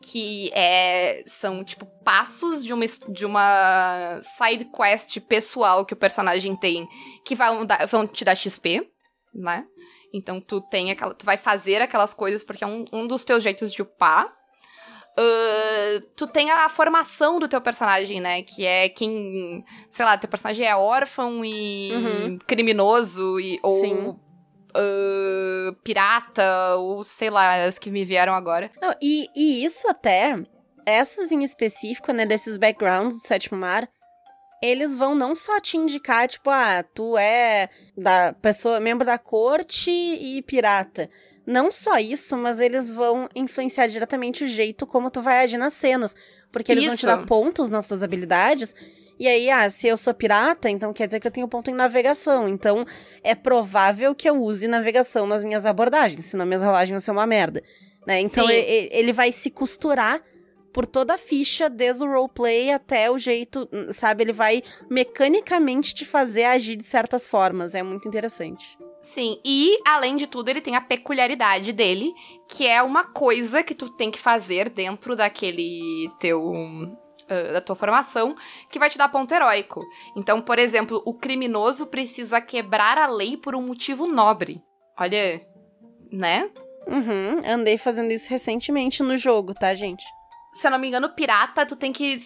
que 0.02 0.50
é, 0.52 1.24
são, 1.26 1.64
tipo, 1.64 1.86
passos 2.04 2.64
de 2.64 2.72
uma, 2.72 2.84
de 3.08 3.24
uma 3.24 4.20
side 4.22 4.66
quest 4.66 5.20
pessoal 5.20 5.84
que 5.84 5.94
o 5.94 5.96
personagem 5.96 6.54
tem, 6.56 6.86
que 7.24 7.34
vão, 7.34 7.64
dar, 7.64 7.86
vão 7.86 8.06
te 8.06 8.24
dar 8.24 8.34
XP, 8.34 8.88
né? 9.34 9.64
Então 10.12 10.40
tu 10.40 10.60
tem 10.60 10.90
aquela. 10.90 11.14
Tu 11.14 11.26
vai 11.26 11.36
fazer 11.36 11.82
aquelas 11.82 12.14
coisas 12.14 12.42
porque 12.42 12.64
é 12.64 12.66
um, 12.66 12.84
um 12.92 13.06
dos 13.06 13.24
teus 13.24 13.42
jeitos 13.42 13.72
de 13.72 13.82
upar. 13.82 14.26
Uh, 15.18 16.06
tu 16.14 16.26
tem 16.26 16.50
a 16.50 16.68
formação 16.68 17.38
do 17.38 17.48
teu 17.48 17.60
personagem, 17.60 18.20
né? 18.20 18.42
Que 18.42 18.64
é 18.64 18.88
quem. 18.88 19.64
Sei 19.90 20.04
lá, 20.04 20.16
teu 20.16 20.28
personagem 20.28 20.66
é 20.66 20.76
órfão 20.76 21.44
e 21.44 21.90
uhum. 21.92 22.38
criminoso 22.46 23.40
e, 23.40 23.58
ou 23.62 24.20
uh, 24.76 25.74
pirata, 25.82 26.76
ou 26.76 27.02
sei 27.02 27.30
lá, 27.30 27.64
as 27.64 27.78
que 27.78 27.90
me 27.90 28.04
vieram 28.04 28.34
agora. 28.34 28.70
Não, 28.80 28.94
e, 29.00 29.28
e 29.34 29.64
isso 29.64 29.88
até, 29.88 30.36
essas 30.84 31.32
em 31.32 31.42
específico, 31.42 32.12
né, 32.12 32.26
desses 32.26 32.56
backgrounds 32.56 33.20
do 33.20 33.26
Sétimo 33.26 33.58
Mar, 33.58 33.88
eles 34.62 34.94
vão 34.94 35.14
não 35.14 35.34
só 35.34 35.60
te 35.60 35.76
indicar, 35.76 36.28
tipo, 36.28 36.50
ah, 36.50 36.84
tu 36.94 37.16
é 37.16 37.68
da 37.96 38.32
pessoa, 38.34 38.80
membro 38.80 39.06
da 39.06 39.18
corte 39.18 39.90
e 39.90 40.42
pirata. 40.42 41.10
Não 41.46 41.70
só 41.70 41.98
isso, 41.98 42.36
mas 42.36 42.58
eles 42.58 42.92
vão 42.92 43.28
influenciar 43.34 43.86
diretamente 43.86 44.42
o 44.42 44.48
jeito 44.48 44.86
como 44.86 45.10
tu 45.10 45.22
vai 45.22 45.44
agir 45.44 45.58
nas 45.58 45.74
cenas. 45.74 46.14
Porque 46.50 46.72
eles 46.72 46.84
isso. 46.84 46.90
vão 46.90 46.96
te 46.96 47.06
dar 47.06 47.26
pontos 47.26 47.70
nas 47.70 47.86
suas 47.86 48.02
habilidades 48.02 48.74
e 49.18 49.26
aí, 49.26 49.50
ah, 49.50 49.68
se 49.70 49.86
eu 49.86 49.96
sou 49.96 50.12
pirata, 50.12 50.68
então 50.68 50.92
quer 50.92 51.06
dizer 51.06 51.20
que 51.20 51.26
eu 51.26 51.32
tenho 51.32 51.48
ponto 51.48 51.70
em 51.70 51.74
navegação. 51.74 52.48
Então, 52.48 52.84
é 53.22 53.34
provável 53.34 54.14
que 54.14 54.28
eu 54.28 54.40
use 54.40 54.68
navegação 54.68 55.26
nas 55.26 55.42
minhas 55.42 55.64
abordagens, 55.64 56.26
senão 56.26 56.44
minhas 56.44 56.62
rolagens 56.62 56.90
vão 56.90 57.00
ser 57.00 57.10
uma 57.10 57.26
merda. 57.26 57.62
Né? 58.06 58.20
Então, 58.20 58.48
ele, 58.48 58.88
ele 58.92 59.12
vai 59.12 59.32
se 59.32 59.50
costurar 59.50 60.22
por 60.76 60.84
toda 60.84 61.14
a 61.14 61.18
ficha, 61.18 61.70
desde 61.70 62.04
o 62.04 62.06
roleplay 62.06 62.70
até 62.70 63.10
o 63.10 63.16
jeito, 63.16 63.66
sabe? 63.92 64.24
Ele 64.24 64.32
vai 64.34 64.62
mecanicamente 64.90 65.94
te 65.94 66.04
fazer 66.04 66.44
agir 66.44 66.76
de 66.76 66.84
certas 66.84 67.26
formas. 67.26 67.74
É 67.74 67.82
muito 67.82 68.06
interessante. 68.06 68.76
Sim, 69.00 69.40
e 69.42 69.78
além 69.86 70.16
de 70.16 70.26
tudo, 70.26 70.50
ele 70.50 70.60
tem 70.60 70.76
a 70.76 70.80
peculiaridade 70.82 71.72
dele, 71.72 72.12
que 72.46 72.66
é 72.66 72.82
uma 72.82 73.04
coisa 73.04 73.62
que 73.62 73.74
tu 73.74 73.88
tem 73.88 74.10
que 74.10 74.18
fazer 74.18 74.68
dentro 74.68 75.16
daquele 75.16 76.10
teu 76.20 76.52
uh, 77.30 77.52
da 77.52 77.60
tua 77.60 77.76
formação 77.76 78.36
que 78.70 78.78
vai 78.78 78.90
te 78.90 78.98
dar 78.98 79.08
ponto 79.08 79.32
heróico. 79.32 79.84
Então, 80.16 80.40
por 80.40 80.58
exemplo, 80.58 81.02
o 81.04 81.14
criminoso 81.14 81.86
precisa 81.86 82.40
quebrar 82.40 82.98
a 82.98 83.06
lei 83.06 83.36
por 83.36 83.54
um 83.54 83.62
motivo 83.62 84.06
nobre. 84.06 84.62
Olha, 84.98 85.40
né? 86.10 86.50
Uhum, 86.86 87.40
andei 87.44 87.76
fazendo 87.76 88.12
isso 88.12 88.30
recentemente 88.30 89.02
no 89.02 89.16
jogo, 89.16 89.52
tá, 89.52 89.74
gente? 89.74 90.04
Se 90.54 90.66
eu 90.66 90.70
não 90.70 90.78
me 90.78 90.88
engano, 90.88 91.10
pirata, 91.10 91.66
tu 91.66 91.76
tem 91.76 91.92
que 91.92 92.18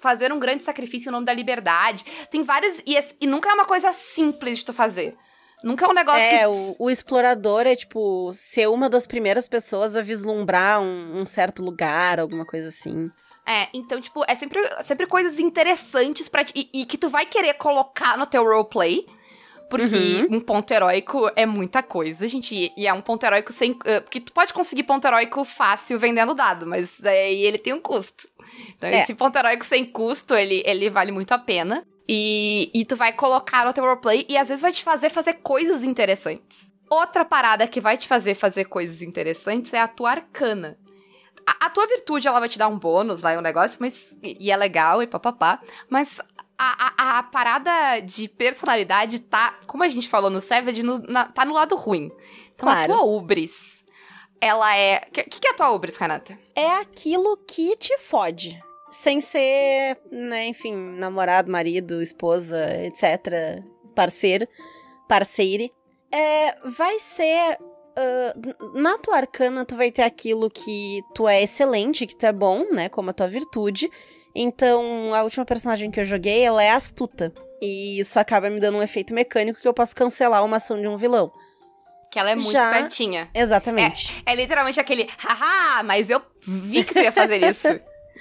fazer 0.00 0.32
um 0.32 0.38
grande 0.38 0.62
sacrifício 0.62 1.08
em 1.08 1.12
nome 1.12 1.26
da 1.26 1.32
liberdade. 1.32 2.04
Tem 2.30 2.42
várias. 2.42 2.80
E, 2.86 2.96
e 3.20 3.26
nunca 3.26 3.50
é 3.50 3.54
uma 3.54 3.64
coisa 3.64 3.92
simples 3.92 4.58
de 4.58 4.66
tu 4.66 4.72
fazer. 4.72 5.16
Nunca 5.64 5.86
é 5.86 5.88
um 5.88 5.94
negócio 5.94 6.22
é, 6.22 6.28
que. 6.28 6.34
É, 6.34 6.48
o, 6.48 6.76
o, 6.78 6.90
explorador 6.90 7.66
é, 7.66 7.76
tipo, 7.76 8.32
ser 8.32 8.68
uma 8.68 8.88
das 8.88 9.06
primeiras 9.06 9.48
pessoas 9.48 9.94
a 9.94 10.02
vislumbrar 10.02 10.80
um, 10.80 11.20
um 11.20 11.26
certo 11.26 11.62
lugar, 11.62 12.18
alguma 12.18 12.44
coisa 12.44 12.68
assim. 12.68 13.10
É, 13.46 13.68
então, 13.74 14.00
tipo, 14.00 14.24
é 14.28 14.34
sempre, 14.34 14.60
sempre 14.82 15.06
coisas 15.06 15.38
interessantes 15.38 16.28
para 16.28 16.44
ti, 16.44 16.52
e, 16.54 16.82
e, 16.82 16.86
que 16.86 16.96
tu 16.96 17.08
vai 17.08 17.26
querer 17.26 17.54
colocar 17.54 18.16
no 18.16 18.26
teu 18.26 18.44
roleplay. 18.44 19.06
Porque 19.68 20.26
uhum. 20.28 20.36
um 20.36 20.40
ponto 20.40 20.70
heróico 20.70 21.30
é 21.34 21.46
muita 21.46 21.82
coisa, 21.82 22.28
gente. 22.28 22.70
E, 22.76 22.86
é 22.86 22.92
um 22.92 23.00
ponto 23.00 23.24
heróico 23.24 23.52
sem. 23.52 23.70
Uh, 23.72 24.02
porque 24.02 24.20
tu 24.20 24.30
pode 24.32 24.52
conseguir 24.52 24.82
ponto 24.82 25.06
heróico 25.06 25.44
fácil 25.44 25.98
vendendo 25.98 26.34
dado, 26.34 26.66
mas 26.66 27.02
aí 27.02 27.42
ele 27.42 27.56
tem 27.56 27.72
um 27.72 27.80
custo. 27.80 28.28
Então, 28.76 28.90
é. 28.90 29.02
esse 29.02 29.14
ponto 29.14 29.34
heróico 29.34 29.64
sem 29.64 29.86
custo, 29.86 30.34
ele, 30.34 30.62
ele 30.66 30.90
vale 30.90 31.10
muito 31.10 31.32
a 31.32 31.38
pena. 31.38 31.86
E, 32.06 32.70
e 32.74 32.84
tu 32.84 32.96
vai 32.96 33.12
colocar 33.12 33.64
no 33.64 33.72
teu 33.72 33.84
roleplay 33.84 34.26
e 34.28 34.36
às 34.36 34.48
vezes 34.48 34.60
vai 34.60 34.72
te 34.72 34.84
fazer 34.84 35.08
fazer 35.08 35.34
coisas 35.34 35.82
interessantes. 35.82 36.70
Outra 36.90 37.24
parada 37.24 37.66
que 37.66 37.80
vai 37.80 37.96
te 37.96 38.06
fazer 38.06 38.34
fazer 38.34 38.66
coisas 38.66 39.00
interessantes 39.00 39.72
é 39.72 39.80
a 39.80 39.88
tua 39.88 40.10
arcana. 40.10 40.76
A, 41.46 41.66
a, 41.66 41.70
tua 41.70 41.86
virtude, 41.86 42.28
ela 42.28 42.40
vai 42.40 42.48
te 42.48 42.58
dar 42.58 42.68
um 42.68 42.78
bônus 42.78 43.22
lá, 43.22 43.32
um 43.32 43.40
negócio, 43.40 43.76
mas. 43.80 44.16
E 44.22 44.50
é 44.50 44.56
legal 44.56 45.02
e 45.02 45.06
papapá. 45.06 45.60
Mas 45.88 46.20
a, 46.58 46.92
a, 46.96 47.18
a, 47.18 47.22
parada 47.24 48.00
de 48.00 48.28
personalidade 48.28 49.18
tá, 49.20 49.54
como 49.66 49.82
a 49.82 49.88
gente 49.88 50.08
falou 50.08 50.30
no 50.30 50.40
Savage, 50.40 50.82
no, 50.82 50.98
na, 51.00 51.24
tá 51.24 51.44
no 51.44 51.54
lado 51.54 51.74
ruim. 51.76 52.10
Então 52.54 52.68
claro. 52.68 52.92
a 52.92 52.96
tua 52.96 53.04
Ubris, 53.04 53.82
ela 54.40 54.76
é. 54.76 55.02
O 55.08 55.10
que, 55.10 55.24
que, 55.24 55.46
é 55.46 55.50
a 55.50 55.54
tua 55.54 55.70
Ubris, 55.70 55.96
Renata? 55.96 56.38
É 56.54 56.68
aquilo 56.76 57.36
que 57.36 57.76
te 57.76 57.96
fode. 57.98 58.62
Sem 58.90 59.20
ser, 59.20 59.98
né, 60.10 60.46
enfim, 60.48 60.74
namorado, 60.74 61.50
marido, 61.50 62.02
esposa, 62.02 62.58
etc. 62.84 63.64
Parceiro, 63.94 64.46
parceire. 65.08 65.72
É, 66.10 66.56
vai 66.68 66.98
ser 67.00 67.58
Uh, 67.94 68.80
na 68.80 68.96
tua 68.98 69.16
arcana, 69.16 69.64
tu 69.64 69.76
vai 69.76 69.90
ter 69.90 70.02
aquilo 70.02 70.50
que 70.50 71.02
tu 71.14 71.28
é 71.28 71.42
excelente, 71.42 72.06
que 72.06 72.16
tu 72.16 72.24
é 72.24 72.32
bom, 72.32 72.64
né? 72.72 72.88
Como 72.88 73.10
a 73.10 73.12
tua 73.12 73.28
virtude. 73.28 73.90
Então, 74.34 75.12
a 75.14 75.22
última 75.22 75.44
personagem 75.44 75.90
que 75.90 76.00
eu 76.00 76.04
joguei, 76.04 76.42
ela 76.42 76.62
é 76.62 76.70
astuta. 76.70 77.32
E 77.60 78.00
isso 78.00 78.18
acaba 78.18 78.48
me 78.48 78.58
dando 78.58 78.78
um 78.78 78.82
efeito 78.82 79.14
mecânico 79.14 79.60
que 79.60 79.68
eu 79.68 79.74
posso 79.74 79.94
cancelar 79.94 80.44
uma 80.44 80.56
ação 80.56 80.80
de 80.80 80.88
um 80.88 80.96
vilão. 80.96 81.30
Que 82.10 82.18
ela 82.18 82.30
é 82.30 82.34
muito 82.34 82.50
Já... 82.50 82.72
espertinha. 82.72 83.30
Exatamente. 83.34 84.22
É, 84.26 84.32
é, 84.32 84.34
literalmente 84.34 84.80
aquele, 84.80 85.08
haha, 85.18 85.82
mas 85.82 86.10
eu 86.10 86.20
vi 86.46 86.84
que 86.84 86.94
tu 86.94 87.00
ia 87.00 87.12
fazer 87.12 87.42
isso. 87.44 87.68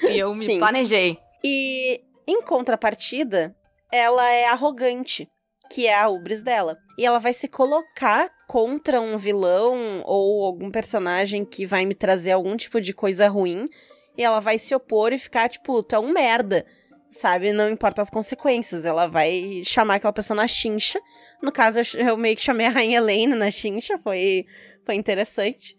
e 0.04 0.20
eu 0.20 0.36
me 0.36 0.46
Sim. 0.46 0.60
planejei. 0.60 1.18
E, 1.44 2.02
em 2.28 2.42
contrapartida, 2.42 3.56
ela 3.92 4.30
é 4.30 4.48
arrogante 4.48 5.30
que 5.72 5.88
é 5.88 5.98
a 5.98 6.10
ubris 6.10 6.42
dela. 6.42 6.78
E 6.98 7.06
ela 7.06 7.18
vai 7.18 7.32
se 7.32 7.48
colocar 7.48 8.30
contra 8.46 9.00
um 9.00 9.18
vilão 9.18 10.04
ou 10.06 10.46
algum 10.46 10.70
personagem 10.70 11.46
que 11.46 11.66
vai 11.66 11.86
me 11.86 11.96
trazer 11.96 12.32
algum 12.32 12.58
tipo 12.58 12.82
de 12.82 12.94
coisa 12.94 13.30
ruim. 13.30 13.70
E 14.18 14.24
ela 14.24 14.42
vai 14.42 14.60
se 14.60 14.76
opor 14.76 15.14
e 15.14 15.18
ficar 15.18 15.48
tipo, 15.48 15.82
tu 15.82 15.96
é 15.96 16.00
um 16.00 16.12
merda. 16.12 16.66
Sabe? 17.10 17.54
Não 17.54 17.70
importa 17.70 18.02
as 18.02 18.10
consequências. 18.10 18.86
Ela 18.86 19.08
vai 19.08 19.62
chamar 19.64 19.96
aquela 19.96 20.12
pessoa 20.12 20.36
na 20.36 20.48
chincha. 20.48 21.00
No 21.42 21.52
caso, 21.52 21.80
eu, 21.80 22.08
eu 22.08 22.18
meio 22.18 22.36
que 22.36 22.44
chamei 22.44 22.68
a 22.68 22.70
Rainha 22.70 22.98
Helena 22.98 23.36
na 23.36 23.50
chincha. 23.50 23.98
Foi, 23.98 24.46
foi 24.86 24.96
interessante. 24.96 25.78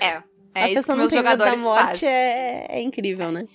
É. 0.00 0.22
É 0.54 0.64
a 0.64 0.70
isso 0.70 0.84
que 0.84 0.94
meus 0.94 1.12
jogadores 1.12 1.54
da 1.54 1.58
morte 1.58 2.06
é, 2.06 2.66
é 2.68 2.80
incrível, 2.80 3.32
né? 3.32 3.46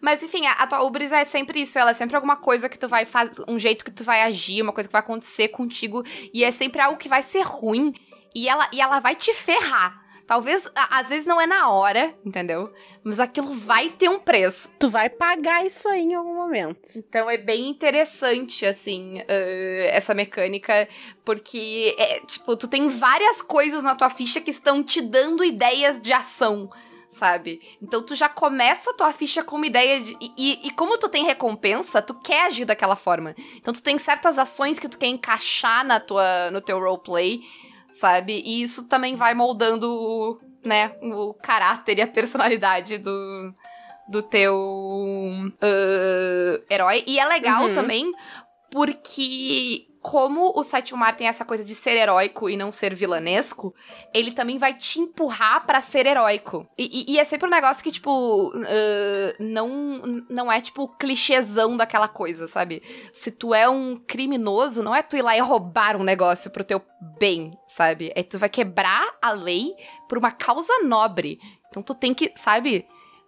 Mas 0.00 0.22
enfim, 0.22 0.46
a, 0.46 0.52
a 0.52 0.66
tua 0.66 0.82
Ubris 0.82 1.12
é 1.12 1.24
sempre 1.24 1.62
isso, 1.62 1.78
ela 1.78 1.90
é 1.90 1.94
sempre 1.94 2.16
alguma 2.16 2.36
coisa 2.36 2.68
que 2.68 2.78
tu 2.78 2.88
vai 2.88 3.04
fazer, 3.04 3.42
um 3.48 3.58
jeito 3.58 3.84
que 3.84 3.90
tu 3.90 4.04
vai 4.04 4.22
agir, 4.22 4.62
uma 4.62 4.72
coisa 4.72 4.88
que 4.88 4.92
vai 4.92 5.00
acontecer 5.00 5.48
contigo, 5.48 6.02
e 6.32 6.44
é 6.44 6.50
sempre 6.50 6.80
algo 6.80 6.98
que 6.98 7.08
vai 7.08 7.22
ser 7.22 7.42
ruim, 7.42 7.92
e 8.34 8.48
ela, 8.48 8.68
e 8.72 8.80
ela 8.80 9.00
vai 9.00 9.14
te 9.14 9.32
ferrar. 9.32 10.06
Talvez, 10.26 10.68
às 10.74 11.08
vezes 11.08 11.24
não 11.24 11.40
é 11.40 11.46
na 11.46 11.70
hora, 11.70 12.12
entendeu? 12.24 12.72
Mas 13.04 13.20
aquilo 13.20 13.54
vai 13.54 13.90
ter 13.90 14.08
um 14.08 14.18
preço. 14.18 14.68
Tu 14.76 14.90
vai 14.90 15.08
pagar 15.08 15.64
isso 15.64 15.88
aí 15.88 16.02
em 16.02 16.14
algum 16.14 16.34
momento. 16.34 16.80
Então 16.96 17.30
é 17.30 17.38
bem 17.38 17.68
interessante, 17.68 18.66
assim, 18.66 19.20
uh, 19.20 19.86
essa 19.88 20.14
mecânica, 20.14 20.88
porque, 21.24 21.94
é, 21.96 22.20
tipo, 22.20 22.56
tu 22.56 22.66
tem 22.66 22.88
várias 22.88 23.40
coisas 23.40 23.84
na 23.84 23.94
tua 23.94 24.10
ficha 24.10 24.40
que 24.40 24.50
estão 24.50 24.82
te 24.82 25.00
dando 25.00 25.44
ideias 25.44 26.00
de 26.00 26.12
ação 26.12 26.70
sabe? 27.18 27.60
Então 27.82 28.02
tu 28.02 28.14
já 28.14 28.28
começa 28.28 28.90
a 28.90 28.94
tua 28.94 29.12
ficha 29.12 29.42
com 29.42 29.56
uma 29.56 29.66
ideia 29.66 30.00
de. 30.00 30.16
E, 30.36 30.66
e, 30.66 30.70
como 30.72 30.98
tu 30.98 31.08
tem 31.08 31.24
recompensa, 31.24 32.02
tu 32.02 32.14
quer 32.14 32.46
agir 32.46 32.64
daquela 32.64 32.96
forma. 32.96 33.34
Então 33.56 33.72
tu 33.72 33.82
tem 33.82 33.98
certas 33.98 34.38
ações 34.38 34.78
que 34.78 34.88
tu 34.88 34.98
quer 34.98 35.08
encaixar 35.08 35.84
na 35.84 35.98
tua, 35.98 36.50
no 36.50 36.60
teu 36.60 36.78
roleplay, 36.78 37.40
sabe? 37.92 38.42
E 38.44 38.62
isso 38.62 38.86
também 38.86 39.16
vai 39.16 39.34
moldando, 39.34 40.38
né, 40.64 40.94
o 41.02 41.34
caráter 41.34 41.98
e 41.98 42.02
a 42.02 42.06
personalidade 42.06 42.98
do, 42.98 43.54
do 44.08 44.22
teu 44.22 44.54
uh, 44.56 45.52
herói. 46.70 47.02
E 47.06 47.18
é 47.18 47.24
legal 47.24 47.64
Uhum. 47.64 47.74
também 47.74 48.12
porque 48.70 49.86
como 50.08 50.52
o 50.54 50.62
sétimo 50.62 51.00
mar 51.00 51.16
tem 51.16 51.26
essa 51.26 51.44
coisa 51.44 51.64
de 51.64 51.74
ser 51.74 51.96
heróico 51.96 52.48
e 52.48 52.56
não 52.56 52.70
ser 52.70 52.94
vilanesco, 52.94 53.74
ele 54.14 54.30
também 54.30 54.56
vai 54.56 54.72
te 54.72 55.00
empurrar 55.00 55.66
pra 55.66 55.80
ser 55.82 56.06
heróico. 56.06 56.64
E, 56.78 56.84
e- 57.10 57.14
e 57.14 57.18
é 57.18 57.24
sempre 57.24 57.48
um 57.48 57.50
negócio 57.50 57.82
que, 57.82 57.90
tipo, 57.90 58.52
uh, 58.54 59.34
não, 59.40 60.24
não 60.30 60.52
é, 60.52 60.60
tipo, 60.60 60.86
clichêzão 60.96 61.76
daquela 61.76 62.06
coisa, 62.06 62.46
sabe? 62.46 62.84
Se 63.14 63.32
tu 63.32 63.52
é 63.52 63.68
um 63.68 63.96
criminoso, 63.96 64.80
não 64.80 64.94
é 64.94 65.02
tu 65.02 65.16
ir 65.16 65.22
lá 65.22 65.36
e 65.36 65.40
roubar 65.40 65.96
um 65.96 66.04
negócio 66.04 66.52
pro 66.52 66.62
teu 66.62 66.80
bem, 67.18 67.58
sabe? 67.66 68.12
É 68.14 68.22
tu 68.22 68.38
vai 68.38 68.48
quebrar 68.48 69.16
a 69.20 69.32
lei 69.32 69.74
por 70.08 70.18
uma 70.18 70.30
causa 70.30 70.72
nobre. 70.84 71.40
Então 71.68 71.82
tu 71.82 71.94
tem 71.96 72.14
que, 72.14 72.32
sabe? 72.36 72.86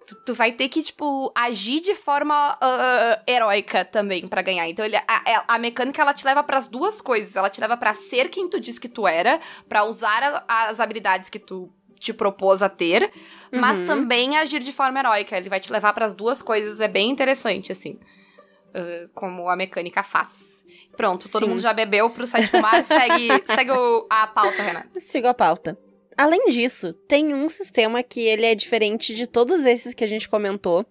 Tu, 0.08 0.14
tu 0.24 0.34
vai 0.34 0.52
ter 0.52 0.68
que, 0.70 0.82
tipo, 0.82 1.30
agir 1.36 1.80
de 1.80 1.94
forma 1.94 2.56
ah, 2.60 3.20
heróica 3.26 3.84
também 3.84 4.26
pra 4.26 4.40
ganhar. 4.40 4.66
Então, 4.68 4.82
ele, 4.84 4.96
a, 4.96 5.02
a- 5.06 5.44
a 5.48 5.58
mecânica, 5.58 6.00
ela 6.00 6.14
te 6.14 6.24
leva 6.24 6.42
pras 6.42 6.66
duas 6.66 7.00
coisas. 7.02 7.36
Ela 7.36 7.50
te 7.50 7.60
leva 7.60 7.76
pra 7.76 7.94
ser 7.94 8.30
quem 8.30 8.48
tu 8.48 8.58
diz 8.58 8.78
que 8.78 8.88
tu 8.88 9.06
era, 9.06 9.38
pra 9.68 9.84
usar 9.84 10.22
a- 10.48 10.68
as 10.68 10.80
habilidades 10.80 11.28
que 11.28 11.38
tu 11.38 11.70
te 12.00 12.12
propôs 12.14 12.62
a 12.62 12.68
ter, 12.70 13.10
mas 13.52 13.80
Uhum. 13.80 13.86
também 13.86 14.36
agir 14.38 14.60
de 14.60 14.72
forma 14.72 14.98
heróica. 14.98 15.36
Ele 15.36 15.48
vai 15.50 15.60
te 15.60 15.70
levar 15.70 15.92
pras 15.92 16.14
duas 16.14 16.40
coisas. 16.40 16.80
É 16.80 16.88
bem 16.88 17.10
interessante, 17.10 17.70
assim, 17.72 17.98
ah, 18.74 19.08
como 19.14 19.48
a 19.50 19.56
mecânica 19.56 20.02
faz. 20.02 20.64
Pronto, 20.96 21.28
todo 21.28 21.44
Sim. 21.44 21.50
mundo 21.50 21.60
já 21.60 21.72
bebeu 21.72 22.08
pro 22.10 22.26
sétimo 22.26 22.62
mar. 22.62 22.82
segue 22.84 23.28
segue 23.46 23.72
o- 23.72 24.06
a 24.08 24.26
pauta, 24.26 24.62
Renata. 24.62 25.00
Sigo 25.00 25.28
a 25.28 25.34
pauta. 25.34 25.78
Além 26.18 26.46
disso, 26.50 26.92
tem 27.07 27.33
um 27.33 27.48
sistema 27.48 28.02
que 28.02 28.20
ele 28.20 28.44
é 28.44 28.54
diferente 28.54 29.14
de 29.14 29.26
todos 29.26 29.64
esses 29.64 29.94
que 29.94 30.02
a 30.04 30.09
gente 30.09 30.28
comentou, 30.28 30.85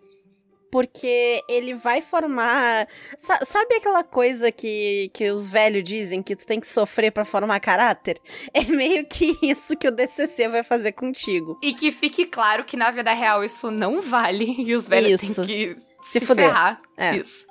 porque 0.72 1.42
ele 1.50 1.74
vai 1.74 2.02
formar, 2.02 2.88
sa- 3.18 3.44
sabe 3.46 3.76
aquela 3.76 4.04
coisa 4.04 4.52
que, 4.52 5.10
que 5.14 5.30
os 5.32 5.48
velhos 5.48 5.84
dizem 5.84 6.22
que 6.22 6.36
tu 6.36 6.46
tem 6.46 6.60
que 6.60 6.68
sofrer 6.68 7.12
pra 7.12 7.24
formar 7.26 7.60
caráter? 7.60 8.18
É 8.54 8.64
meio 8.64 9.06
que 9.06 9.38
isso 9.42 9.76
que 9.78 9.88
o 9.88 9.92
DCC 9.92 10.50
vai 10.50 10.64
fazer 10.64 10.92
contigo. 10.92 11.58
E 11.64 11.74
que 11.74 11.92
fique 11.92 12.26
claro 12.26 12.64
que 12.66 12.76
na 12.76 12.92
vida 12.92 13.14
real 13.14 13.44
isso 13.44 13.72
não 13.72 14.02
vale 14.02 14.56
e 14.60 14.76
os 14.76 14.88
velhos 14.88 15.22
Isso. 15.24 15.46
têm 15.46 15.74
que 15.76 15.82
Se 16.04 16.20
se, 16.20 16.26
fuder. 16.26 16.48
ferrar. 16.48 16.82
É. 16.98 17.16
Isso. 17.18 17.47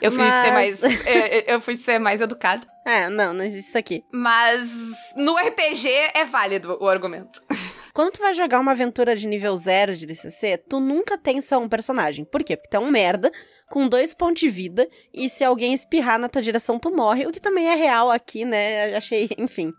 Eu 0.00 0.10
fui 0.10 0.24
Mas- 0.24 0.44
ser 0.44 0.52
mais. 0.52 0.82
eu, 1.06 1.42
eu 1.54 1.60
fui 1.60 1.76
ser 1.76 1.98
mais 1.98 2.20
educada. 2.20 2.66
É, 2.86 3.08
não, 3.08 3.32
não 3.34 3.44
existe 3.44 3.68
isso 3.68 3.78
aqui. 3.78 4.04
Mas 4.12 4.70
no 5.16 5.36
RPG 5.36 5.88
é 6.14 6.24
válido 6.24 6.78
o 6.80 6.88
argumento. 6.88 7.40
Quando 7.92 8.12
tu 8.12 8.20
vai 8.20 8.32
jogar 8.32 8.60
uma 8.60 8.70
aventura 8.70 9.16
de 9.16 9.26
nível 9.26 9.54
zero 9.56 9.94
de 9.96 10.06
DCC, 10.06 10.56
tu 10.56 10.78
nunca 10.78 11.18
tem 11.18 11.40
só 11.40 11.58
um 11.58 11.68
personagem. 11.68 12.24
Por 12.24 12.42
quê? 12.44 12.56
Porque 12.56 12.68
tu 12.70 12.76
é 12.76 12.80
um 12.80 12.90
merda, 12.90 13.30
com 13.68 13.88
dois 13.88 14.14
pontos 14.14 14.40
de 14.40 14.48
vida, 14.48 14.88
e 15.12 15.28
se 15.28 15.42
alguém 15.44 15.74
espirrar 15.74 16.18
na 16.18 16.28
tua 16.28 16.40
direção, 16.40 16.78
tu 16.78 16.90
morre, 16.94 17.26
o 17.26 17.32
que 17.32 17.40
também 17.40 17.68
é 17.68 17.74
real 17.74 18.10
aqui, 18.10 18.44
né? 18.44 18.96
Achei, 18.96 19.28
enfim. 19.36 19.72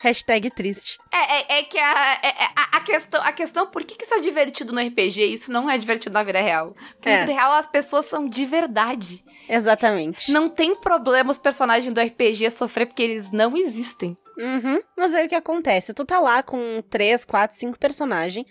Hashtag 0.00 0.48
triste. 0.50 0.96
É, 1.12 1.56
é, 1.56 1.58
é 1.58 1.62
que 1.64 1.76
a, 1.76 2.14
é- 2.22 2.28
é- 2.28 2.44
a, 2.56 2.76
a 2.76 2.80
questão, 2.80 3.20
a 3.22 3.32
questão, 3.32 3.66
por 3.66 3.82
que, 3.84 3.96
que 3.96 4.04
isso 4.04 4.14
é 4.14 4.20
divertido 4.20 4.72
no 4.72 4.80
RPG 4.80 5.20
e 5.26 5.34
isso 5.34 5.50
não 5.50 5.68
é 5.68 5.76
divertido 5.76 6.12
na 6.14 6.22
vida 6.22 6.40
real? 6.40 6.74
Porque 6.94 7.08
É. 7.08 7.14
na 7.16 7.20
vida 7.26 7.32
real 7.32 7.52
as 7.52 7.66
pessoas 7.66 8.06
são 8.06 8.28
de 8.28 8.46
verdade. 8.46 9.24
Exatamente. 9.48 10.30
Não 10.30 10.48
tem 10.48 10.76
problema 10.76 11.32
os 11.32 11.38
personagens 11.38 11.92
do 11.92 12.00
RPG 12.00 12.48
sofrer 12.50 12.86
porque 12.86 13.02
eles 13.02 13.30
não 13.32 13.56
existem. 13.56 14.16
Uhum. 14.38 14.78
Mas 14.96 15.12
aí 15.14 15.26
o 15.26 15.28
que 15.28 15.34
acontece? 15.34 15.92
Tu 15.92 16.04
tá 16.04 16.20
lá 16.20 16.44
com 16.44 16.80
três, 16.88 17.24
quatro, 17.24 17.58
cinco 17.58 17.76
personagens. 17.76 18.46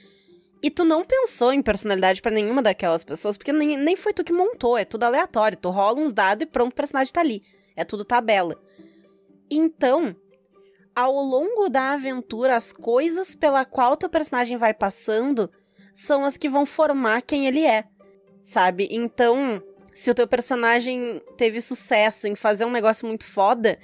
E 0.61 0.69
tu 0.69 0.83
não 0.83 1.05
pensou 1.05 1.53
em 1.53 1.61
personalidade 1.61 2.21
pra 2.21 2.31
nenhuma 2.31 2.61
daquelas 2.61 3.05
pessoas, 3.05 3.37
porque 3.37 3.53
nem, 3.53 3.77
nem 3.77 3.95
foi 3.95 4.11
tu 4.11 4.23
que 4.23 4.33
montou, 4.33 4.77
é 4.77 4.83
tudo 4.83 5.03
aleatório. 5.03 5.57
Tu 5.57 5.69
rola 5.69 5.99
uns 6.01 6.11
dados 6.11 6.43
e 6.43 6.45
pronto, 6.45 6.71
o 6.73 6.75
personagem 6.75 7.13
tá 7.13 7.21
ali. 7.21 7.41
É 7.75 7.85
tudo 7.85 8.03
tabela. 8.03 8.59
Então, 9.49 10.13
ao 10.97 11.13
longo 11.13 11.69
da 11.69 11.91
aventura, 11.91 12.55
as 12.55 12.73
coisas 12.73 13.35
pela 13.35 13.63
qual 13.63 13.95
teu 13.95 14.09
personagem 14.09 14.57
vai 14.57 14.73
passando 14.73 15.47
são 15.93 16.25
as 16.25 16.37
que 16.37 16.49
vão 16.49 16.65
formar 16.65 17.21
quem 17.21 17.45
ele 17.45 17.63
é, 17.63 17.83
sabe? 18.41 18.87
Então, 18.89 19.61
se 19.93 20.09
o 20.09 20.15
teu 20.15 20.27
personagem 20.27 21.21
teve 21.37 21.61
sucesso 21.61 22.27
em 22.27 22.33
fazer 22.33 22.65
um 22.65 22.71
negócio 22.71 23.05
muito 23.05 23.25
foda, 23.25 23.77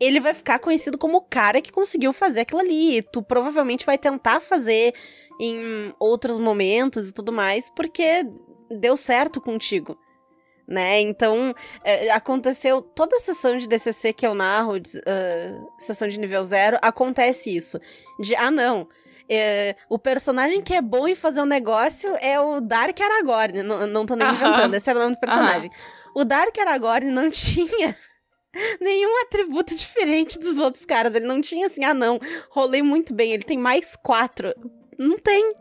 ele 0.00 0.18
vai 0.18 0.34
ficar 0.34 0.58
conhecido 0.58 0.98
como 0.98 1.18
o 1.18 1.22
cara 1.22 1.62
que 1.62 1.70
conseguiu 1.70 2.12
fazer 2.12 2.40
aquilo 2.40 2.58
ali. 2.58 2.96
E 2.96 3.02
tu 3.02 3.22
provavelmente 3.22 3.86
vai 3.86 3.96
tentar 3.96 4.40
fazer 4.40 4.92
em 5.40 5.94
outros 6.00 6.36
momentos 6.36 7.08
e 7.08 7.12
tudo 7.12 7.32
mais, 7.32 7.70
porque 7.70 8.26
deu 8.68 8.96
certo 8.96 9.40
contigo. 9.40 9.96
Né? 10.70 11.00
Então, 11.00 11.52
é, 11.82 12.10
aconteceu 12.12 12.80
toda 12.80 13.16
a 13.16 13.20
sessão 13.20 13.56
de 13.56 13.66
DCC 13.66 14.12
que 14.12 14.24
eu 14.24 14.36
narro, 14.36 14.78
de, 14.78 14.98
ah, 15.04 15.60
sessão 15.78 16.06
de 16.06 16.16
nível 16.16 16.44
zero, 16.44 16.78
acontece 16.80 17.54
isso. 17.54 17.80
De, 18.20 18.36
ah, 18.36 18.52
não, 18.52 18.86
é, 19.28 19.76
o 19.88 19.96
personagem 19.96 20.60
que 20.60 20.74
é 20.74 20.82
bom 20.82 21.06
em 21.06 21.14
fazer 21.14 21.40
um 21.40 21.46
negócio 21.46 22.16
é 22.20 22.40
o 22.40 22.60
Dark 22.60 23.00
Aragorn. 23.00 23.62
Não, 23.62 23.86
não 23.86 24.04
tô 24.04 24.16
nem 24.16 24.26
Aham. 24.26 24.36
inventando, 24.36 24.74
esse 24.74 24.90
era 24.90 24.98
o 24.98 25.02
nome 25.02 25.14
do 25.14 25.20
personagem. 25.20 25.70
O 26.14 26.24
Dark 26.24 26.56
Aragorn 26.58 27.10
não 27.10 27.30
tinha 27.32 27.96
nenhum 28.80 29.22
atributo 29.22 29.74
diferente 29.74 30.38
dos 30.38 30.58
outros 30.58 30.84
caras. 30.84 31.14
Ele 31.14 31.26
não 31.26 31.40
tinha 31.40 31.66
assim, 31.68 31.84
ah 31.84 31.94
não, 31.94 32.18
rolei 32.50 32.82
muito 32.82 33.14
bem, 33.14 33.32
ele 33.32 33.44
tem 33.44 33.58
mais 33.58 33.96
quatro. 33.96 34.52
Não 34.98 35.16
tem. 35.18 35.54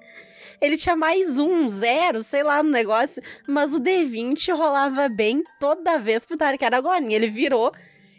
Ele 0.62 0.78
tinha 0.78 0.96
mais 0.96 1.40
um, 1.40 1.68
zero, 1.68 2.22
sei 2.24 2.44
lá, 2.44 2.62
no 2.62 2.70
negócio. 2.70 3.22
Mas 3.48 3.74
o 3.74 3.80
D20 3.80 4.54
rolava 4.56 5.08
bem 5.08 5.44
toda 5.60 6.00
vez 6.00 6.26
pro 6.26 6.38
Dark 6.38 6.62
Aragorn. 6.62 7.14
Ele 7.14 7.28
virou 7.28 7.72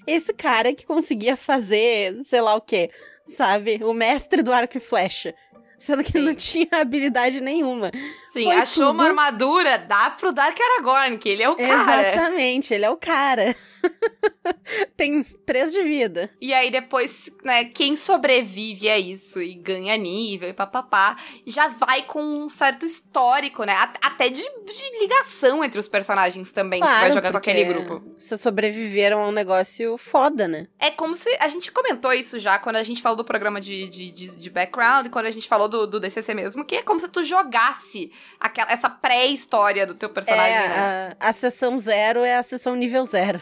esse 0.06 0.32
cara 0.32 0.74
que 0.74 0.86
conseguia 0.86 1.36
fazer, 1.36 2.16
sei 2.28 2.40
lá 2.40 2.54
o 2.54 2.60
quê, 2.60 2.90
sabe? 3.28 3.80
O 3.84 3.92
mestre 3.92 4.42
do 4.42 4.52
arco 4.52 4.76
e 4.76 4.80
flecha. 4.80 5.34
Sendo 5.78 6.04
que 6.04 6.12
Sim. 6.12 6.18
não 6.20 6.34
tinha 6.34 6.68
habilidade 6.72 7.40
nenhuma. 7.40 7.90
Sim, 8.32 8.44
Foi 8.44 8.54
achou 8.54 8.90
uma 8.90 9.04
tudo. 9.04 9.06
armadura, 9.08 9.78
dá 9.78 10.10
pro 10.10 10.32
Dark 10.32 10.56
Aragorn, 10.60 11.16
que 11.16 11.28
ele 11.28 11.42
é 11.42 11.48
o 11.48 11.56
cara. 11.56 12.12
Exatamente, 12.12 12.74
ele 12.74 12.84
é 12.84 12.90
o 12.90 12.96
cara. 12.98 13.56
Tem 14.96 15.22
três 15.44 15.72
de 15.72 15.82
vida. 15.82 16.30
E 16.40 16.52
aí 16.54 16.70
depois, 16.70 17.30
né, 17.44 17.64
quem 17.64 17.96
sobrevive 17.96 18.88
a 18.88 18.98
isso 18.98 19.42
e 19.42 19.54
ganha 19.54 19.96
nível 19.96 20.48
e 20.48 20.52
papapá, 20.52 21.16
já 21.46 21.68
vai 21.68 22.02
com 22.02 22.22
um 22.22 22.48
certo 22.48 22.86
histórico, 22.86 23.64
né? 23.64 23.74
Até 24.00 24.28
de, 24.28 24.42
de 24.42 25.00
ligação 25.00 25.64
entre 25.64 25.78
os 25.78 25.88
personagens 25.88 26.52
também, 26.52 26.82
se 26.82 26.88
tu 26.88 27.00
vai 27.00 27.12
jogar 27.12 27.30
com 27.32 27.38
aquele 27.38 27.64
grupo. 27.64 28.02
Vocês 28.16 28.40
sobreviveram 28.40 29.20
a 29.22 29.28
um 29.28 29.32
negócio 29.32 29.96
foda, 29.98 30.46
né? 30.46 30.68
É 30.78 30.90
como 30.90 31.16
se. 31.16 31.30
A 31.40 31.48
gente 31.48 31.72
comentou 31.72 32.12
isso 32.12 32.38
já 32.38 32.58
quando 32.58 32.76
a 32.76 32.82
gente 32.82 33.02
falou 33.02 33.16
do 33.16 33.24
programa 33.24 33.60
de, 33.60 33.88
de, 33.88 34.10
de, 34.10 34.36
de 34.36 34.50
background, 34.50 35.08
quando 35.08 35.26
a 35.26 35.30
gente 35.30 35.48
falou 35.48 35.68
do, 35.68 35.86
do 35.86 36.00
DCC 36.00 36.34
mesmo, 36.34 36.64
que 36.64 36.76
é 36.76 36.82
como 36.82 37.00
se 37.00 37.08
tu 37.08 37.22
jogasse 37.24 38.12
aquela, 38.38 38.70
essa 38.70 38.88
pré-história 38.88 39.86
do 39.86 39.94
teu 39.94 40.10
personagem, 40.10 40.54
é, 40.54 40.68
né? 40.68 41.16
a, 41.18 41.28
a 41.28 41.32
sessão 41.32 41.78
zero 41.78 42.20
é 42.20 42.36
a 42.36 42.42
sessão 42.42 42.74
nível 42.74 43.04
zero. 43.04 43.40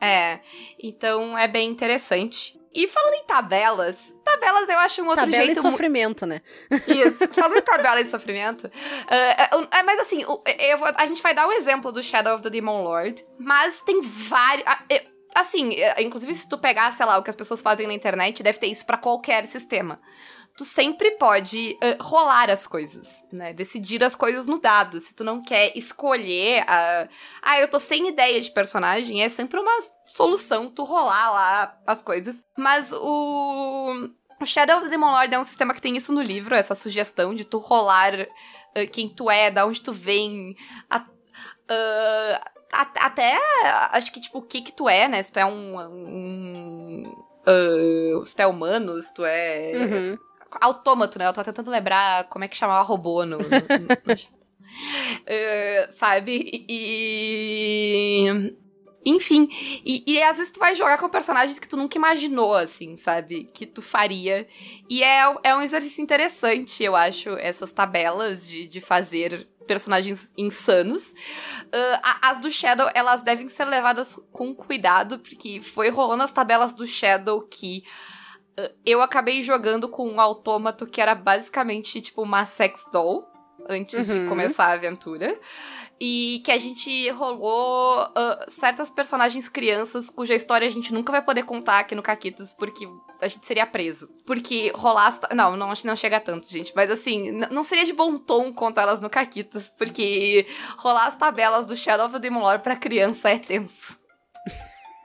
É. 0.00 0.40
Então 0.82 1.36
é 1.36 1.46
bem 1.46 1.68
interessante. 1.68 2.58
E 2.72 2.86
falando 2.86 3.14
em 3.14 3.24
tabelas, 3.24 4.14
tabelas 4.24 4.68
eu 4.68 4.78
acho 4.78 5.02
um 5.02 5.08
outro 5.08 5.24
Tabela 5.24 5.44
jeito 5.44 5.58
e 5.58 5.62
mu- 5.64 5.70
sofrimento, 5.72 6.24
né? 6.24 6.40
Isso, 6.86 7.26
falando 7.34 7.58
em 7.58 7.62
tabela 7.62 8.02
de 8.02 8.08
sofrimento. 8.08 8.70
é, 9.10 9.42
é, 9.42 9.50
é, 9.78 9.82
mas 9.82 9.98
assim, 10.00 10.24
o- 10.24 10.40
eu 10.58 10.78
vou- 10.78 10.92
a 10.94 11.04
gente 11.06 11.20
vai 11.20 11.34
dar 11.34 11.48
o 11.48 11.52
exemplo 11.52 11.90
do 11.90 12.00
Shadow 12.00 12.34
of 12.34 12.42
the 12.44 12.50
Demon 12.50 12.84
Lord, 12.84 13.26
mas 13.38 13.80
tem 13.82 14.00
vários. 14.02 14.64
é, 14.88 15.04
Assim, 15.32 15.74
é, 15.74 16.02
inclusive 16.02 16.34
se 16.34 16.48
tu 16.48 16.58
pegar, 16.58 16.92
sei 16.92 17.06
lá, 17.06 17.16
o 17.16 17.22
que 17.22 17.30
as 17.30 17.36
pessoas 17.36 17.62
fazem 17.62 17.86
na 17.86 17.92
internet, 17.92 18.42
deve 18.42 18.58
ter 18.58 18.66
isso 18.66 18.84
pra 18.84 18.96
qualquer 18.98 19.46
sistema. 19.46 20.00
Tu 20.60 20.64
sempre 20.66 21.12
pode 21.12 21.74
é, 21.80 21.96
rolar 21.98 22.50
as 22.50 22.66
coisas, 22.66 23.24
né? 23.32 23.54
Decidir 23.54 24.04
as 24.04 24.14
coisas 24.14 24.46
no 24.46 24.60
dado. 24.60 25.00
Se 25.00 25.16
tu 25.16 25.24
não 25.24 25.40
quer 25.42 25.72
escolher 25.74 26.62
a. 26.68 27.08
Ah, 27.40 27.58
eu 27.58 27.66
tô 27.66 27.78
sem 27.78 28.08
ideia 28.08 28.38
de 28.42 28.50
personagem, 28.50 29.22
é 29.22 29.30
sempre 29.30 29.58
uma 29.58 29.72
solução 30.04 30.68
tu 30.70 30.84
rolar 30.84 31.32
lá 31.32 31.80
as 31.86 32.02
coisas. 32.02 32.44
Mas 32.58 32.92
o. 32.92 34.10
O 34.38 34.44
Shadow 34.44 34.76
of 34.76 34.84
the 34.84 34.90
Demon 34.90 35.10
Lord 35.12 35.34
é 35.34 35.38
um 35.38 35.44
sistema 35.44 35.72
que 35.72 35.80
tem 35.80 35.96
isso 35.96 36.12
no 36.12 36.20
livro, 36.20 36.54
essa 36.54 36.74
sugestão 36.74 37.34
de 37.34 37.46
tu 37.46 37.56
rolar 37.56 38.12
eh, 38.74 38.86
quem 38.86 39.08
tu 39.08 39.30
é, 39.30 39.50
da 39.50 39.64
onde 39.64 39.80
tu 39.80 39.94
vem, 39.94 40.54
a- 40.90 41.06
ah, 41.70 42.40
a- 42.70 43.06
até 43.06 43.38
acho 43.92 44.12
que 44.12 44.20
tipo 44.20 44.38
o 44.38 44.42
que 44.42 44.60
que 44.60 44.72
tu 44.72 44.86
é, 44.90 45.08
né? 45.08 45.22
Se 45.22 45.32
tu 45.32 45.38
é 45.38 45.46
um, 45.46 45.78
um 45.78 47.24
ah, 47.46 48.26
se 48.26 48.36
tu 48.36 48.40
é 48.42 48.46
humano, 48.46 49.00
se 49.00 49.14
tu 49.14 49.24
é 49.24 49.72
Uhum. 49.74 50.18
Autômato, 50.60 51.18
né? 51.18 51.26
Eu 51.26 51.32
tô 51.32 51.42
tentando 51.44 51.70
lembrar 51.70 52.24
como 52.28 52.44
é 52.44 52.48
que 52.48 52.56
chamava 52.56 52.82
robô 52.82 53.24
no. 53.24 53.38
no- 53.38 53.44
no- 53.48 54.16
Eh, 55.26 55.88
sabe? 55.98 56.64
E. 56.68 58.54
Enfim, 59.04 59.48
e, 59.84 60.04
e 60.06 60.22
às 60.22 60.36
vezes 60.36 60.52
tu 60.52 60.60
vai 60.60 60.74
jogar 60.74 60.98
com 60.98 61.08
personagens 61.08 61.58
que 61.58 61.66
tu 61.66 61.74
nunca 61.76 61.96
imaginou, 61.96 62.54
assim, 62.54 62.96
sabe? 62.98 63.44
Que 63.54 63.64
tu 63.64 63.80
faria. 63.80 64.46
E 64.90 65.02
é, 65.02 65.22
é 65.42 65.54
um 65.56 65.62
exercício 65.62 66.02
interessante, 66.02 66.84
eu 66.84 66.94
acho, 66.94 67.30
essas 67.38 67.72
tabelas 67.72 68.46
de, 68.46 68.68
de 68.68 68.78
fazer 68.80 69.48
personagens 69.66 70.30
insanos. 70.36 71.12
Uh, 71.66 72.00
as 72.20 72.40
do 72.40 72.50
Shadow, 72.50 72.90
elas 72.94 73.22
devem 73.22 73.48
ser 73.48 73.64
levadas 73.64 74.20
com 74.32 74.54
cuidado, 74.54 75.18
porque 75.18 75.62
foi 75.62 75.88
rolando 75.88 76.22
as 76.22 76.32
tabelas 76.32 76.74
do 76.74 76.86
Shadow 76.86 77.40
que 77.40 77.82
uh, 77.86 78.09
eu 78.84 79.02
acabei 79.02 79.42
jogando 79.42 79.88
com 79.88 80.08
um 80.08 80.20
autômato 80.20 80.86
que 80.86 81.00
era 81.00 81.14
basicamente 81.14 82.00
tipo 82.00 82.22
uma 82.22 82.44
sex 82.44 82.86
doll 82.92 83.26
antes 83.68 84.08
uhum. 84.08 84.22
de 84.22 84.28
começar 84.28 84.66
a 84.66 84.72
aventura 84.72 85.38
e 86.00 86.40
que 86.44 86.50
a 86.50 86.56
gente 86.56 87.10
rolou 87.10 88.02
uh, 88.02 88.50
certas 88.50 88.88
personagens 88.88 89.50
crianças 89.50 90.08
cuja 90.08 90.34
história 90.34 90.66
a 90.66 90.70
gente 90.70 90.94
nunca 90.94 91.12
vai 91.12 91.20
poder 91.20 91.42
contar 91.42 91.80
aqui 91.80 91.94
no 91.94 92.02
Caquitas, 92.02 92.54
porque 92.54 92.88
a 93.20 93.28
gente 93.28 93.46
seria 93.46 93.66
preso. 93.66 94.08
Porque 94.24 94.72
rolar 94.74 95.08
as... 95.08 95.20
Não, 95.34 95.58
não, 95.58 95.70
acho 95.70 95.82
que 95.82 95.88
não 95.88 95.94
chega 95.94 96.18
tanto, 96.18 96.50
gente. 96.50 96.72
Mas 96.74 96.90
assim, 96.90 97.32
não 97.50 97.62
seria 97.62 97.84
de 97.84 97.92
bom 97.92 98.16
tom 98.16 98.50
contar 98.50 98.82
elas 98.82 99.02
no 99.02 99.10
Caquitas, 99.10 99.68
porque 99.68 100.46
rolar 100.78 101.06
as 101.06 101.16
tabelas 101.16 101.66
do 101.66 101.76
Shadow 101.76 102.06
of 102.06 102.14
the 102.14 102.18
Demon 102.18 102.58
pra 102.60 102.76
criança 102.76 103.28
é 103.28 103.38
tenso. 103.38 104.00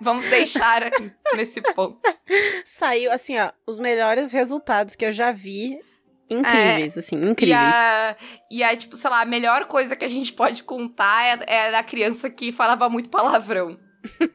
Vamos 0.01 0.25
deixar 0.29 0.91
nesse 1.35 1.61
ponto. 1.61 1.99
Saiu, 2.65 3.11
assim, 3.11 3.37
ó, 3.39 3.51
os 3.65 3.79
melhores 3.79 4.31
resultados 4.31 4.95
que 4.95 5.05
eu 5.05 5.11
já 5.11 5.31
vi 5.31 5.79
Incríveis, 6.29 6.97
é, 6.97 6.99
assim, 6.99 7.15
incríveis. 7.17 7.49
E, 7.49 7.53
a, 7.53 8.15
e 8.49 8.63
aí, 8.63 8.77
tipo, 8.77 8.97
sei 8.97 9.09
lá, 9.09 9.21
a 9.21 9.25
melhor 9.25 9.65
coisa 9.65 9.95
que 9.95 10.03
a 10.03 10.07
gente 10.07 10.33
pode 10.33 10.63
contar 10.63 11.23
é, 11.23 11.67
é 11.67 11.71
da 11.71 11.83
criança 11.83 12.29
que 12.29 12.51
falava 12.51 12.89
muito 12.89 13.09
palavrão. 13.09 13.77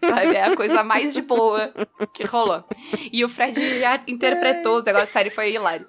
Sabe? 0.04 0.36
É 0.36 0.44
a 0.44 0.56
coisa 0.56 0.82
mais 0.82 1.12
de 1.12 1.22
boa 1.22 1.72
que 2.14 2.24
rolou. 2.24 2.64
E 3.12 3.24
o 3.24 3.28
Fred 3.28 3.60
interpretou 4.06 4.78
os 4.78 4.84
negócios, 4.84 5.10
sério, 5.10 5.30
foi 5.30 5.52
hilário. 5.52 5.86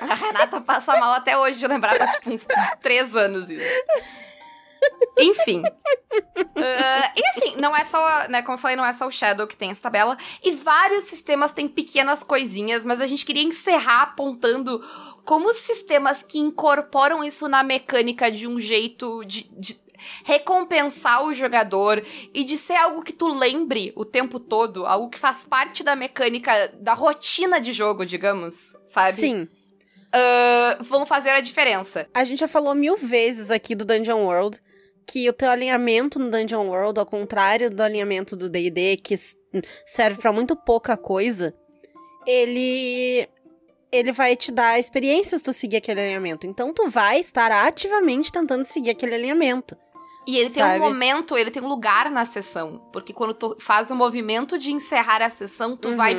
A 0.00 0.14
Renata 0.14 0.60
passa 0.60 0.96
mal 0.96 1.12
até 1.12 1.36
hoje 1.36 1.58
de 1.58 1.66
lembrar, 1.66 1.96
faz 1.96 2.12
tipo 2.12 2.30
uns 2.30 2.46
três 2.80 3.14
anos 3.14 3.50
isso. 3.50 3.82
Enfim. 5.18 5.62
Uh, 5.62 7.12
e 7.16 7.26
assim, 7.28 7.56
não 7.56 7.76
é 7.76 7.84
só, 7.84 8.28
né, 8.28 8.42
como 8.42 8.56
eu 8.56 8.60
falei, 8.60 8.76
não 8.76 8.84
é 8.84 8.92
só 8.92 9.06
o 9.06 9.10
Shadow 9.10 9.46
que 9.46 9.56
tem 9.56 9.70
essa 9.70 9.82
tabela. 9.82 10.16
E 10.42 10.52
vários 10.52 11.04
sistemas 11.04 11.52
têm 11.52 11.68
pequenas 11.68 12.22
coisinhas, 12.22 12.84
mas 12.84 13.00
a 13.00 13.06
gente 13.06 13.24
queria 13.24 13.42
encerrar 13.42 14.02
apontando 14.02 14.82
como 15.24 15.50
os 15.50 15.58
sistemas 15.58 16.22
que 16.22 16.38
incorporam 16.38 17.22
isso 17.22 17.48
na 17.48 17.62
mecânica 17.62 18.30
de 18.30 18.46
um 18.46 18.58
jeito 18.58 19.24
de, 19.24 19.48
de 19.56 19.80
recompensar 20.24 21.24
o 21.24 21.32
jogador 21.32 22.04
e 22.34 22.42
de 22.42 22.58
ser 22.58 22.74
algo 22.74 23.02
que 23.02 23.12
tu 23.12 23.28
lembre 23.28 23.92
o 23.94 24.04
tempo 24.04 24.40
todo, 24.40 24.84
algo 24.84 25.08
que 25.08 25.18
faz 25.18 25.44
parte 25.44 25.84
da 25.84 25.94
mecânica, 25.94 26.72
da 26.80 26.92
rotina 26.92 27.60
de 27.60 27.72
jogo, 27.72 28.04
digamos, 28.04 28.76
sabe? 28.86 29.12
Sim. 29.12 29.48
Uh, 30.14 30.82
vão 30.82 31.06
fazer 31.06 31.30
a 31.30 31.40
diferença. 31.40 32.08
A 32.12 32.24
gente 32.24 32.40
já 32.40 32.48
falou 32.48 32.74
mil 32.74 32.96
vezes 32.96 33.50
aqui 33.50 33.74
do 33.74 33.84
Dungeon 33.84 34.24
World 34.24 34.60
que 35.06 35.28
o 35.28 35.32
teu 35.32 35.50
alinhamento 35.50 36.18
no 36.18 36.30
Dungeon 36.30 36.68
World, 36.68 36.98
ao 36.98 37.06
contrário 37.06 37.70
do 37.70 37.82
alinhamento 37.82 38.36
do 38.36 38.48
D&D, 38.48 38.96
que 38.96 39.18
serve 39.84 40.20
para 40.20 40.32
muito 40.32 40.56
pouca 40.56 40.96
coisa, 40.96 41.54
ele 42.26 43.28
ele 43.90 44.10
vai 44.10 44.34
te 44.34 44.50
dar 44.50 44.78
experiências 44.78 45.42
tu 45.42 45.52
seguir 45.52 45.76
aquele 45.76 46.00
alinhamento. 46.00 46.46
Então 46.46 46.72
tu 46.72 46.88
vai 46.88 47.20
estar 47.20 47.52
ativamente 47.52 48.32
tentando 48.32 48.64
seguir 48.64 48.90
aquele 48.90 49.14
alinhamento. 49.14 49.76
E 50.26 50.38
ele 50.38 50.50
sabe? 50.50 50.70
tem 50.70 50.80
um 50.80 50.84
momento, 50.84 51.36
ele 51.36 51.50
tem 51.50 51.62
um 51.62 51.68
lugar 51.68 52.10
na 52.10 52.24
sessão. 52.24 52.80
Porque 52.92 53.12
quando 53.12 53.34
tu 53.34 53.56
faz 53.58 53.90
o 53.90 53.96
movimento 53.96 54.56
de 54.56 54.72
encerrar 54.72 55.20
a 55.20 55.30
sessão, 55.30 55.76
tu 55.76 55.88
uhum. 55.88 55.96
vai. 55.96 56.16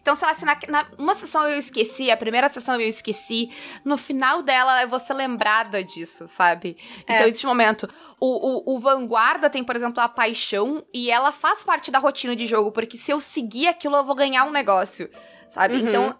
Então, 0.00 0.14
sei 0.14 0.28
lá, 0.28 0.34
se 0.34 0.44
na, 0.44 0.58
na, 0.68 0.86
uma 0.98 1.14
sessão 1.14 1.48
eu 1.48 1.58
esqueci, 1.58 2.10
a 2.10 2.16
primeira 2.16 2.48
sessão 2.48 2.74
eu 2.74 2.88
esqueci, 2.88 3.50
no 3.84 3.96
final 3.96 4.42
dela 4.42 4.82
eu 4.82 4.88
vou 4.88 4.98
ser 4.98 5.14
lembrada 5.14 5.82
disso, 5.82 6.28
sabe? 6.28 6.76
É. 7.06 7.14
Então, 7.14 7.26
existe 7.26 7.46
um 7.46 7.50
momento. 7.50 7.88
O, 8.18 8.72
o, 8.72 8.76
o 8.76 8.78
Vanguarda 8.78 9.48
tem, 9.48 9.64
por 9.64 9.74
exemplo, 9.74 10.02
a 10.02 10.08
paixão, 10.08 10.84
e 10.92 11.10
ela 11.10 11.32
faz 11.32 11.62
parte 11.62 11.90
da 11.90 11.98
rotina 11.98 12.36
de 12.36 12.46
jogo, 12.46 12.70
porque 12.72 12.98
se 12.98 13.10
eu 13.10 13.20
seguir 13.20 13.68
aquilo, 13.68 13.96
eu 13.96 14.04
vou 14.04 14.14
ganhar 14.14 14.44
um 14.44 14.50
negócio 14.50 15.08
sabe? 15.50 15.74
Uhum, 15.74 15.88
então, 15.88 16.14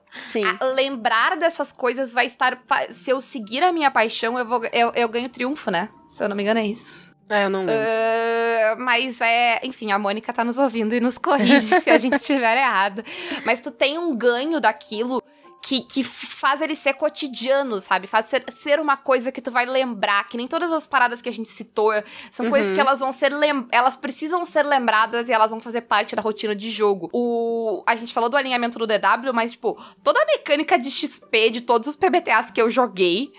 lembrar 0.74 1.36
dessas 1.36 1.70
coisas 1.72 2.12
vai 2.12 2.26
estar. 2.26 2.60
Se 2.90 3.10
eu 3.10 3.20
seguir 3.20 3.62
a 3.62 3.70
minha 3.70 3.90
paixão, 3.90 4.36
eu, 4.38 4.44
vou, 4.44 4.64
eu, 4.72 4.92
eu 4.94 5.08
ganho 5.08 5.28
triunfo, 5.28 5.70
né? 5.70 5.88
Se 6.10 6.24
eu 6.24 6.28
não 6.28 6.36
me 6.36 6.42
engano, 6.42 6.60
é 6.60 6.66
isso. 6.66 7.09
É, 7.30 7.44
eu 7.44 7.50
não 7.50 7.64
lembro. 7.64 7.84
Uh, 7.84 8.80
mas 8.80 9.20
é, 9.20 9.60
enfim, 9.62 9.92
a 9.92 9.98
Mônica 9.98 10.32
tá 10.32 10.42
nos 10.42 10.58
ouvindo 10.58 10.94
e 10.94 11.00
nos 11.00 11.16
corrige 11.16 11.80
se 11.80 11.88
a 11.88 11.96
gente 11.96 12.16
estiver 12.20 12.58
errado. 12.58 13.04
Mas 13.46 13.60
tu 13.60 13.70
tem 13.70 13.96
um 13.98 14.16
ganho 14.16 14.60
daquilo 14.60 15.22
que, 15.62 15.82
que 15.82 16.02
faz 16.02 16.60
ele 16.60 16.74
ser 16.74 16.94
cotidiano, 16.94 17.80
sabe? 17.80 18.06
Faz 18.06 18.26
ser, 18.26 18.44
ser 18.50 18.80
uma 18.80 18.96
coisa 18.96 19.30
que 19.30 19.40
tu 19.40 19.50
vai 19.50 19.64
lembrar, 19.64 20.26
que 20.26 20.36
nem 20.36 20.48
todas 20.48 20.72
as 20.72 20.86
paradas 20.86 21.22
que 21.22 21.28
a 21.28 21.32
gente 21.32 21.48
citou, 21.48 21.92
são 22.32 22.46
uhum. 22.46 22.50
coisas 22.50 22.72
que 22.72 22.80
elas 22.80 22.98
vão 22.98 23.12
ser 23.12 23.30
elas 23.70 23.94
precisam 23.94 24.44
ser 24.44 24.64
lembradas 24.64 25.28
e 25.28 25.32
elas 25.32 25.52
vão 25.52 25.60
fazer 25.60 25.82
parte 25.82 26.16
da 26.16 26.22
rotina 26.22 26.54
de 26.54 26.70
jogo. 26.70 27.08
O 27.12 27.84
a 27.86 27.94
gente 27.94 28.12
falou 28.12 28.28
do 28.28 28.36
alinhamento 28.36 28.78
do 28.78 28.86
DW, 28.86 29.32
mas 29.32 29.52
tipo, 29.52 29.78
toda 30.02 30.20
a 30.20 30.26
mecânica 30.26 30.78
de 30.78 30.90
XP 30.90 31.50
de 31.50 31.60
todos 31.60 31.86
os 31.86 31.96
PBTAs 31.96 32.50
que 32.50 32.60
eu 32.60 32.68
joguei 32.68 33.30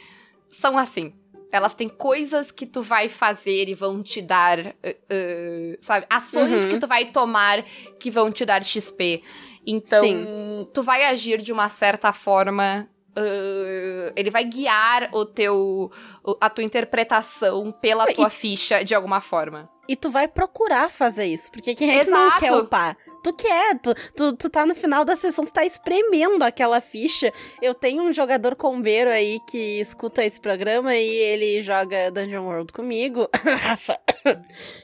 são 0.50 0.78
assim. 0.78 1.14
Elas 1.52 1.76
têm 1.76 1.90
coisas 1.90 2.52
que 2.52 2.66
tu 2.66 2.82
vai 2.82 3.10
fazer 3.10 3.68
e 3.68 3.74
vão 3.74 4.02
te 4.02 4.22
dar, 4.22 4.60
uh, 4.60 4.64
uh, 4.64 5.78
sabe? 5.82 6.06
Ações 6.10 6.64
uhum. 6.64 6.70
que 6.70 6.80
tu 6.80 6.88
vai 6.88 7.06
tomar 7.06 7.64
que 8.00 8.10
vão 8.10 8.32
te 8.32 8.46
dar 8.46 8.64
XP. 8.64 9.22
Então, 9.66 10.04
Sim. 10.04 10.68
tu 10.74 10.82
vai 10.82 11.06
agir 11.06 11.42
de 11.42 11.52
uma 11.52 11.70
certa 11.70 12.12
forma. 12.14 12.88
Uh, 13.12 14.14
ele 14.16 14.30
vai 14.30 14.46
guiar 14.46 15.10
o 15.12 15.26
teu 15.26 15.92
a 16.40 16.50
tua 16.50 16.64
interpretação 16.64 17.70
pela 17.70 18.08
tua 18.08 18.28
e, 18.28 18.32
ficha 18.32 18.86
de 18.86 18.96
alguma 18.96 19.20
forma. 19.20 19.70
E 19.88 19.98
tu 19.98 20.10
vai 20.10 20.30
procurar 20.30 20.90
fazer 20.90 21.26
isso, 21.26 21.52
porque 21.52 21.76
quem 21.76 21.92
é 21.92 22.06
que 22.06 22.10
não 22.10 22.32
quer 22.40 22.54
upar? 22.54 22.98
Tu 23.22 23.34
quer, 23.34 23.80
tu, 23.80 23.94
tu, 24.16 24.36
tu 24.36 24.50
tá 24.50 24.66
no 24.66 24.76
final 24.76 25.06
da 25.06 25.16
sessão, 25.16 25.46
tu 25.46 25.54
tá 25.54 25.66
espremendo 25.66 26.44
aquela 26.44 26.82
ficha. 26.82 27.32
Eu 27.62 27.74
tenho 27.74 28.04
um 28.04 28.12
jogador 28.12 28.56
combeiro 28.56 29.10
aí 29.10 29.40
que 29.50 29.80
escuta 29.80 30.24
esse 30.24 30.40
programa 30.40 30.96
e 30.96 31.08
ele 31.08 31.62
joga 31.62 32.12
Dungeon 32.12 32.44
World 32.44 32.74
comigo, 32.74 33.30
Rafa. 33.34 34.00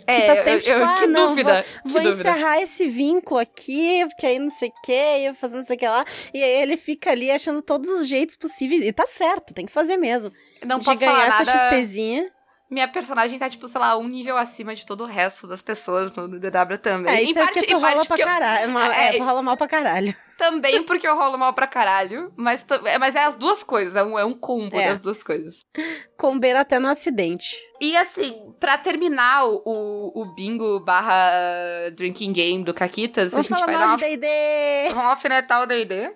É, 0.06 0.22
que 0.22 0.28
tá 0.28 0.44
sempre, 0.44 0.70
eu, 0.70 0.80
eu, 0.80 0.80
tipo, 0.80 0.84
ah, 0.84 1.00
que 1.00 1.08
não, 1.08 1.30
dúvida. 1.30 1.66
Vou, 1.84 1.94
vou 1.94 2.02
dúvida. 2.04 2.30
encerrar 2.30 2.62
esse 2.62 2.88
vínculo 2.88 3.40
aqui, 3.40 4.06
porque 4.08 4.26
aí 4.26 4.40
não 4.40 4.50
sei 4.50 4.70
o 4.70 4.82
que, 4.84 5.28
eu 5.28 5.34
fazendo 5.34 5.60
não 5.60 5.66
sei 5.66 5.76
o 5.76 5.80
que 5.80 5.88
lá. 5.88 6.06
E 6.34 6.44
aí 6.44 6.62
ele 6.62 6.78
fica 6.78 7.12
ali 7.12 7.32
achando 7.32 7.62
todos 7.62 7.90
os 7.90 8.08
jeitos 8.08 8.36
possíveis. 8.36 8.82
E 8.82 8.94
tá 8.94 9.06
certo, 9.06 9.54
tem 9.54 9.66
que 9.66 9.72
fazer 9.72 9.98
mesmo. 9.98 10.32
Não 10.66 10.80
de 10.80 10.86
posso 10.86 11.00
ganhar 11.00 11.14
falar 11.14 11.42
essa 11.42 11.54
nada... 11.54 11.70
XPzinha 11.70 12.37
minha 12.70 12.88
personagem 12.88 13.40
tá, 13.40 13.50
tipo, 13.50 13.68
sei 13.68 13.80
lá, 13.80 13.98
um 13.98 14.08
nível 14.08 14.38
acima 14.38 14.76
de 14.76 14.86
todo 14.86 15.04
o 15.04 15.08
resto 15.08 15.48
das 15.48 15.62
pessoas 15.62 16.14
no 16.14 16.28
DW 16.40 16.78
também. 16.82 17.16
É, 17.16 17.22
isso 17.22 17.40
em 17.40 17.42
é 17.42 17.46
parte, 17.46 17.66
tu 17.66 17.78
rola 17.78 18.06
pra 18.06 18.18
caralho. 18.18 18.78
É, 18.98 19.16
é, 19.16 19.18
tu 19.18 19.24
rola 19.24 19.42
mal 19.42 19.58
pra 19.58 19.68
caralho. 19.68 20.16
Também 20.38 20.84
porque 20.84 21.08
eu 21.08 21.16
rolo 21.16 21.38
mal 21.38 21.52
pra 21.54 21.66
caralho, 21.66 22.32
mas, 22.36 22.66
é, 22.86 22.98
mas 22.98 23.16
é 23.16 23.24
as 23.24 23.36
duas 23.36 23.64
coisas, 23.64 23.96
é 23.96 24.04
um, 24.04 24.20
é 24.20 24.24
um 24.24 24.34
combo 24.34 24.80
é. 24.80 24.90
das 24.90 25.02
duas 25.02 25.24
coisas. 25.24 25.66
Combeira 26.16 26.62
até 26.62 26.78
no 26.78 26.88
acidente. 26.88 27.56
E 27.82 27.98
assim, 27.98 28.54
pra 28.60 28.78
terminar 28.78 29.46
o, 29.46 30.12
o 30.14 30.26
bingo 30.36 30.80
barra 30.80 31.90
drinking 31.96 32.32
game 32.32 32.64
do 32.64 32.74
Caquitas, 32.74 33.32
Vamos 33.32 33.52
a 33.52 33.56
gente 33.56 33.66
vai 33.66 33.76
dar 33.76 33.88
uma... 33.88 33.98
D&D! 33.98 34.28
Vamos 34.94 35.12
alfinetar 35.12 35.64
o 35.64 35.66
D&D. 35.66 36.14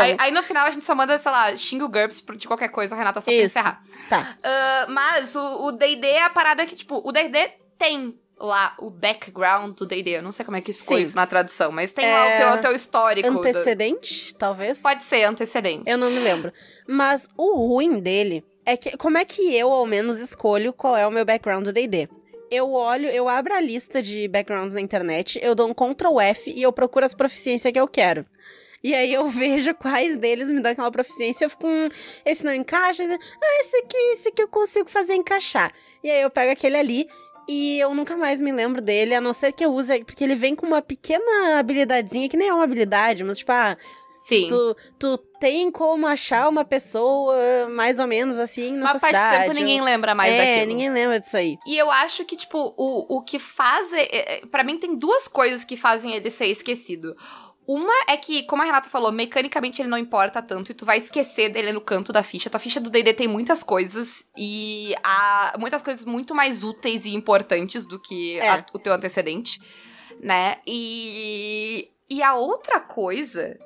aí, 0.00 0.16
aí, 0.18 0.30
no 0.30 0.42
final 0.42 0.66
a 0.66 0.70
gente 0.70 0.84
só 0.84 0.94
manda, 0.94 1.18
sei 1.18 1.30
lá, 1.30 1.56
xinga 1.56 1.84
o 1.84 1.88
GURPS 1.88 2.24
de 2.36 2.46
qualquer 2.46 2.68
coisa, 2.68 2.94
a 2.94 2.98
Renata 2.98 3.20
só 3.20 3.30
Isso. 3.30 3.52
pra 3.52 3.60
encerrar. 3.60 3.82
Tá. 4.08 4.36
Uh, 4.38 4.92
mas 4.92 5.36
o 5.36 5.72
D&D 5.72 6.06
é 6.06 6.24
a 6.24 6.30
parada 6.30 6.64
que, 6.64 6.74
tipo, 6.74 7.02
o 7.04 7.12
D&D 7.12 7.52
tem 7.78 8.18
lá 8.40 8.74
o 8.78 8.90
background 8.90 9.76
do 9.76 9.86
D&D. 9.86 10.10
Eu 10.10 10.22
não 10.22 10.32
sei 10.32 10.44
como 10.44 10.56
é 10.56 10.60
que 10.60 10.72
ficou 10.72 10.98
isso 10.98 11.16
na 11.16 11.26
tradução, 11.26 11.72
mas 11.72 11.92
tem 11.92 12.06
é... 12.06 12.12
lá 12.12 12.26
o 12.26 12.38
teu, 12.38 12.48
o 12.50 12.60
teu 12.62 12.72
histórico. 12.74 13.28
Antecedente, 13.28 14.32
do... 14.32 14.38
talvez? 14.38 14.80
Pode 14.80 15.04
ser, 15.04 15.24
antecedente. 15.24 15.84
Eu 15.86 15.98
não 15.98 16.10
me 16.10 16.18
lembro. 16.18 16.52
Mas 16.86 17.28
o 17.36 17.66
ruim 17.66 18.00
dele 18.00 18.44
é 18.64 18.76
que, 18.76 18.96
como 18.96 19.18
é 19.18 19.24
que 19.24 19.54
eu, 19.54 19.72
ao 19.72 19.86
menos, 19.86 20.18
escolho 20.18 20.72
qual 20.72 20.96
é 20.96 21.06
o 21.06 21.10
meu 21.10 21.24
background 21.24 21.64
do 21.64 21.72
D&D? 21.72 22.08
Eu 22.50 22.72
olho, 22.72 23.08
eu 23.08 23.28
abro 23.28 23.54
a 23.54 23.60
lista 23.60 24.00
de 24.00 24.26
backgrounds 24.26 24.72
na 24.72 24.80
internet, 24.80 25.38
eu 25.42 25.54
dou 25.54 25.68
um 25.68 25.74
Ctrl 25.74 26.18
F 26.20 26.50
e 26.50 26.62
eu 26.62 26.72
procuro 26.72 27.04
as 27.04 27.12
proficiências 27.12 27.70
que 27.70 27.78
eu 27.78 27.86
quero. 27.86 28.24
E 28.82 28.94
aí 28.94 29.12
eu 29.12 29.28
vejo 29.28 29.74
quais 29.74 30.16
deles 30.16 30.50
me 30.50 30.60
dão 30.60 30.72
aquela 30.72 30.90
proficiência. 30.90 31.44
Eu 31.44 31.50
fico 31.50 31.62
com. 31.62 31.88
Esse 32.24 32.44
não 32.44 32.54
encaixa. 32.54 33.04
Esse, 33.04 33.14
ah, 33.14 33.60
esse 33.60 33.76
aqui, 33.76 33.96
esse 34.12 34.28
aqui 34.28 34.42
eu 34.42 34.48
consigo 34.48 34.88
fazer 34.88 35.14
encaixar. 35.14 35.72
E 36.02 36.10
aí 36.10 36.22
eu 36.22 36.30
pego 36.30 36.52
aquele 36.52 36.76
ali 36.76 37.08
e 37.48 37.78
eu 37.80 37.94
nunca 37.94 38.16
mais 38.16 38.40
me 38.40 38.52
lembro 38.52 38.80
dele, 38.82 39.14
a 39.14 39.20
não 39.20 39.32
ser 39.32 39.52
que 39.52 39.64
eu 39.64 39.72
use. 39.72 40.04
Porque 40.04 40.22
ele 40.22 40.34
vem 40.36 40.54
com 40.54 40.66
uma 40.66 40.82
pequena 40.82 41.58
habilidadezinha, 41.58 42.28
que 42.28 42.36
nem 42.36 42.48
é 42.48 42.54
uma 42.54 42.64
habilidade, 42.64 43.24
mas 43.24 43.38
tipo, 43.38 43.50
ah, 43.52 43.76
Sim. 44.26 44.46
Tu, 44.46 44.76
tu 44.98 45.18
tem 45.40 45.70
como 45.70 46.06
achar 46.06 46.50
uma 46.50 46.62
pessoa 46.62 47.34
mais 47.70 47.98
ou 47.98 48.06
menos 48.06 48.36
assim 48.36 48.76
Uma 48.76 48.88
parte 48.98 49.06
cidade. 49.06 49.36
do 49.36 49.40
tempo 49.40 49.54
ninguém 49.54 49.80
lembra 49.80 50.14
mais 50.14 50.30
é, 50.34 50.36
daquilo. 50.56 50.66
ninguém 50.72 50.90
lembra 50.90 51.18
disso 51.18 51.34
aí. 51.34 51.56
E 51.66 51.78
eu 51.78 51.90
acho 51.90 52.26
que, 52.26 52.36
tipo, 52.36 52.74
o, 52.76 53.16
o 53.16 53.22
que 53.22 53.38
faz. 53.38 53.90
é- 53.90 54.34
é- 54.36 54.40
Pra 54.50 54.62
mim, 54.62 54.78
tem 54.78 54.94
duas 54.96 55.26
coisas 55.28 55.64
que 55.64 55.78
fazem 55.78 56.12
ele 56.14 56.28
ser 56.28 56.44
esquecido. 56.46 57.16
Uma 57.70 57.92
é 58.08 58.16
que, 58.16 58.44
como 58.44 58.62
a 58.62 58.64
Renata 58.64 58.88
falou, 58.88 59.12
mecanicamente 59.12 59.82
ele 59.82 59.90
não 59.90 59.98
importa 59.98 60.40
tanto 60.40 60.72
e 60.72 60.74
tu 60.74 60.86
vai 60.86 60.96
esquecer 60.96 61.50
dele 61.50 61.70
no 61.70 61.82
canto 61.82 62.14
da 62.14 62.22
ficha. 62.22 62.48
Tua 62.48 62.58
ficha 62.58 62.80
do 62.80 62.88
D&D 62.88 63.12
tem 63.12 63.28
muitas 63.28 63.62
coisas 63.62 64.24
e 64.34 64.94
há 65.04 65.54
muitas 65.58 65.82
coisas 65.82 66.02
muito 66.02 66.34
mais 66.34 66.64
úteis 66.64 67.04
e 67.04 67.14
importantes 67.14 67.84
do 67.84 68.00
que 68.00 68.38
É. 68.38 68.48
a- 68.48 68.66
o 68.72 68.78
teu 68.78 68.94
antecedente, 68.94 69.60
né? 70.20 70.56
E 70.66 71.90
e 72.10 72.22
a 72.22 72.34
outra 72.36 72.80
coisa, 72.80 73.58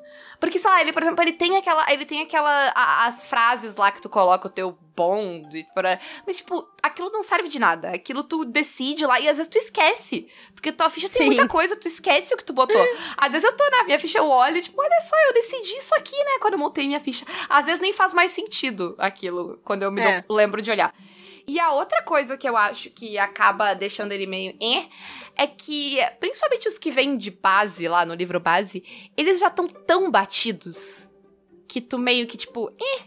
porque 0.43 0.59
sei 0.59 0.69
lá, 0.69 0.81
ele, 0.81 0.93
por 0.93 1.03
exemplo, 1.03 1.23
ele 1.23 1.35
tem 1.35 1.57
aquela, 1.57 1.93
ele 1.93 2.05
tem 2.05 2.21
aquela 2.21 2.73
a- 2.75 3.07
as 3.07 3.25
frases 3.25 3.77
lá 3.77 3.93
que 3.93 4.01
tu 4.03 4.09
coloca 4.09 4.49
o 4.49 4.51
teu 4.51 4.77
bond, 4.97 5.65
para, 5.73 6.01
mas 6.27 6.39
tipo, 6.39 6.69
aquilo 6.83 7.11
não 7.11 7.23
serve 7.23 7.49
de 7.49 7.61
nada. 7.61 7.91
Aquilo 7.91 8.25
tu 8.25 8.45
decide 8.45 9.07
lá 9.07 9.21
e 9.21 9.29
às 9.29 9.37
vezes 9.39 9.49
tu 9.49 9.57
esquece, 9.57 10.29
porque 10.53 10.73
tua 10.73 10.91
ficha 10.91 11.09
tem 11.09 11.23
Sim. 11.23 11.27
muita 11.29 11.47
coisa, 11.47 11.77
tu 11.77 11.87
esquece 11.87 12.35
o 12.35 12.37
que 12.37 12.43
tu 12.45 12.53
botou. 12.53 12.85
Às 13.17 13.31
vezes 13.31 13.45
eu 13.49 13.57
tô 13.57 13.71
na 13.71 13.85
minha 13.85 14.01
ficha, 14.01 14.19
eu 14.19 14.29
olho, 14.29 14.61
tipo, 14.61 14.81
olha 14.83 15.01
só, 15.09 15.17
eu 15.29 15.33
decidi 15.33 15.77
isso 15.79 15.95
aqui, 15.95 16.17
né, 16.17 16.39
quando 16.41 16.55
eu 16.55 16.59
montei 16.59 16.89
minha 16.89 16.99
ficha. 17.01 17.25
Às 17.49 17.67
vezes 17.67 17.81
nem 17.81 17.93
faz 17.93 18.13
mais 18.13 18.33
sentido 18.33 18.97
aquilo, 18.99 19.61
quando 19.65 19.85
eu 19.85 19.93
me 19.93 20.03
É. 20.03 20.25
lembro 20.29 20.61
de 20.61 20.73
olhar. 20.73 20.93
E 21.47 21.59
a 21.59 21.73
outra 21.73 22.03
coisa 22.03 22.37
que 22.37 22.49
eu 22.49 22.57
acho 22.57 22.89
que 22.91 23.19
acaba 23.19 23.75
deixando 23.75 24.13
ele 24.13 24.27
meio 24.27 24.57
eh, 24.63 24.87
é 25.37 25.47
que, 25.47 25.99
principalmente 26.21 26.69
os 26.69 26.79
que 26.79 26.91
vêm 26.91 27.17
de 27.17 27.31
base 27.31 27.89
lá 27.89 28.05
no 28.05 28.15
livro 28.15 28.41
base, 28.41 28.83
eles 29.17 29.41
já 29.41 29.49
estão 29.49 29.67
tão 29.67 30.11
batidos 30.11 31.09
que 31.67 31.81
tu 31.81 31.99
meio 31.99 32.27
que 32.27 32.37
tipo, 32.37 32.71
eh, 32.81 33.03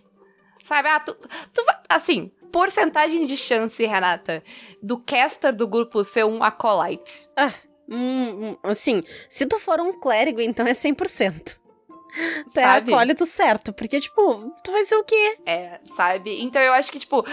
sabe? 0.64 0.90
Ah, 0.90 1.00
tu, 1.00 1.14
tu 1.54 1.64
assim, 1.90 2.32
porcentagem 2.52 3.26
de 3.26 3.38
chance, 3.38 3.86
Renata, 3.86 4.44
do 4.82 4.98
caster 4.98 5.54
do 5.54 5.68
grupo 5.68 6.04
ser 6.04 6.26
um 6.26 6.44
acolyte. 6.44 7.28
Hum, 7.88 8.50
hum, 8.54 8.58
assim, 8.64 9.04
se 9.30 9.46
tu 9.46 9.60
for 9.60 9.80
um 9.80 10.00
clérigo, 10.00 10.42
então 10.42 10.66
é 10.66 10.74
100%. 10.74 11.58
Tu 12.54 12.60
é 12.60 12.64
acólito 12.64 13.26
certo, 13.26 13.74
porque, 13.74 14.00
tipo, 14.00 14.50
tu 14.64 14.72
vai 14.72 14.86
ser 14.86 14.96
o 14.96 15.04
quê? 15.04 15.38
É, 15.46 15.82
sabe? 15.96 16.42
Então 16.42 16.62
eu 16.62 16.72
acho 16.74 16.90
que, 16.92 17.00
tipo, 17.00 17.24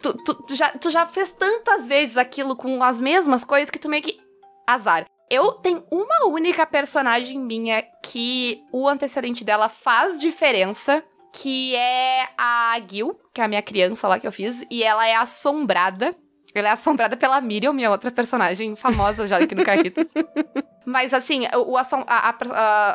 tu, 0.00 0.14
tu, 0.24 0.34
tu 0.34 0.56
já, 0.56 0.70
tu 0.70 0.90
já 0.90 1.06
fez 1.06 1.30
tantas 1.30 1.86
vezes 1.86 2.16
aquilo 2.16 2.56
com 2.56 2.82
as 2.82 2.98
mesmas 2.98 3.44
coisas 3.44 3.70
que 3.70 3.78
tu 3.78 3.88
meio 3.88 4.02
que. 4.02 4.20
Azar. 4.66 5.06
Eu 5.30 5.52
tenho 5.52 5.82
uma 5.90 6.26
única 6.26 6.66
personagem 6.66 7.38
minha 7.38 7.82
que 8.02 8.60
o 8.72 8.86
antecedente 8.88 9.44
dela 9.44 9.68
faz 9.68 10.20
diferença, 10.20 11.02
que 11.32 11.74
é 11.74 12.28
a 12.36 12.78
Gil, 12.86 13.18
que 13.32 13.40
é 13.40 13.44
a 13.44 13.48
minha 13.48 13.62
criança 13.62 14.06
lá 14.06 14.18
que 14.20 14.26
eu 14.26 14.32
fiz, 14.32 14.62
e 14.70 14.82
ela 14.82 15.06
é 15.06 15.14
assombrada. 15.14 16.14
Ela 16.54 16.68
é 16.68 16.72
assombrada 16.72 17.16
pela 17.16 17.40
Miriam, 17.40 17.72
minha 17.72 17.90
outra 17.90 18.10
personagem 18.10 18.76
famosa 18.76 19.26
já 19.26 19.38
aqui 19.38 19.54
no 19.54 19.64
Carritos. 19.64 20.06
Mas 20.84 21.14
assim, 21.14 21.46
o, 21.54 21.70
o 21.72 21.76
a- 21.78 21.86
a- 22.06 22.36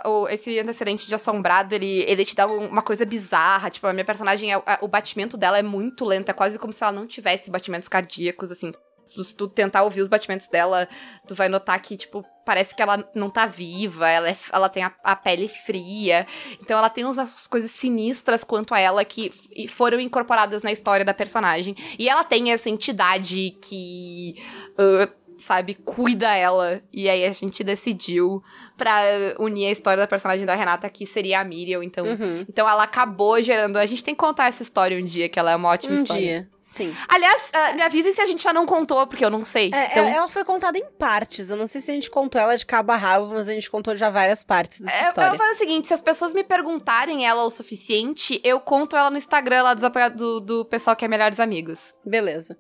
a- 0.04 0.08
o- 0.08 0.28
esse 0.30 0.60
antecedente 0.60 1.08
de 1.08 1.16
assombrado, 1.16 1.74
ele, 1.74 2.02
ele 2.08 2.24
te 2.24 2.36
dá 2.36 2.46
um- 2.46 2.68
uma 2.68 2.84
coisa 2.84 3.04
bizarra. 3.04 3.72
Tipo, 3.72 3.88
a 3.88 3.94
minha 3.94 4.06
personagem, 4.06 4.54
é- 4.54 4.62
o 4.82 4.88
batimento 4.88 5.36
dela 5.38 5.58
é 5.58 5.64
muito 5.64 6.06
lento, 6.06 6.30
é 6.30 6.34
quase 6.34 6.60
como 6.60 6.72
se 6.72 6.84
ela 6.84 6.92
não 6.92 7.08
tivesse 7.08 7.50
batimentos 7.50 7.88
cardíacos, 7.88 8.52
assim. 8.52 8.72
Se 9.08 9.36
tu 9.36 9.48
tentar 9.48 9.84
ouvir 9.84 10.02
os 10.02 10.08
batimentos 10.08 10.48
dela, 10.48 10.88
tu 11.28 11.34
vai 11.34 11.48
notar 11.50 11.82
que, 11.82 11.96
tipo, 11.98 12.24
parece 12.46 12.76
que 12.76 12.82
ela 12.82 13.04
não 13.16 13.30
tá 13.30 13.46
viva, 13.46 14.08
ela, 14.10 14.30
é- 14.30 14.38
ela 14.54 14.70
tem 14.70 14.84
a, 14.84 14.94
a 15.04 15.16
pele 15.16 15.48
fria. 15.48 16.26
Então 16.62 16.78
ela 16.78 16.90
tem 16.90 17.04
umas 17.04 17.48
coisas 17.48 17.72
sinistras 17.72 18.44
quanto 18.44 18.74
a 18.74 18.80
ela 18.80 19.04
que 19.04 19.32
foram 19.70 20.00
incorporadas 20.00 20.62
na 20.62 20.72
história 20.72 21.04
da 21.06 21.14
personagem. 21.14 21.76
E 21.98 22.08
ela 22.10 22.24
tem 22.24 22.52
essa 22.52 22.70
entidade 22.70 23.52
que. 23.62 24.36
ah, 24.78 25.10
sabe, 25.40 25.76
cuida 25.76 26.34
ela. 26.36 26.82
E 26.92 27.08
aí 27.08 27.24
a 27.24 27.32
gente 27.32 27.64
decidiu 27.64 28.42
pra 28.76 29.02
unir 29.38 29.68
a 29.68 29.72
história 29.72 30.02
da 30.02 30.08
personagem 30.08 30.48
da 30.48 30.56
Renata, 30.56 30.90
que 30.90 31.06
seria 31.06 31.40
a 31.40 31.44
Miriam. 31.44 31.84
Então, 31.84 32.08
Uhum. 32.08 32.44
então 32.50 32.68
ela 32.68 32.82
acabou 32.84 33.40
gerando. 33.40 33.78
A 33.78 33.86
gente 33.86 34.04
tem 34.04 34.16
que 34.16 34.20
contar 34.20 34.48
essa 34.48 34.64
história 34.64 34.98
um 34.98 35.06
dia, 35.06 35.30
que 35.30 35.38
ela 35.38 35.52
é 35.52 35.56
uma 35.56 35.70
ótima 35.70 35.92
Um 35.92 35.96
história. 35.96 36.22
dia, 36.24 36.50
sim. 36.78 36.96
Aliás, 37.10 37.50
ah, 37.54 37.74
me 37.74 37.82
avisem 37.82 38.14
se 38.14 38.22
a 38.22 38.26
gente 38.26 38.42
já 38.44 38.54
não 38.54 38.66
contou, 38.66 39.06
porque 39.08 39.26
eu 39.26 39.30
não 39.30 39.44
sei. 39.44 39.72
É, 39.74 39.88
então, 39.92 40.06
ela- 40.06 40.16
ela 40.18 40.30
foi 40.30 40.46
contada 40.46 40.78
em 40.78 40.86
partes. 40.98 41.50
Eu 41.50 41.58
não 41.58 41.68
sei 41.68 41.82
se 41.82 41.92
a 41.92 41.94
gente 41.94 42.10
contou 42.10 42.40
ela 42.40 42.56
de 42.58 42.66
cabo 42.66 42.92
a 42.92 42.96
rabo, 42.96 43.28
mas 43.28 43.50
a 43.50 43.54
gente 43.54 43.70
contou 43.70 43.96
já 43.96 44.10
várias 44.10 44.44
partes 44.44 44.80
dessa 44.80 44.96
É, 44.96 45.04
eu 45.04 45.08
história. 45.10 45.30
vou 45.32 45.38
fazer 45.40 45.52
o 45.52 45.58
seguinte: 45.58 45.88
se 45.88 45.94
as 45.94 46.02
pessoas 46.02 46.34
me 46.34 46.44
perguntarem 46.44 47.26
ela 47.28 47.44
o 47.44 47.50
suficiente, 47.50 48.40
eu 48.44 48.60
conto 48.60 48.96
ela 48.96 49.10
no 49.10 49.18
Instagram 49.18 49.64
lá 49.64 49.74
do, 49.74 50.40
do 50.40 50.66
pessoal 50.66 50.96
que 50.96 51.04
é 51.04 51.08
Melhores 51.08 51.40
Amigos. 51.40 51.80
Beleza. 52.06 52.58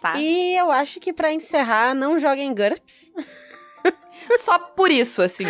Tá? 0.00 0.14
E 0.18 0.56
eu 0.56 0.70
acho 0.72 0.98
que 0.98 1.12
pra 1.12 1.32
encerrar, 1.32 1.94
não 1.94 2.18
joguem 2.18 2.52
GURPS. 2.54 3.12
Só 4.38 4.58
por 4.58 4.90
isso, 4.90 5.20
assim. 5.22 5.44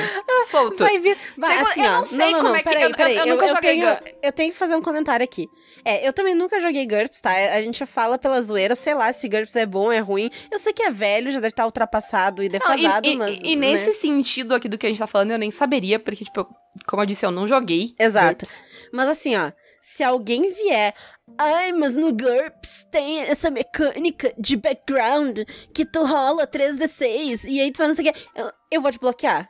Solto. 0.47 0.78
Vai 0.78 0.99
vir. 0.99 1.16
Vai, 1.37 1.53
Segundo- 1.59 1.68
assim, 1.70 1.83
eu 1.85 1.91
não 1.93 2.05
sei 2.07 2.33
como 2.35 2.57
é 2.57 2.59
que- 2.62 2.64
peraí, 2.64 2.83
eu- 2.83 2.89
eu- 2.89 2.97
peraí. 2.97 3.16
eu 3.18 3.26
nunca 3.26 3.49
joguei 3.49 3.61
tenho, 3.72 3.87
GURPS. 3.87 4.14
eu 4.22 4.33
tenho 4.33 4.53
que 4.53 4.59
fazer 4.59 4.74
um 4.76 4.80
comentário 4.83 5.22
aqui. 5.24 5.47
É, 5.85 6.07
eu 6.07 6.12
também 6.12 6.35
nunca 6.35 6.59
joguei 6.59 6.87
GURPS, 6.87 7.20
tá? 7.20 7.33
A 7.33 7.61
gente 7.61 7.85
fala 7.85 8.16
pela 8.18 8.41
zoeira, 8.41 8.74
sei 8.74 8.95
lá 8.95 9.12
se 9.12 9.28
GURPS 9.28 9.57
é 9.57 9.66
bom, 9.66 9.93
é 9.93 9.99
ruim. 9.99 10.30
Eu 10.51 10.59
sei 10.59 10.72
que 10.72 10.83
é 10.83 10.91
velho, 10.91 11.30
já 11.30 11.39
deve 11.39 11.49
estar 11.49 11.66
ultrapassado 11.66 12.43
e 12.43 12.47
Não, 12.49 12.53
defasado, 12.53 13.07
e, 13.07 13.12
e- 13.12 13.16
mas. 13.16 13.39
e 13.43 13.57
né? 13.57 13.72
nesse 13.72 13.93
sentido 13.95 14.55
aqui 14.55 14.68
do 14.68 14.78
que 14.78 14.87
a 14.87 14.89
gente 14.89 14.99
tá 14.99 15.07
falando, 15.07 15.33
eu 15.33 15.39
nem 15.39 15.51
saberia, 15.51 15.99
porque, 15.99 16.24
tipo, 16.24 16.41
eu- 16.41 16.49
como 16.87 17.03
eu 17.03 17.07
disse, 17.07 17.26
eu 17.26 17.30
não 17.30 17.47
joguei. 17.47 17.95
Exato. 17.99 18.28
GURPS. 18.47 18.62
Mas 18.93 19.09
assim, 19.09 19.37
ó, 19.37 19.53
se 19.83 20.03
alguém 20.03 20.51
vier, 20.53 20.95
ai, 21.39 21.72
mas 21.72 21.95
no 21.95 22.12
GURPS 22.12 22.87
tem 22.91 23.20
essa 23.20 23.51
mecânica 23.51 24.33
de 24.39 24.57
background 24.57 25.41
que 25.74 25.85
tu 25.85 26.05
rola 26.05 26.47
3d6 26.47 27.45
e 27.45 27.61
aí 27.61 27.70
tu 27.72 27.78
faz 27.78 27.89
não 27.89 27.97
sei 27.97 28.09
o 28.09 28.12
quê, 28.12 28.20
eu, 28.35 28.53
eu 28.70 28.83
vou 28.83 28.91
te 28.91 28.99
bloquear. 28.99 29.49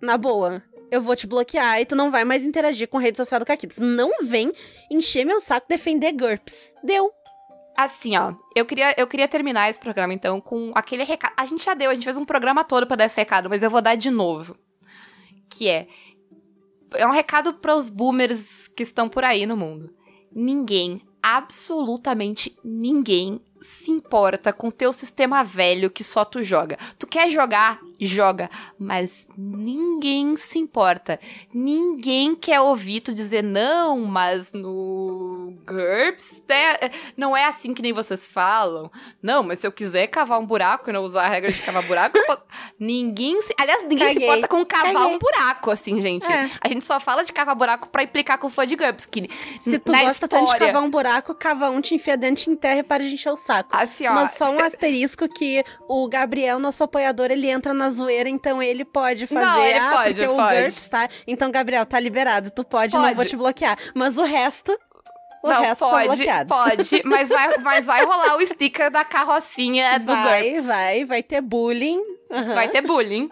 Na 0.00 0.16
boa. 0.18 0.62
Eu 0.90 1.02
vou 1.02 1.16
te 1.16 1.26
bloquear 1.26 1.80
e 1.80 1.86
tu 1.86 1.96
não 1.96 2.10
vai 2.10 2.24
mais 2.24 2.44
interagir 2.44 2.88
com 2.88 2.98
a 2.98 3.00
rede 3.00 3.16
social 3.16 3.40
do 3.40 3.46
Caquitas. 3.46 3.78
Não 3.78 4.10
vem 4.22 4.52
encher 4.90 5.24
meu 5.24 5.40
saco 5.40 5.66
defender 5.68 6.12
GURPS. 6.12 6.74
Deu. 6.82 7.10
Assim, 7.76 8.16
ó, 8.16 8.34
eu 8.54 8.64
queria, 8.64 8.94
eu 8.96 9.06
queria 9.06 9.28
terminar 9.28 9.68
esse 9.68 9.78
programa, 9.78 10.14
então, 10.14 10.40
com 10.40 10.72
aquele 10.74 11.04
recado. 11.04 11.34
A 11.36 11.44
gente 11.44 11.62
já 11.62 11.74
deu, 11.74 11.90
a 11.90 11.94
gente 11.94 12.04
fez 12.04 12.16
um 12.16 12.24
programa 12.24 12.64
todo 12.64 12.86
pra 12.86 12.96
dar 12.96 13.04
esse 13.04 13.16
recado, 13.16 13.50
mas 13.50 13.62
eu 13.62 13.68
vou 13.68 13.82
dar 13.82 13.96
de 13.96 14.10
novo. 14.10 14.56
Que 15.50 15.68
é. 15.68 15.86
É 16.94 17.06
um 17.06 17.10
recado 17.10 17.52
pros 17.54 17.90
boomers 17.90 18.68
que 18.68 18.82
estão 18.82 19.08
por 19.08 19.24
aí 19.24 19.44
no 19.44 19.56
mundo. 19.56 19.94
Ninguém, 20.38 21.00
absolutamente 21.22 22.54
ninguém, 22.62 23.40
se 23.62 23.90
importa 23.90 24.52
com 24.52 24.70
teu 24.70 24.92
sistema 24.92 25.42
velho 25.42 25.90
que 25.90 26.04
só 26.04 26.26
tu 26.26 26.44
joga. 26.44 26.76
Tu 26.98 27.06
quer 27.06 27.30
jogar? 27.30 27.80
Joga. 28.00 28.50
Mas 28.78 29.26
ninguém 29.36 30.36
se 30.36 30.58
importa. 30.58 31.18
Ninguém 31.52 32.34
quer 32.34 32.60
ouvir 32.60 33.00
tu 33.00 33.14
dizer, 33.14 33.42
não, 33.42 33.98
mas 34.04 34.52
no 34.52 35.54
GURPS 35.66 36.42
né, 36.48 36.90
não 37.16 37.36
é 37.36 37.44
assim 37.44 37.72
que 37.74 37.82
nem 37.82 37.92
vocês 37.92 38.28
falam. 38.30 38.90
Não, 39.22 39.42
mas 39.42 39.58
se 39.60 39.66
eu 39.66 39.72
quiser 39.72 40.06
cavar 40.08 40.38
um 40.38 40.46
buraco 40.46 40.90
e 40.90 40.92
não 40.92 41.02
usar 41.02 41.24
a 41.24 41.28
regra 41.28 41.50
de 41.50 41.60
cavar 41.62 41.82
buraco, 41.84 42.18
eu 42.18 42.26
posso... 42.26 42.44
Ninguém 42.78 43.40
se... 43.42 43.54
Aliás, 43.58 43.82
ninguém 43.84 44.08
se 44.08 44.14
Caguei. 44.14 44.28
importa 44.28 44.48
com 44.48 44.64
cavar 44.64 44.92
Caguei. 44.92 45.14
um 45.14 45.18
buraco, 45.18 45.70
assim, 45.70 46.00
gente. 46.00 46.30
É. 46.30 46.50
A 46.60 46.68
gente 46.68 46.84
só 46.84 47.00
fala 47.00 47.24
de 47.24 47.32
cavar 47.32 47.54
buraco 47.54 47.88
pra 47.88 48.02
implicar 48.02 48.38
com 48.38 48.50
fã 48.50 48.66
de 48.66 48.76
GURPS, 48.76 49.06
que 49.06 49.28
Se 49.62 49.78
tu 49.78 49.92
gosta 49.92 50.28
tanto 50.28 50.44
de 50.44 50.50
história- 50.52 50.66
cavar 50.72 50.82
um 50.82 50.90
buraco, 50.90 51.34
cava 51.34 51.70
um, 51.70 51.80
te 51.80 51.94
enfia 51.94 52.16
dentro, 52.16 52.44
te 52.44 52.50
enterra 52.50 52.80
e 52.80 52.82
para 52.82 53.02
de 53.02 53.14
encher 53.14 53.30
o 53.32 53.36
saco. 53.36 53.70
Assim, 53.74 54.06
ó, 54.06 54.12
Mas 54.12 54.32
só 54.32 54.52
um 54.52 54.56
se- 54.56 54.62
asterisco 54.62 55.26
que 55.28 55.64
o 55.88 56.06
Gabriel, 56.08 56.58
nosso 56.58 56.84
apoiador, 56.84 57.30
ele 57.30 57.48
entra 57.48 57.72
na 57.72 57.85
zoeira, 57.90 58.28
então 58.28 58.62
ele 58.62 58.84
pode 58.84 59.26
fazer. 59.26 59.44
Não, 59.44 59.64
ele 59.64 59.78
ah, 59.78 59.90
pode, 59.92 60.14
porque 60.14 60.26
o 60.28 60.36
pode. 60.36 60.62
GURPS 60.62 60.88
tá. 60.88 61.08
Então, 61.26 61.50
Gabriel, 61.50 61.86
tá 61.86 61.98
liberado. 62.00 62.50
Tu 62.50 62.64
pode, 62.64 62.94
não 62.94 63.02
Pode. 63.02 63.14
vou 63.14 63.24
te 63.24 63.36
bloquear. 63.36 63.78
Mas 63.94 64.18
o 64.18 64.22
resto. 64.24 64.76
O 65.42 65.48
não, 65.48 65.60
resto 65.62 65.84
tá 65.84 65.90
pode, 65.90 66.06
bloqueado. 66.08 66.48
pode, 66.48 67.02
mas 67.06 67.28
vai, 67.28 67.58
mas 67.58 67.86
vai 67.86 68.04
rolar 68.04 68.36
o 68.36 68.44
sticker 68.46 68.90
da 68.90 69.04
carrocinha 69.04 69.98
do 70.00 70.06
Vai, 70.06 70.42
GURPS. 70.50 70.66
vai, 70.66 71.04
vai 71.04 71.22
ter 71.22 71.40
bullying. 71.40 72.00
Aham. 72.28 72.54
Vai 72.54 72.68
ter 72.68 72.80
bullying. 72.82 73.30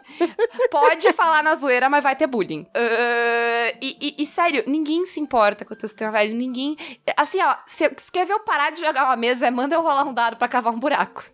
Pode 0.71 1.13
falar 1.15 1.43
na 1.43 1.57
zoeira, 1.57 1.91
mas 1.91 2.03
vai 2.03 2.15
ter 2.15 2.29
bullying. 2.29 2.65
Ah, 2.73 3.73
e, 3.81 3.97
e- 4.01 4.23
e, 4.23 4.27
sério, 4.27 4.63
ninguém 4.69 5.05
se 5.07 5.19
importa 5.19 5.65
com 5.65 5.75
o 5.75 5.77
teu 5.77 5.89
sistema 5.89 6.13
velho. 6.13 6.35
Ninguém. 6.37 6.77
Assim, 7.17 7.43
ó, 7.43 7.57
se, 7.67 7.91
se 7.97 8.13
quer 8.13 8.25
ver 8.25 8.35
eu 8.35 8.41
parar 8.41 8.71
de 8.71 8.81
jogar 8.81 9.05
uma 9.07 9.17
mesa, 9.17 9.49
é 9.49 9.51
manda 9.51 9.75
eu 9.75 9.83
rolar 9.83 10.05
um 10.05 10.15
dado 10.15 10.37
pra 10.37 10.47
cavar 10.47 10.73
um 10.73 10.79
buraco. 10.79 11.25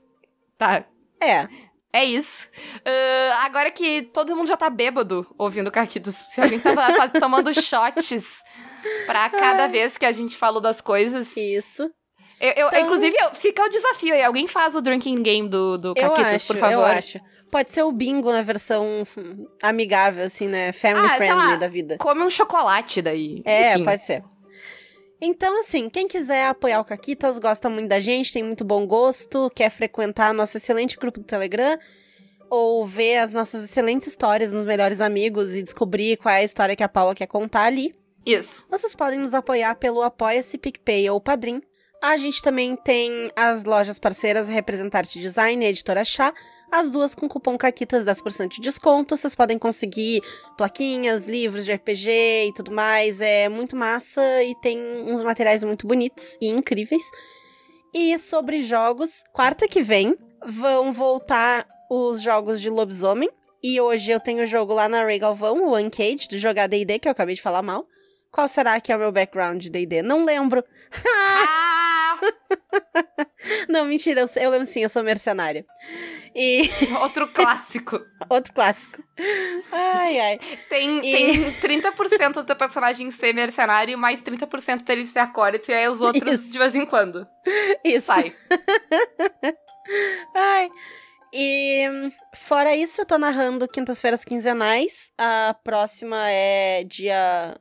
Tá? 0.57 0.85
É. 1.21 1.47
É 1.93 2.05
isso. 2.05 2.49
Ah, 2.85 3.45
agora 3.45 3.71
que 3.71 4.03
todo 4.03 4.35
mundo 4.37 4.47
já 4.47 4.57
tá 4.57 4.71
bêbado 4.71 5.27
ouvindo 5.37 5.71
Caquitos, 5.71 6.15
se 6.15 6.41
alguém 6.41 6.61
tava 6.61 6.83
faz- 6.95 7.13
tomando 7.13 7.53
shots 7.53 8.43
pra 9.07 9.29
cada 9.31 9.67
vez 9.67 9.99
que 9.99 10.07
a 10.07 10.13
gente 10.13 10.37
falou 10.37 10.61
das 10.61 10.81
coisas, 10.81 11.37
Isso. 11.37 11.91
Eu, 12.41 12.53
eu- 12.53 12.69
Então- 12.69 12.81
Inclusive, 12.81 13.15
eu- 13.21 13.35
fica 13.35 13.63
o 13.63 13.69
desafio 13.69 14.15
aí. 14.15 14.23
Alguém 14.23 14.47
faz 14.47 14.75
o 14.75 14.81
drinking 14.81 15.23
game 15.23 15.47
do, 15.47 15.77
do 15.77 15.89
Eu 15.95 16.09
Caquitas, 16.11 16.35
acho, 16.37 16.47
por 16.47 16.57
favor. 16.57 16.73
eu 16.73 16.85
acho. 16.87 17.21
Pode 17.51 17.71
ser 17.71 17.83
o 17.83 17.93
bingo 17.93 18.33
na 18.33 18.41
versão 18.41 19.03
amigável, 19.63 20.25
assim, 20.25 20.49
né? 20.49 20.73
Family 20.73 21.05
Ah, 21.07 21.17
friendly 21.17 21.37
lá. 21.51 21.57
da 21.57 21.69
vida. 21.69 21.97
Come 21.99 22.23
um 22.23 22.31
chocolate 22.31 23.03
daí. 23.03 23.43
É, 23.45 23.75
Enfim. 23.75 23.85
pode 23.85 24.07
ser. 24.07 24.23
Então, 25.21 25.61
assim, 25.61 25.91
quem 25.91 26.09
quiser 26.09 26.47
apoiar 26.47 26.81
o 26.81 26.85
Caquitas, 26.85 27.39
gosta 27.39 27.69
muito 27.69 27.89
da 27.89 28.01
gente, 28.01 28.33
tem 28.33 28.43
muito 28.43 28.65
bom 28.65 28.87
gosto, 28.87 29.51
quer 29.55 29.71
frequentar 29.71 30.33
nosso 30.33 30.57
excelente 30.57 30.97
grupo 30.97 31.21
do 31.21 31.27
Telegram, 31.27 31.79
ou 32.49 32.87
ver 32.87 33.19
as 33.19 33.31
nossas 33.31 33.65
excelentes 33.65 34.09
histórias 34.09 34.51
nos 34.51 34.67
Melhores 34.67 35.01
Amigos 35.01 35.55
e 35.55 35.63
descobrir 35.63 36.17
qual 36.17 36.35
é 36.35 36.39
a 36.39 36.45
história 36.45 36.75
que 36.75 36.83
a 36.83 36.89
Paula 36.89 37.15
quer 37.15 37.27
contar 37.27 37.65
ali, 37.65 37.95
Isso. 38.25 38.67
vocês 38.71 38.95
podem 38.95 39.19
nos 39.19 39.35
apoiar 39.35 39.75
pelo 39.75 40.03
Apoia-se, 40.03 40.57
PicPay 40.57 41.11
ou 41.11 41.21
Padrim. 41.21 41.63
A 42.03 42.17
gente 42.17 42.41
também 42.41 42.75
tem 42.77 43.31
as 43.37 43.65
lojas 43.65 43.99
parceiras 43.99 44.49
Representarte 44.49 45.21
Design 45.21 45.63
e 45.63 45.69
Editora 45.69 46.03
Chá, 46.03 46.33
as 46.73 46.91
duas 46.91 47.15
com 47.15 47.29
cupom 47.29 47.59
CAQUITAS 47.59 48.05
10% 48.05 48.49
de 48.49 48.61
desconto. 48.63 49.17
Vocês 49.17 49.35
podem 49.35 49.59
conseguir 49.59 50.23
plaquinhas, 50.57 51.27
livros 51.27 51.67
de 51.67 51.75
RPG 51.75 52.09
e 52.49 52.53
tudo 52.55 52.73
mais. 52.73 53.21
É 53.21 53.51
muito 53.51 53.77
massa 53.77 54.43
e 54.43 54.55
tem 54.63 54.79
uns 55.07 55.23
materiais 55.23 55.63
muito 55.63 55.87
bonitos 55.87 56.39
e 56.41 56.49
incríveis. 56.49 57.03
E 57.93 58.17
sobre 58.17 58.63
jogos, 58.63 59.23
quarta 59.35 59.69
que 59.69 59.83
vem 59.83 60.17
vão 60.47 60.93
voltar 60.93 61.67
os 61.91 62.23
jogos 62.23 62.63
de 62.63 62.71
lobisomem. 62.71 63.29
E 63.63 63.79
hoje 63.79 64.11
eu 64.11 64.21
tenho 64.21 64.45
o 64.45 64.47
jogo 64.47 64.73
lá 64.73 64.89
na 64.89 65.05
Ray 65.05 65.19
Galvão, 65.19 65.67
o 65.67 65.77
Uncaged, 65.77 66.29
do 66.29 66.39
jogar 66.39 66.67
D&D, 66.67 66.99
que 66.99 67.09
eu 67.09 67.13
acabei 67.13 67.35
de 67.35 67.43
falar 67.43 67.61
mal. 67.61 67.87
Qual 68.33 68.49
será 68.49 68.81
que 68.81 68.91
é 68.91 68.97
o 68.97 68.99
meu 68.99 69.13
background 69.13 69.61
de 69.61 69.69
D&D? 69.69 70.01
Não 70.01 70.25
lembro. 70.25 70.65
Não, 73.69 73.85
mentira, 73.87 74.21
eu, 74.21 74.29
eu 74.43 74.51
lembro 74.51 74.67
sim, 74.67 74.83
eu 74.83 74.89
sou 74.89 75.03
mercenária. 75.03 75.65
E 76.35 76.69
Outro 77.03 77.27
clássico. 77.29 77.99
outro 78.29 78.53
clássico. 78.53 79.03
Ai, 79.73 80.19
ai. 80.21 80.41
Tem, 80.69 80.99
E- 80.99 81.13
tem 81.13 81.53
30% 81.81 82.33
do 82.35 82.45
teu 82.45 82.55
personagem 82.57 83.11
ser 83.11 83.33
mercenário, 83.35 83.99
mais 83.99 84.23
30% 84.23 84.85
dele 84.85 85.07
ser 85.07 85.19
acólito, 85.21 85.71
e 85.71 85.75
aí 85.75 85.89
os 85.89 86.01
outros 86.01 86.41
Isso. 86.41 86.51
de 86.53 86.59
vez 86.59 86.75
em 86.77 86.87
quando. 86.87 87.27
Isso. 87.85 88.07
Sai. 88.07 88.35
Ai. 90.35 90.71
E 91.33 91.85
fora 92.35 92.75
isso, 92.75 93.01
eu 93.01 93.07
tô 93.07 93.17
narrando 93.17 93.69
quintas-feiras 93.69 94.25
quinzenais. 94.25 95.11
A 95.17 95.55
próxima 95.65 96.29
é 96.29 96.83
dia 96.85 97.57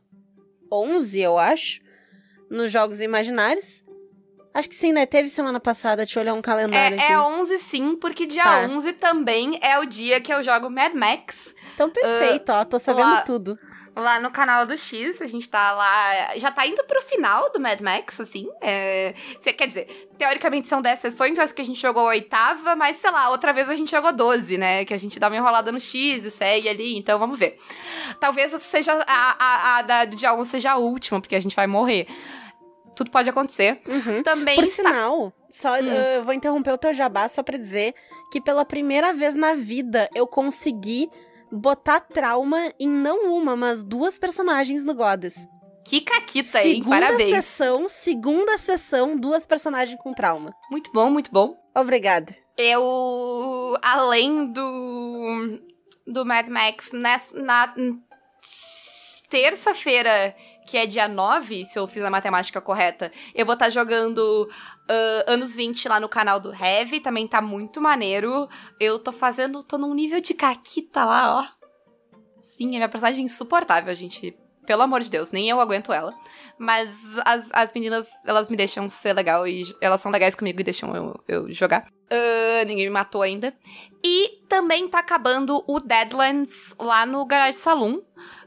11, 0.72 1.20
eu 1.22 1.38
acho, 1.38 1.80
nos 2.49 2.72
Jogos 2.72 2.99
Imaginários. 2.99 3.84
Acho 4.54 4.68
que 4.70 4.76
sim, 4.76 4.91
né? 4.91 5.06
Teve 5.06 5.30
semana 5.30 5.60
passada, 5.60 5.97
deixa 5.97 6.20
eu 6.20 6.24
olhar 6.24 6.34
um 6.34 6.41
calendário 6.41 6.97
É, 6.97 7.04
aqui. 7.04 7.14
é 7.14 7.20
11 7.20 7.60
sim, 7.60 7.95
porque 7.95 8.26
dia 8.26 8.43
Tá. 8.43 8.60
11 8.62 8.93
também 8.93 9.60
é 9.62 9.78
o 9.78 9.86
dia 9.86 10.20
que 10.20 10.34
eu 10.34 10.41
jogo 10.41 10.70
Mad 10.70 10.93
Max. 10.93 11.54
Então, 11.76 11.89
perfeito, 11.89 12.52
ó, 12.52 12.66
tô 12.66 12.80
sabendo 12.80 13.10
lá- 13.10 13.22
tudo. 13.22 13.58
Lá 13.95 14.18
no 14.20 14.32
canal 14.32 14.66
do 14.66 14.78
X, 14.78 15.22
a 15.22 15.26
gente 15.26 15.50
tá 15.50 15.72
lá. 15.72 16.38
Já 16.38 16.50
tá 16.52 16.66
indo 16.66 16.82
pro 16.86 17.02
final 17.02 17.52
do 17.52 17.60
Mad 17.60 17.82
Max, 17.82 18.20
assim. 18.22 18.47
É, 18.62 19.14
quer 19.43 19.68
dizer, 19.68 20.10
teoricamente 20.18 20.68
são 20.70 20.82
10 20.82 21.00
sessões, 21.00 21.38
acho 21.38 21.54
que 21.54 21.62
a 21.62 21.66
gente 21.66 21.82
jogou 21.82 22.04
a 22.04 22.10
oitava, 22.12 22.76
mas 22.78 22.95
sei 22.97 23.12
lá, 23.12 23.30
outra 23.30 23.52
vez 23.52 23.70
a 23.70 23.76
gente 23.76 23.91
jogou 23.91 24.14
12, 24.14 24.58
né? 24.58 24.86
Que 24.86 24.93
a 24.93 24.97
gente 24.97 25.20
dá 25.20 25.28
uma 25.28 25.36
enrolada 25.36 25.70
no 25.72 25.80
X 25.82 26.24
e 26.24 26.32
segue 26.32 26.70
ali, 26.70 26.97
então 26.97 27.20
vamos 27.20 27.38
ver. 27.38 27.58
Talvez 28.22 28.52
seja 28.64 28.93
a, 29.06 29.36
a, 29.38 29.78
a 29.78 29.82
da, 29.82 30.06
do 30.06 30.16
dia 30.16 30.34
11 30.34 30.50
seja 30.50 30.72
a 30.72 30.78
última, 30.78 31.20
porque 31.20 31.36
a 31.36 31.41
gente 31.41 31.56
vai 31.56 31.68
morrer. 31.68 32.08
Tudo 33.00 33.12
pode 33.12 33.30
acontecer. 33.30 33.82
Uhum. 33.88 34.22
Também 34.24 34.56
Por 34.56 34.66
está- 34.66 34.76
sinal, 34.89 35.32
só 35.50 35.76
Hum. 35.76 35.86
eu 35.88 36.22
vou 36.26 36.34
interromper 36.34 36.74
o 36.74 36.78
teu 36.78 36.93
jabá 36.93 37.30
só 37.30 37.41
pra 37.41 37.58
dizer 37.58 37.95
que 38.30 38.41
pela 38.41 38.66
primeira 38.66 39.14
vez 39.14 39.36
na 39.36 39.54
vida 39.54 40.10
eu 40.14 40.28
consegui 40.28 41.10
botar 41.50 42.02
trauma 42.02 42.74
em 42.78 42.89
não 42.89 43.34
uma, 43.34 43.56
mas 43.56 43.82
duas 43.84 44.20
personagens 44.20 44.84
no 44.84 44.93
Goddess. 44.93 45.36
Que 45.88 46.02
caquita, 46.02 46.62
hein? 46.62 46.76
segunda 46.84 47.00
Parabéns. 47.06 47.30
sessão, 47.45 47.88
segunda 47.88 48.58
sessão, 48.58 49.16
duas 49.18 49.45
personagens 49.45 49.97
com 50.02 50.14
trauma. 50.14 50.54
Muito 50.70 50.91
bom, 50.91 51.10
muito 51.10 51.32
bom. 51.32 51.56
Obrigada. 51.74 52.36
Eu, 52.58 53.78
além 53.82 54.52
do, 54.52 55.60
do 56.06 56.26
Mad 56.26 56.50
Max, 56.50 56.91
nessa, 56.91 57.34
na 57.41 57.74
terça-feira, 59.30 60.36
que 60.70 60.78
é 60.78 60.86
dia 60.86 61.07
9, 61.07 61.65
se 61.65 61.80
eu 61.80 61.88
fiz 61.88 62.03
a 62.03 62.11
matemática 62.11 62.61
correta, 62.61 63.11
eu 63.34 63.43
vou 63.43 63.53
estar 63.53 63.72
jogando 63.72 64.47
ah, 64.88 65.24
anos 65.26 65.55
20 65.55 65.89
lá 65.89 65.99
no 65.99 66.07
canal 66.07 66.39
do 66.39 66.53
Heavy, 66.53 66.99
também 66.99 67.28
tá 67.28 67.41
muito 67.41 67.82
maneiro. 67.82 68.47
Eu 68.80 68.99
tô 68.99 69.11
fazendo, 69.11 69.63
tô 69.63 69.80
num 69.80 69.95
nível 69.95 70.22
de 70.22 70.36
caquita 70.36 71.03
lá, 71.03 71.39
ó. 71.39 71.59
Sim, 72.41 72.67
é 72.67 72.78
minha 72.78 72.89
personagem 72.89 73.26
insuportável, 73.26 73.93
gente. 73.95 74.38
Pelo 74.70 74.84
amor 74.84 75.01
de 75.01 75.09
Deus, 75.09 75.32
nem 75.32 75.49
eu 75.49 75.59
aguento 75.59 75.91
ela. 75.91 76.13
Mas 76.55 76.93
as, 77.26 77.49
as 77.51 77.74
meninas, 77.74 78.07
elas 78.24 78.49
me 78.49 78.55
deixam 78.55 78.88
ser 78.88 79.13
legal 79.13 79.47
e 79.47 79.76
elas 79.82 79.99
são 79.99 80.11
legais 80.11 80.36
comigo 80.36 80.61
e 80.61 80.63
deixam 80.63 80.95
eu, 80.95 81.20
eu 81.28 81.51
jogar. 81.51 81.88
Ah, 82.07 82.63
ninguém 82.67 82.86
me 82.86 82.91
matou 82.91 83.24
ainda. 83.24 83.51
E 84.03 84.43
também 84.47 84.88
tá 84.88 84.99
acabando 84.99 85.63
o 85.67 85.80
Deadlands 85.80 86.76
lá 86.78 87.03
no 87.03 87.26
Garage 87.26 87.57
Saloon. 87.57 87.99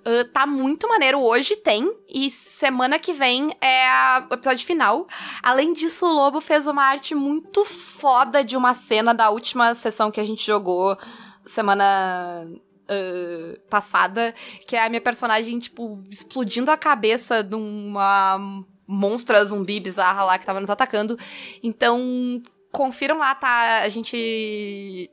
Ah, 0.05 0.25
tá 0.33 0.47
muito 0.47 0.89
maneiro. 0.89 1.21
Hoje 1.21 1.57
tem. 1.57 1.93
E 2.09 2.31
semana 2.31 3.01
que 3.01 3.13
vem 3.13 3.51
é 3.61 3.85
o 4.31 4.35
episódio 4.35 4.65
final. 4.65 5.09
Além 5.43 5.73
disso, 5.73 6.07
o 6.07 6.13
Lobo 6.13 6.41
fez 6.41 6.69
uma 6.69 6.85
arte 6.85 7.17
muito 7.17 7.65
foda 7.65 8.45
de 8.45 8.57
uma 8.57 8.75
cena 8.75 9.13
da 9.13 9.29
última 9.29 9.75
sessão 9.75 10.09
que 10.09 10.21
a 10.21 10.25
gente 10.25 10.47
jogou 10.47 10.97
semana 11.45 12.47
ah, 12.89 13.59
passada. 13.69 14.35
Que 14.67 14.77
é 14.77 14.85
a 14.85 14.89
minha 14.89 15.01
personagem, 15.01 15.59
tipo, 15.59 16.03
explodindo 16.11 16.71
a 16.71 16.77
cabeça 16.77 17.43
de 17.43 17.55
uma 17.55 18.65
monstra 18.87 19.45
zumbi 19.45 19.81
bizarra 19.81 20.25
lá 20.25 20.39
que 20.39 20.47
tava 20.47 20.61
nos 20.61 20.71
atacando. 20.71 21.19
Então, 21.63 22.43
confiram 22.71 23.19
lá, 23.19 23.35
tá? 23.35 23.81
A 23.83 23.89
gente. 23.89 25.11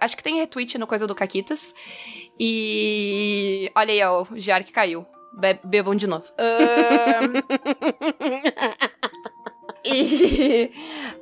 Acho 0.00 0.16
que 0.16 0.22
tem 0.22 0.36
retweet 0.36 0.78
no 0.78 0.86
Coisa 0.86 1.06
do 1.06 1.14
Caquitas. 1.14 1.74
E. 2.38 3.70
Olha 3.74 3.92
aí, 3.92 4.02
ó, 4.02 4.22
o 4.22 4.38
Giar 4.38 4.64
que 4.64 4.72
caiu. 4.72 5.06
Be 5.38 5.60
bebam 5.64 5.94
de 5.94 6.06
novo. 6.06 6.24
Ahn, 6.38 7.42
e. 9.84 10.72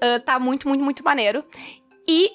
ah, 0.00 0.20
tá 0.20 0.38
muito, 0.38 0.68
muito, 0.68 0.84
muito 0.84 1.04
maneiro. 1.04 1.44
E 2.06 2.30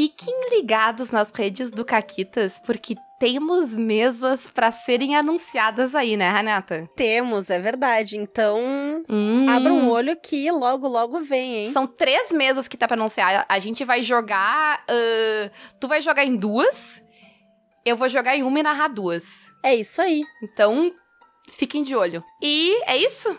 fiquem 0.00 0.48
ligados 0.48 1.10
nas 1.10 1.30
redes 1.30 1.70
do 1.70 1.84
Caquitas, 1.84 2.58
porque 2.64 2.94
temos 3.18 3.76
mesas 3.76 4.48
pra 4.48 4.72
serem 4.72 5.14
anunciadas 5.14 5.94
aí, 5.94 6.16
né, 6.16 6.30
Renata? 6.30 6.88
Temos, 6.96 7.50
é 7.50 7.58
verdade. 7.58 8.16
Então, 8.16 9.04
Hum. 9.10 9.46
abra 9.46 9.70
um 9.70 9.90
olho 9.90 10.16
que 10.16 10.50
logo, 10.50 10.88
logo 10.88 11.20
vem, 11.20 11.54
hein? 11.66 11.72
São 11.74 11.86
três 11.86 12.32
mesas 12.32 12.66
que 12.66 12.78
tá 12.78 12.88
pra 12.88 12.96
anunciar. 12.96 13.44
A 13.46 13.58
gente 13.58 13.84
vai 13.84 14.00
jogar. 14.00 14.82
ah, 14.88 15.50
tu 15.78 15.86
vai 15.86 16.00
jogar 16.00 16.24
em 16.24 16.34
duas. 16.34 17.02
Eu 17.84 17.94
vou 17.94 18.08
jogar 18.08 18.34
em 18.34 18.42
uma 18.42 18.58
e 18.58 18.62
narrar 18.62 18.88
duas. 18.88 19.24
É 19.62 19.74
isso 19.74 20.00
aí. 20.00 20.22
Então, 20.42 20.90
fiquem 21.58 21.82
de 21.82 21.94
olho. 21.94 22.24
E 22.42 22.74
é 22.86 22.96
isso? 22.96 23.36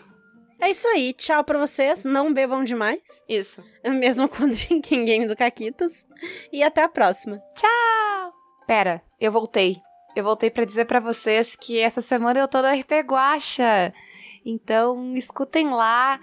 É 0.62 0.70
isso 0.70 0.86
aí. 0.86 1.12
Tchau 1.12 1.42
pra 1.42 1.58
vocês. 1.58 2.04
Não 2.04 2.32
bebam 2.32 2.62
demais. 2.62 3.00
Isso. 3.28 3.64
Mesmo 3.84 4.28
com 4.28 4.44
o 4.44 4.48
Drinking 4.48 5.04
Game 5.04 5.26
do 5.26 5.34
Caquitas. 5.34 6.06
E 6.52 6.62
até 6.62 6.84
a 6.84 6.88
próxima. 6.88 7.42
Pera, 8.64 9.02
eu 9.20 9.32
voltei. 9.32 9.78
Eu 10.14 10.22
voltei 10.22 10.50
pra 10.50 10.64
dizer 10.64 10.84
pra 10.84 11.00
vocês 11.00 11.56
que 11.56 11.80
essa 11.80 12.00
semana 12.00 12.38
eu 12.38 12.46
tô 12.46 12.62
no 12.62 12.68
RP 12.68 12.92
Guacha. 13.04 13.92
Então, 14.46 15.16
escutem 15.16 15.68
lá. 15.70 16.20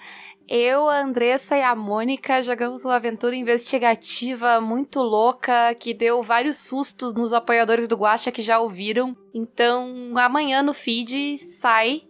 Eu, 0.48 0.88
a 0.88 1.02
Andressa 1.02 1.58
e 1.58 1.62
a 1.62 1.76
Mônica 1.76 2.42
jogamos 2.42 2.86
uma 2.86 2.96
aventura 2.96 3.36
investigativa 3.36 4.62
muito 4.62 5.02
louca 5.02 5.76
que 5.76 5.94
deu 5.94 6.24
vários 6.24 6.56
sustos 6.56 7.14
nos 7.14 7.34
apoiadores 7.34 7.90
do 7.90 7.98
Guacha 7.98 8.32
que 8.32 8.42
já 8.42 8.58
ouviram. 8.58 9.18
Então, 9.34 10.18
amanhã 10.18 10.64
no 10.64 10.74
feed 10.74 11.38
sai. 11.40 12.09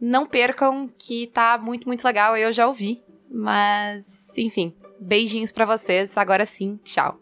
Não 0.00 0.26
percam 0.26 0.88
que 0.98 1.26
tá 1.28 1.58
muito, 1.58 1.86
muito 1.86 2.04
legal. 2.04 2.36
Eu 2.36 2.52
já 2.52 2.66
ouvi. 2.66 3.02
Mas, 3.30 4.36
enfim, 4.36 4.74
beijinhos 5.00 5.52
pra 5.52 5.64
vocês. 5.64 6.16
Agora 6.16 6.46
sim, 6.46 6.78
tchau. 6.84 7.18